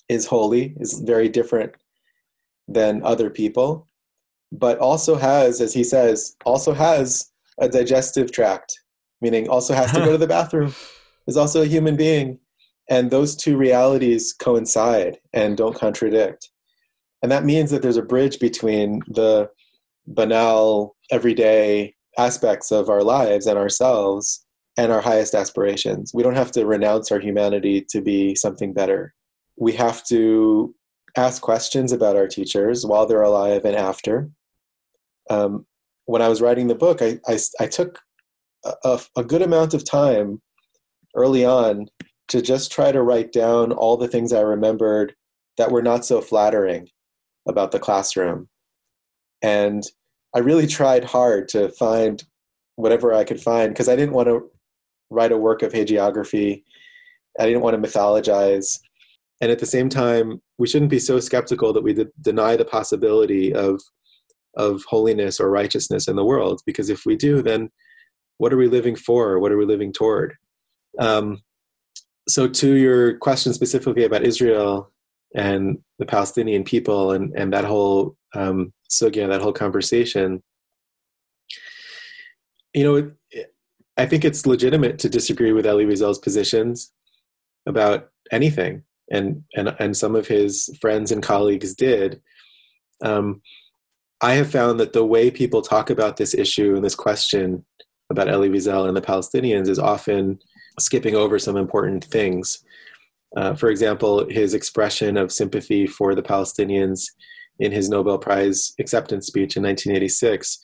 is 0.10 0.26
holy, 0.26 0.74
is 0.78 1.00
very 1.00 1.30
different 1.30 1.74
than 2.68 3.04
other 3.04 3.30
people, 3.30 3.88
but 4.52 4.80
also 4.80 5.16
has, 5.16 5.62
as 5.62 5.74
he 5.74 5.84
says, 5.84 6.36
also 6.46 6.74
has 6.74 7.32
a 7.60 7.70
digestive 7.70 8.32
tract, 8.32 8.80
meaning 9.22 9.48
also 9.50 9.74
has 9.74 9.92
to 9.92 10.00
go 10.00 10.14
to 10.14 10.18
the 10.18 10.28
bathroom 10.38 10.74
is 11.28 11.38
also 11.38 11.62
a 11.62 11.68
human 11.68 11.96
being. 11.96 12.40
And 12.90 13.10
those 13.10 13.36
two 13.36 13.58
realities 13.58 14.34
coincide 14.34 15.20
and 15.32 15.56
don't 15.56 15.76
contradict. 15.76 16.50
And 17.22 17.32
that 17.32 17.46
means 17.46 17.72
that 17.72 17.82
there's 17.82 17.98
a 17.98 18.04
bridge 18.04 18.40
between 18.40 19.02
the 19.08 19.50
banal, 20.06 20.96
everyday 21.10 21.96
aspects 22.18 22.72
of 22.72 22.90
our 22.90 23.04
lives 23.04 23.48
and 23.48 23.58
ourselves 23.58 24.46
and 24.78 24.92
our 24.92 25.02
highest 25.02 25.34
aspirations. 25.34 26.12
We 26.14 26.24
don't 26.24 26.36
have 26.36 26.52
to 26.52 26.66
renounce 26.66 27.12
our 27.12 27.20
humanity 27.20 27.86
to 27.90 28.02
be 28.02 28.36
something 28.36 28.74
better. 28.74 29.14
We 29.56 29.74
have 29.74 30.06
to 30.08 30.76
ask 31.16 31.42
questions 31.42 31.92
about 31.92 32.16
our 32.16 32.28
teachers 32.28 32.86
while 32.86 33.06
they're 33.06 33.22
alive 33.22 33.66
and 33.66 33.76
after. 33.76 34.30
Um, 35.30 35.66
when 36.06 36.22
I 36.22 36.28
was 36.28 36.42
writing 36.42 36.68
the 36.68 36.76
book, 36.76 37.02
I, 37.02 37.20
I, 37.28 37.40
I 37.60 37.68
took 37.68 38.00
a, 38.84 39.00
a, 39.16 39.24
good 39.24 39.42
amount 39.42 39.74
of 39.74 39.90
time 39.90 40.42
early 41.16 41.46
on 41.46 41.88
to 42.30 42.42
just 42.42 42.72
try 42.72 42.92
to 42.92 43.02
write 43.02 43.32
down 43.32 43.72
all 43.72 43.98
the 43.98 44.08
things 44.08 44.34
I 44.34 44.42
remembered 44.42 45.14
that 45.58 45.72
were 45.72 45.82
not 45.82 46.06
so 46.06 46.22
flattering 46.22 46.90
about 47.48 47.72
the 47.72 47.80
classroom. 47.80 48.50
And 49.42 49.84
I 50.34 50.40
really 50.40 50.68
tried 50.68 51.04
hard 51.04 51.48
to 51.50 51.70
find 51.70 52.24
whatever 52.76 53.14
I 53.14 53.24
could 53.24 53.42
find 53.42 53.70
because 53.70 53.90
I 53.90 53.96
didn't 53.96 54.16
want 54.16 54.30
to 54.30 54.50
write 55.10 55.32
a 55.32 55.38
work 55.38 55.62
of 55.62 55.74
hagiography. 55.74 56.64
I 57.40 57.46
didn't 57.46 57.62
want 57.62 57.82
to 57.82 57.88
mythologize. 57.90 58.80
And 59.42 59.52
at 59.52 59.60
the 59.60 59.66
same 59.66 59.90
time, 59.90 60.42
we 60.58 60.68
shouldn't 60.68 60.92
be 60.92 61.00
so 61.00 61.20
skeptical 61.20 61.74
that 61.74 61.84
we 61.84 61.94
de- 61.94 62.08
deny 62.22 62.56
the 62.56 62.66
possibility 62.66 63.54
of, 63.54 63.82
of 64.56 64.84
holiness 64.88 65.40
or 65.40 65.52
righteousness 65.52 66.08
in 66.08 66.16
the 66.16 66.26
world. 66.26 66.62
Because 66.66 66.90
if 66.90 67.06
we 67.06 67.16
do, 67.16 67.42
then 67.42 67.70
what 68.38 68.54
are 68.54 68.58
we 68.58 68.68
living 68.68 68.96
for? 68.96 69.40
What 69.40 69.52
are 69.52 69.58
we 69.58 69.66
living 69.66 69.92
toward? 69.92 70.36
Um, 71.00 71.42
so, 72.28 72.48
to 72.48 72.74
your 72.76 73.18
question 73.18 73.54
specifically 73.54 74.04
about 74.04 74.24
Israel 74.24 74.92
and 75.36 75.80
the 76.00 76.06
Palestinian 76.06 76.64
people 76.64 77.12
and, 77.12 77.34
and 77.36 77.52
that 77.54 77.66
whole 77.66 78.16
um, 78.34 78.74
sugya, 78.90 79.28
that 79.28 79.42
whole 79.42 79.54
conversation, 79.54 80.42
you 82.74 82.84
know, 82.84 83.12
it, 83.32 83.54
I 83.98 84.06
think 84.06 84.26
it's 84.26 84.46
legitimate 84.46 85.00
to 85.00 85.10
disagree 85.10 85.52
with 85.52 85.66
Elie 85.66 85.86
Wiesel's 85.86 86.20
positions 86.20 86.92
about 87.68 88.10
anything, 88.32 88.84
and 89.12 89.44
and 89.56 89.76
and 89.80 89.96
some 89.96 90.16
of 90.16 90.28
his 90.28 90.70
friends 90.82 91.12
and 91.12 91.22
colleagues 91.22 91.76
did. 91.76 92.22
Um, 93.04 93.42
I 94.22 94.36
have 94.36 94.50
found 94.50 94.80
that 94.80 94.94
the 94.94 95.06
way 95.06 95.30
people 95.30 95.62
talk 95.62 95.90
about 95.90 96.16
this 96.16 96.34
issue 96.34 96.76
and 96.76 96.84
this 96.84 96.96
question 96.96 97.66
about 98.10 98.30
Elie 98.30 98.50
Wiesel 98.50 98.88
and 98.88 98.96
the 98.96 99.02
Palestinians 99.02 99.68
is 99.68 99.80
often 99.80 100.40
skipping 100.80 101.16
over 101.16 101.40
some 101.40 101.58
important 101.58 102.04
things. 102.04 102.64
Uh, 103.36 103.56
for 103.56 103.70
example, 103.70 104.28
his 104.30 104.54
expression 104.54 105.18
of 105.18 105.32
sympathy 105.32 105.88
for 105.88 106.14
the 106.14 106.22
Palestinians 106.22 107.08
in 107.60 107.72
his 107.72 107.90
Nobel 107.90 108.18
Prize 108.18 108.74
acceptance 108.80 109.28
speech 109.28 109.58
in 109.58 109.64
1986, 109.64 110.60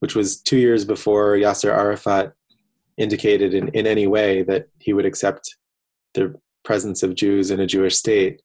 which 0.00 0.14
was 0.14 0.40
two 0.40 0.58
years 0.58 0.84
before 0.84 1.36
Yasser 1.36 1.70
Arafat 1.70 2.32
indicated 2.96 3.54
in, 3.54 3.68
in 3.68 3.86
any 3.86 4.06
way 4.06 4.42
that 4.42 4.68
he 4.78 4.92
would 4.92 5.06
accept 5.06 5.56
the 6.14 6.34
presence 6.64 7.02
of 7.02 7.14
Jews 7.14 7.50
in 7.50 7.60
a 7.60 7.66
Jewish 7.66 7.96
state. 7.96 8.40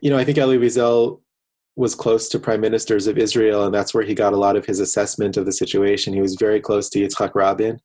You 0.00 0.10
know, 0.10 0.18
I 0.18 0.24
think 0.24 0.38
Elie 0.38 0.58
Wiesel 0.58 1.20
was 1.76 1.94
close 1.94 2.28
to 2.28 2.38
prime 2.38 2.60
ministers 2.60 3.06
of 3.06 3.16
Israel, 3.16 3.64
and 3.64 3.74
that's 3.74 3.94
where 3.94 4.04
he 4.04 4.14
got 4.14 4.32
a 4.32 4.38
lot 4.38 4.56
of 4.56 4.66
his 4.66 4.80
assessment 4.80 5.36
of 5.36 5.46
the 5.46 5.52
situation. 5.52 6.12
He 6.12 6.20
was 6.20 6.34
very 6.34 6.60
close 6.60 6.90
to 6.90 7.00
Yitzhak 7.00 7.34
Rabin, 7.34 7.80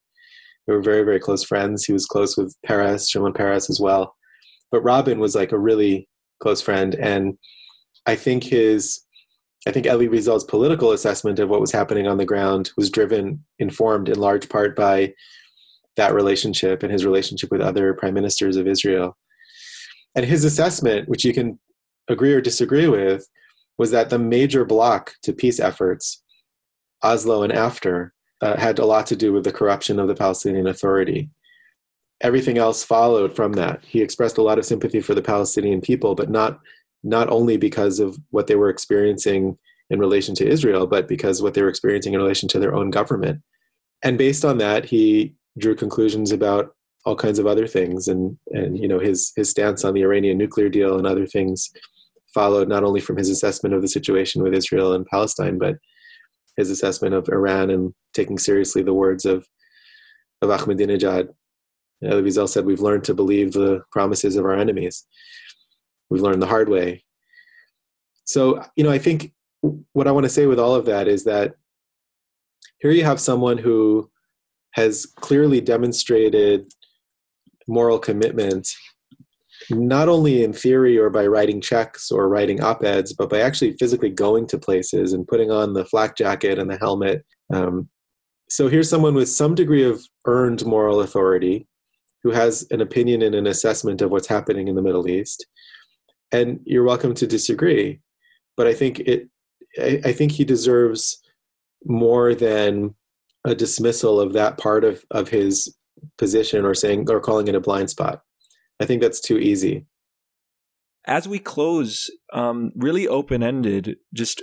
they 0.68 0.74
were 0.74 0.82
very, 0.82 1.04
very 1.04 1.20
close 1.20 1.44
friends. 1.44 1.86
He 1.86 1.94
was 1.94 2.06
close 2.06 2.38
with 2.38 2.56
Peres, 2.66 3.10
Shimon 3.10 3.34
Peres 3.34 3.70
as 3.70 3.80
well. 3.80 4.14
But 4.70 4.84
Rabin 4.84 5.20
was 5.20 5.34
like 5.34 5.54
a 5.54 5.60
really 5.60 6.10
close 6.42 6.62
friend. 6.62 6.94
And 6.96 7.38
I 8.06 8.16
think 8.16 8.44
his, 8.44 9.02
I 9.66 9.72
think 9.72 9.88
Elie 9.88 10.10
Wiesel's 10.10 10.44
political 10.44 10.92
assessment 10.92 11.40
of 11.40 11.50
what 11.50 11.62
was 11.62 11.72
happening 11.72 12.08
on 12.08 12.18
the 12.18 12.26
ground 12.26 12.72
was 12.76 12.90
driven, 12.90 13.46
informed 13.60 14.10
in 14.10 14.20
large 14.20 14.50
part 14.50 14.76
by 14.76 15.14
that 15.96 16.14
relationship 16.14 16.84
and 16.84 16.92
his 16.92 17.06
relationship 17.06 17.50
with 17.50 17.62
other 17.62 17.94
prime 17.94 18.14
ministers 18.14 18.58
of 18.58 18.68
Israel. 18.68 19.18
And 20.16 20.26
his 20.26 20.44
assessment, 20.44 21.08
which 21.08 21.24
you 21.24 21.34
can 21.34 21.60
agree 22.10 22.34
or 22.34 22.42
disagree 22.42 22.88
with, 22.88 23.28
was 23.78 23.92
that 23.92 24.10
the 24.10 24.20
major 24.20 24.66
block 24.66 25.14
to 25.24 25.34
peace 25.34 25.60
efforts, 25.60 26.24
Oslo 27.04 27.44
and 27.44 27.54
after, 27.54 28.14
uh, 28.42 28.58
had 28.58 28.80
a 28.80 28.86
lot 28.86 29.08
to 29.08 29.16
do 29.16 29.34
with 29.34 29.44
the 29.44 29.52
corruption 29.52 30.00
of 30.00 30.08
the 30.08 30.16
Palestinian 30.16 30.68
Authority. 30.68 31.30
Everything 32.22 32.58
else 32.58 32.84
followed 32.84 33.36
from 33.36 33.54
that. 33.54 33.84
He 33.84 34.02
expressed 34.02 34.38
a 34.38 34.42
lot 34.42 34.58
of 34.58 34.66
sympathy 34.66 35.02
for 35.02 35.14
the 35.14 35.22
Palestinian 35.22 35.82
people, 35.82 36.16
but 36.16 36.30
not 36.30 36.60
not 37.04 37.30
only 37.30 37.58
because 37.58 38.00
of 38.00 38.18
what 38.32 38.48
they 38.48 38.56
were 38.56 38.70
experiencing 38.70 39.58
in 39.90 40.00
relation 40.00 40.36
to 40.36 40.48
Israel, 40.48 40.88
but 40.88 41.08
because 41.08 41.42
what 41.42 41.54
they 41.54 41.62
were 41.62 41.70
experiencing 41.70 42.14
in 42.14 42.20
relation 42.20 42.50
to 42.50 42.60
their 42.60 42.76
own 42.76 42.90
government. 42.90 43.42
And 44.04 44.18
based 44.18 44.44
on 44.44 44.58
that, 44.58 44.86
he 44.86 45.36
drew 45.58 45.76
conclusions 45.76 46.32
about 46.32 46.76
all 47.06 47.16
kinds 47.16 47.40
of 47.40 47.48
other 47.48 47.68
things, 47.68 48.08
and 48.08 48.38
and 48.52 48.78
you 48.78 48.88
know 48.88 49.00
his 49.00 49.32
his 49.36 49.50
stance 49.50 49.86
on 49.86 49.94
the 49.94 50.04
Iranian 50.04 50.38
nuclear 50.38 50.70
deal 50.70 50.98
and 50.98 51.08
other 51.08 51.26
things 51.26 51.72
followed 52.34 52.68
not 52.68 52.84
only 52.84 53.00
from 53.00 53.18
his 53.18 53.30
assessment 53.30 53.74
of 53.74 53.82
the 53.82 53.88
situation 53.88 54.44
with 54.44 54.54
Israel 54.54 54.94
and 54.94 55.06
Palestine, 55.06 55.58
but 55.58 55.76
his 56.58 56.70
assessment 56.70 57.14
of 57.14 57.30
Iran 57.30 57.70
and 57.70 57.94
taking 58.14 58.38
seriously 58.38 58.84
the 58.84 58.94
words 58.94 59.26
of, 59.26 59.48
of 60.42 60.50
Ahmadinejad. 60.50 61.30
Elie 62.04 62.24
Wiesel 62.24 62.50
said, 62.50 62.66
We've 62.66 62.82
learned 62.82 63.06
to 63.06 63.14
believe 63.14 63.54
the 63.54 63.84
promises 63.92 64.36
of 64.36 64.46
our 64.46 64.56
enemies. 64.56 65.06
We've 66.10 66.22
learned 66.22 66.42
the 66.42 66.48
hard 66.48 66.70
way. 66.70 67.04
So, 68.26 68.64
you 68.76 68.84
know, 68.84 68.92
I 68.92 68.98
think 68.98 69.34
what 69.94 70.08
I 70.08 70.12
want 70.12 70.26
to 70.26 70.30
say 70.30 70.46
with 70.46 70.60
all 70.60 70.76
of 70.76 70.86
that 70.86 71.08
is 71.08 71.24
that 71.24 71.56
here 72.80 72.92
you 72.92 73.04
have 73.06 73.20
someone 73.20 73.58
who 73.58 74.10
has 74.72 75.06
clearly 75.06 75.62
demonstrated 75.62 76.72
moral 77.68 78.00
commitment 78.00 78.70
not 79.70 80.10
only 80.10 80.44
in 80.44 80.54
theory 80.54 80.98
or 80.98 81.10
by 81.10 81.28
writing 81.28 81.62
checks 81.62 82.12
or 82.12 82.30
writing 82.30 82.62
op 82.62 82.84
eds, 82.84 83.14
but 83.14 83.30
by 83.30 83.40
actually 83.40 83.74
physically 83.74 84.10
going 84.10 84.48
to 84.48 84.58
places 84.58 85.14
and 85.14 85.28
putting 85.28 85.52
on 85.52 85.74
the 85.74 85.86
flak 85.86 86.16
jacket 86.16 86.60
and 86.60 86.70
the 86.70 86.78
helmet. 86.78 87.26
Um, 87.54 87.90
so 88.50 88.70
here's 88.70 88.90
someone 88.90 89.14
with 89.14 89.30
some 89.30 89.56
degree 89.56 89.84
of 89.84 90.02
earned 90.26 90.66
moral 90.66 91.02
authority 91.02 91.68
who 92.24 92.32
has 92.32 92.66
an 92.72 92.82
opinion 92.82 93.22
and 93.22 93.36
an 93.36 93.48
assessment 93.48 94.02
of 94.02 94.12
what's 94.12 94.28
happening 94.28 94.68
in 94.68 94.76
the 94.76 94.82
Middle 94.82 95.10
East. 95.10 95.46
And 96.32 96.60
you're 96.66 96.84
welcome 96.84 97.14
to 97.16 97.28
disagree. 97.28 98.02
But 98.56 98.68
I 98.68 98.74
think 98.74 99.00
it 99.00 99.30
I, 99.80 100.02
I 100.06 100.14
think 100.14 100.32
he 100.32 100.46
deserves 100.46 101.22
more 101.86 102.34
than 102.34 102.96
a 103.46 103.56
dismissal 103.56 104.20
of 104.20 104.34
that 104.34 104.58
part 104.58 104.84
of, 104.84 105.06
of 105.12 105.30
his 105.30 105.74
position 106.18 106.66
or 106.66 106.74
saying 106.74 107.10
or 107.10 107.20
calling 107.20 107.48
it 107.48 107.56
a 107.56 107.62
blind 107.62 107.90
spot. 107.90 108.22
I 108.80 108.86
think 108.86 109.02
that's 109.02 109.20
too 109.20 109.38
easy. 109.38 109.86
As 111.06 111.28
we 111.28 111.40
close, 111.40 112.12
um, 112.34 112.72
really 112.76 113.08
open 113.08 113.42
ended, 113.42 113.98
just 114.14 114.42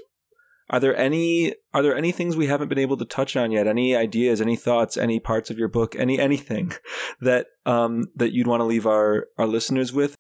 are 0.71 0.81
there 0.81 0.97
any 0.97 1.55
are 1.75 1.83
there 1.83 1.97
any 1.97 2.11
things 2.11 2.37
we 2.37 2.47
haven't 2.47 2.69
been 2.69 2.79
able 2.79 2.97
to 2.97 3.05
touch 3.05 3.37
on 3.37 3.51
yet? 3.51 3.67
Any 3.67 3.95
ideas, 3.95 4.41
any 4.41 4.57
thoughts, 4.57 4.97
any 4.97 5.21
parts 5.21 5.51
of 5.51 5.59
your 5.59 5.69
book, 5.69 5.95
any 5.97 6.19
anything 6.19 6.73
that 7.21 7.49
um, 7.67 8.05
that 8.17 8.33
you'd 8.33 8.47
want 8.47 8.61
to 8.61 8.65
leave 8.65 8.87
our 8.87 9.27
our 9.37 9.47
listeners 9.47 9.93
with? 9.93 10.17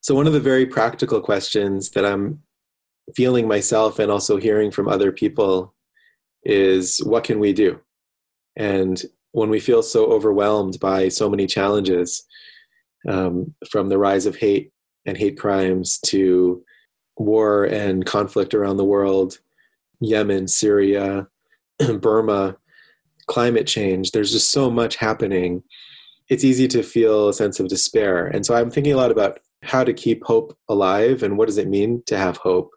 So 0.00 0.14
one 0.14 0.26
of 0.26 0.32
the 0.32 0.40
very 0.40 0.66
practical 0.66 1.20
questions 1.20 1.90
that 1.90 2.04
I'm 2.04 2.42
feeling 3.16 3.48
myself 3.48 3.98
and 3.98 4.10
also 4.10 4.36
hearing 4.36 4.70
from 4.70 4.88
other 4.88 5.10
people 5.10 5.74
is 6.44 6.98
what 6.98 7.24
can 7.24 7.40
we 7.40 7.52
do? 7.52 7.80
And 8.54 9.02
when 9.32 9.50
we 9.50 9.60
feel 9.60 9.82
so 9.82 10.06
overwhelmed 10.06 10.78
by 10.78 11.08
so 11.08 11.28
many 11.28 11.46
challenges, 11.46 12.24
um, 13.08 13.54
from 13.70 13.88
the 13.88 13.98
rise 13.98 14.26
of 14.26 14.36
hate 14.36 14.72
and 15.06 15.16
hate 15.16 15.38
crimes 15.38 15.98
to 15.98 16.64
war 17.16 17.64
and 17.64 18.06
conflict 18.06 18.54
around 18.54 18.76
the 18.76 18.84
world, 18.84 19.38
Yemen, 20.00 20.48
Syria, 20.48 21.28
Burma, 22.00 22.56
climate 23.26 23.66
change, 23.66 24.10
there's 24.12 24.32
just 24.32 24.50
so 24.50 24.70
much 24.70 24.96
happening. 24.96 25.62
It's 26.28 26.44
easy 26.44 26.68
to 26.68 26.82
feel 26.82 27.28
a 27.28 27.34
sense 27.34 27.60
of 27.60 27.68
despair. 27.68 28.26
And 28.26 28.44
so 28.44 28.54
I'm 28.54 28.70
thinking 28.70 28.92
a 28.92 28.96
lot 28.96 29.10
about 29.10 29.40
how 29.62 29.84
to 29.84 29.92
keep 29.92 30.24
hope 30.24 30.56
alive 30.68 31.22
and 31.22 31.38
what 31.38 31.46
does 31.46 31.58
it 31.58 31.68
mean 31.68 32.02
to 32.06 32.18
have 32.18 32.36
hope. 32.38 32.70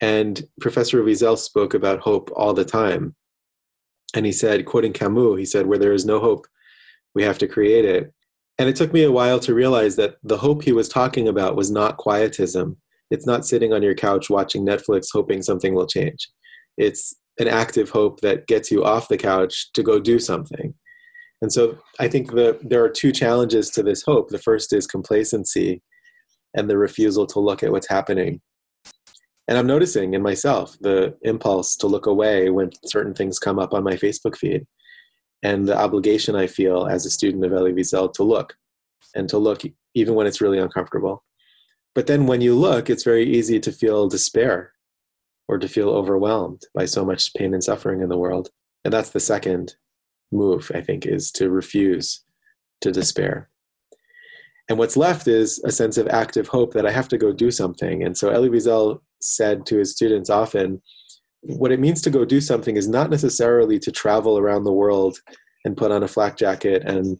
And 0.00 0.46
Professor 0.60 1.02
Wiesel 1.02 1.38
spoke 1.38 1.74
about 1.74 2.00
hope 2.00 2.30
all 2.34 2.52
the 2.52 2.64
time. 2.64 3.14
And 4.14 4.26
he 4.26 4.32
said, 4.32 4.66
quoting 4.66 4.92
Camus, 4.92 5.38
he 5.38 5.44
said, 5.44 5.66
Where 5.66 5.78
there 5.78 5.92
is 5.92 6.04
no 6.04 6.20
hope, 6.20 6.46
we 7.14 7.22
have 7.22 7.38
to 7.38 7.48
create 7.48 7.84
it. 7.84 8.12
And 8.58 8.68
it 8.68 8.76
took 8.76 8.92
me 8.92 9.02
a 9.02 9.12
while 9.12 9.38
to 9.40 9.54
realize 9.54 9.96
that 9.96 10.16
the 10.22 10.38
hope 10.38 10.62
he 10.62 10.72
was 10.72 10.88
talking 10.88 11.28
about 11.28 11.56
was 11.56 11.70
not 11.70 11.98
quietism. 11.98 12.76
It's 13.10 13.26
not 13.26 13.46
sitting 13.46 13.72
on 13.72 13.82
your 13.82 13.94
couch 13.94 14.30
watching 14.30 14.64
Netflix 14.64 15.08
hoping 15.12 15.42
something 15.42 15.74
will 15.74 15.86
change. 15.86 16.28
It's 16.76 17.14
an 17.38 17.48
active 17.48 17.90
hope 17.90 18.20
that 18.20 18.46
gets 18.46 18.70
you 18.70 18.82
off 18.82 19.08
the 19.08 19.18
couch 19.18 19.70
to 19.74 19.82
go 19.82 20.00
do 20.00 20.18
something. 20.18 20.74
And 21.42 21.52
so 21.52 21.78
I 22.00 22.08
think 22.08 22.32
that 22.32 22.60
there 22.68 22.82
are 22.82 22.88
two 22.88 23.12
challenges 23.12 23.70
to 23.70 23.82
this 23.82 24.02
hope. 24.02 24.30
The 24.30 24.38
first 24.38 24.72
is 24.72 24.86
complacency 24.86 25.82
and 26.54 26.68
the 26.68 26.78
refusal 26.78 27.26
to 27.26 27.40
look 27.40 27.62
at 27.62 27.70
what's 27.70 27.90
happening. 27.90 28.40
And 29.48 29.58
I'm 29.58 29.66
noticing 29.66 30.14
in 30.14 30.22
myself 30.22 30.76
the 30.80 31.14
impulse 31.22 31.76
to 31.76 31.86
look 31.86 32.06
away 32.06 32.48
when 32.48 32.70
certain 32.86 33.14
things 33.14 33.38
come 33.38 33.58
up 33.58 33.74
on 33.74 33.84
my 33.84 33.94
Facebook 33.94 34.36
feed 34.36 34.66
and 35.42 35.68
the 35.68 35.76
obligation 35.76 36.34
I 36.34 36.46
feel 36.46 36.86
as 36.86 37.06
a 37.06 37.10
student 37.10 37.44
of 37.44 37.52
Elie 37.52 37.72
Wiesel 37.72 38.12
to 38.14 38.22
look 38.22 38.56
and 39.14 39.28
to 39.28 39.38
look 39.38 39.62
even 39.94 40.14
when 40.14 40.26
it's 40.26 40.40
really 40.40 40.58
uncomfortable. 40.58 41.24
But 41.94 42.06
then 42.06 42.26
when 42.26 42.40
you 42.40 42.54
look, 42.54 42.90
it's 42.90 43.04
very 43.04 43.24
easy 43.24 43.58
to 43.60 43.72
feel 43.72 44.08
despair 44.08 44.72
or 45.48 45.58
to 45.58 45.68
feel 45.68 45.88
overwhelmed 45.88 46.62
by 46.74 46.84
so 46.84 47.04
much 47.04 47.32
pain 47.34 47.54
and 47.54 47.64
suffering 47.64 48.02
in 48.02 48.08
the 48.08 48.18
world. 48.18 48.50
And 48.84 48.92
that's 48.92 49.10
the 49.10 49.20
second 49.20 49.76
move, 50.32 50.70
I 50.74 50.80
think, 50.80 51.06
is 51.06 51.30
to 51.32 51.50
refuse 51.50 52.24
to 52.82 52.92
despair. 52.92 53.48
And 54.68 54.78
what's 54.78 54.96
left 54.96 55.28
is 55.28 55.62
a 55.64 55.70
sense 55.70 55.96
of 55.96 56.08
active 56.08 56.48
hope 56.48 56.72
that 56.74 56.86
I 56.86 56.90
have 56.90 57.08
to 57.08 57.18
go 57.18 57.32
do 57.32 57.50
something. 57.50 58.02
And 58.02 58.16
so 58.16 58.30
Elie 58.30 58.50
Wiesel 58.50 59.00
said 59.20 59.64
to 59.66 59.78
his 59.78 59.92
students 59.92 60.28
often, 60.28 60.82
what 61.46 61.72
it 61.72 61.80
means 61.80 62.02
to 62.02 62.10
go 62.10 62.24
do 62.24 62.40
something 62.40 62.76
is 62.76 62.88
not 62.88 63.10
necessarily 63.10 63.78
to 63.80 63.92
travel 63.92 64.38
around 64.38 64.64
the 64.64 64.72
world 64.72 65.18
and 65.64 65.76
put 65.76 65.92
on 65.92 66.02
a 66.02 66.08
flak 66.08 66.36
jacket 66.36 66.82
and 66.84 67.18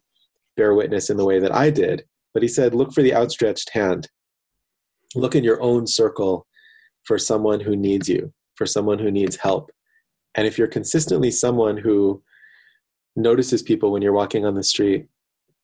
bear 0.57 0.75
witness 0.75 1.11
in 1.11 1.17
the 1.17 1.25
way 1.25 1.39
that 1.39 1.55
I 1.55 1.71
did. 1.71 2.05
But 2.35 2.43
he 2.43 2.49
said, 2.49 2.75
look 2.75 2.93
for 2.93 3.03
the 3.03 3.15
outstretched 3.15 3.71
hand. 3.71 4.09
Look 5.15 5.35
in 5.35 5.45
your 5.45 5.63
own 5.63 5.87
circle 5.87 6.47
for 7.05 7.19
someone 7.19 7.61
who 7.61 7.77
needs 7.77 8.09
you, 8.09 8.33
for 8.57 8.67
someone 8.67 8.99
who 8.99 9.11
needs 9.11 9.37
help. 9.37 9.71
And 10.35 10.47
if 10.47 10.59
you're 10.59 10.67
consistently 10.67 11.31
someone 11.31 11.77
who 11.77 12.23
notices 13.15 13.63
people 13.63 13.93
when 13.93 14.03
you're 14.03 14.13
walking 14.13 14.45
on 14.45 14.55
the 14.55 14.63
street 14.63 15.07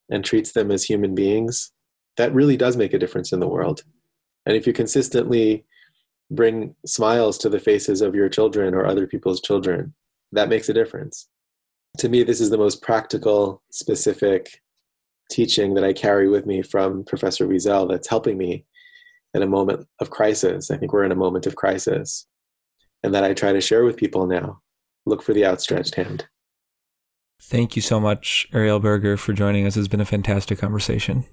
and 0.08 0.24
treats 0.24 0.52
them 0.52 0.70
as 0.70 0.84
human 0.84 1.14
beings, 1.14 1.72
that 2.16 2.32
really 2.32 2.56
does 2.56 2.76
make 2.76 2.94
a 2.94 2.98
difference 2.98 3.32
in 3.32 3.40
the 3.40 3.48
world. 3.48 3.82
And 4.46 4.56
if 4.56 4.66
you 4.66 4.72
consistently 4.72 5.64
bring 6.34 6.74
smiles 6.86 7.38
to 7.38 7.48
the 7.48 7.60
faces 7.60 8.00
of 8.00 8.14
your 8.14 8.28
children 8.28 8.74
or 8.74 8.86
other 8.86 9.06
people's 9.06 9.40
children, 9.40 9.94
that 10.32 10.48
makes 10.48 10.68
a 10.68 10.74
difference. 10.74 11.28
To 11.98 12.08
me, 12.08 12.22
this 12.22 12.40
is 12.40 12.50
the 12.50 12.58
most 12.58 12.82
practical, 12.82 13.62
specific 13.70 14.60
teaching 15.30 15.74
that 15.74 15.84
I 15.84 15.92
carry 15.92 16.28
with 16.28 16.46
me 16.46 16.62
from 16.62 17.04
Professor 17.04 17.46
Wiesel 17.46 17.88
that's 17.88 18.08
helping 18.08 18.38
me 18.38 18.64
in 19.34 19.42
a 19.42 19.46
moment 19.46 19.86
of 20.00 20.10
crisis. 20.10 20.70
I 20.70 20.76
think 20.76 20.92
we're 20.92 21.04
in 21.04 21.12
a 21.12 21.16
moment 21.16 21.46
of 21.46 21.56
crisis. 21.56 22.26
And 23.02 23.14
that 23.14 23.24
I 23.24 23.34
try 23.34 23.52
to 23.52 23.60
share 23.60 23.84
with 23.84 23.96
people 23.96 24.26
now. 24.26 24.60
Look 25.06 25.22
for 25.22 25.32
the 25.32 25.44
outstretched 25.44 25.96
hand. 25.96 26.26
Thank 27.40 27.74
you 27.74 27.82
so 27.82 27.98
much, 27.98 28.46
Ariel 28.52 28.78
Burger, 28.78 29.16
for 29.16 29.32
joining 29.32 29.66
us. 29.66 29.76
It's 29.76 29.88
been 29.88 30.00
a 30.00 30.04
fantastic 30.04 30.58
conversation. 30.58 31.24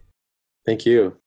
Thank 0.66 0.86
you. 0.86 1.18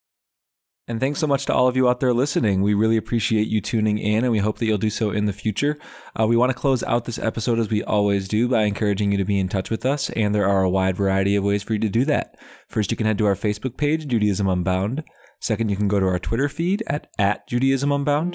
And 0.89 0.99
thanks 0.99 1.21
so 1.21 1.29
much 1.29 1.47
to 1.47 1.55
all 1.55 1.69
of 1.69 1.77
you 1.77 1.89
out 1.89 2.01
there 2.01 2.13
listening. 2.13 2.61
We 2.61 2.75
really 2.75 2.97
appreciate 2.97 3.47
you 3.47 3.61
tuning 3.61 3.99
in, 3.99 4.25
and 4.25 4.33
we 4.33 4.41
hope 4.41 4.59
that 4.59 4.67
you'll 4.67 4.79
do 4.79 4.91
so 4.91 5.11
in 5.11 5.27
the 5.27 5.33
future. 5.33 5.79
Uh, 6.19 6.27
we 6.27 6.37
want 6.37 6.51
to 6.51 6.59
close 6.59 6.83
out 6.83 7.05
this 7.05 7.21
episode 7.21 7.61
as 7.61 7.71
we 7.71 7.85
always 7.85 8.27
do 8.27 8.49
by 8.49 8.65
encouraging 8.65 9.13
you 9.13 9.19
to 9.19 9.25
be 9.25 9.39
in 9.39 9.49
touch 9.49 9.71
with 9.71 9.87
us, 9.87 10.11
and 10.11 10.35
there 10.35 10.49
are 10.49 10.65
a 10.65 10.71
wide 10.71 10.97
variety 10.97 11.37
of 11.37 11.45
ways 11.45 11.63
for 11.63 11.75
you 11.75 11.79
to 11.79 11.89
do 11.89 12.05
that. 12.07 12.37
First, 12.67 12.91
you 12.91 12.97
can 12.97 13.07
head 13.07 13.19
to 13.19 13.27
our 13.27 13.37
Facebook 13.37 13.77
page, 13.77 14.09
Judaism 14.09 14.49
Unbound. 14.49 15.05
Second, 15.39 15.71
you 15.71 15.77
can 15.77 15.89
go 15.89 16.01
to 16.01 16.07
our 16.07 16.19
Twitter 16.19 16.49
feed 16.49 16.83
at, 16.89 17.07
at 17.17 17.47
Judaism 17.47 17.93
Unbound. 17.93 18.35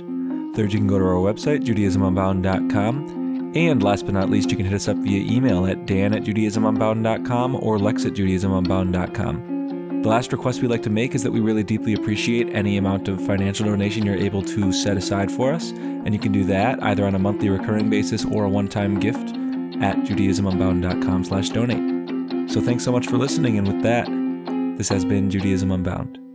Third, 0.55 0.71
you 0.71 0.79
can 0.79 0.87
go 0.87 0.99
to 0.99 1.05
our 1.05 1.15
website, 1.15 1.65
judaismunbound.com. 1.65 3.53
And 3.55 3.83
last 3.83 4.05
but 4.05 4.13
not 4.13 4.29
least, 4.29 4.51
you 4.51 4.57
can 4.57 4.65
hit 4.65 4.75
us 4.75 4.87
up 4.87 4.97
via 4.97 5.19
email 5.19 5.65
at 5.65 5.85
dan 5.85 6.13
at 6.13 6.23
judaismunbound.com 6.23 7.55
or 7.55 7.79
lex 7.79 8.05
at 8.05 8.13
judaismunbound.com. 8.13 9.56
The 10.07 10.13
last 10.13 10.31
request 10.31 10.61
we'd 10.61 10.69
like 10.69 10.83
to 10.83 10.89
make 10.89 11.15
is 11.15 11.23
that 11.23 11.33
we 11.33 11.41
really 11.41 11.65
deeply 11.65 11.93
appreciate 11.93 12.55
any 12.55 12.77
amount 12.77 13.09
of 13.09 13.19
financial 13.19 13.65
donation 13.65 14.05
you're 14.05 14.15
able 14.15 14.41
to 14.41 14.71
set 14.71 14.95
aside 14.95 15.29
for 15.29 15.51
us, 15.51 15.71
and 15.71 16.13
you 16.13 16.19
can 16.19 16.31
do 16.31 16.45
that 16.45 16.81
either 16.81 17.05
on 17.05 17.13
a 17.13 17.19
monthly 17.19 17.49
recurring 17.49 17.89
basis 17.89 18.23
or 18.23 18.45
a 18.45 18.49
one-time 18.49 19.01
gift 19.01 19.31
at 19.81 19.97
judaismunbound.com 20.05 21.25
slash 21.25 21.49
donate. 21.49 22.49
So 22.49 22.61
thanks 22.61 22.85
so 22.85 22.93
much 22.93 23.05
for 23.05 23.17
listening, 23.17 23.57
and 23.57 23.67
with 23.67 23.83
that, 23.83 24.07
this 24.77 24.87
has 24.87 25.03
been 25.03 25.29
Judaism 25.29 25.71
Unbound. 25.71 26.26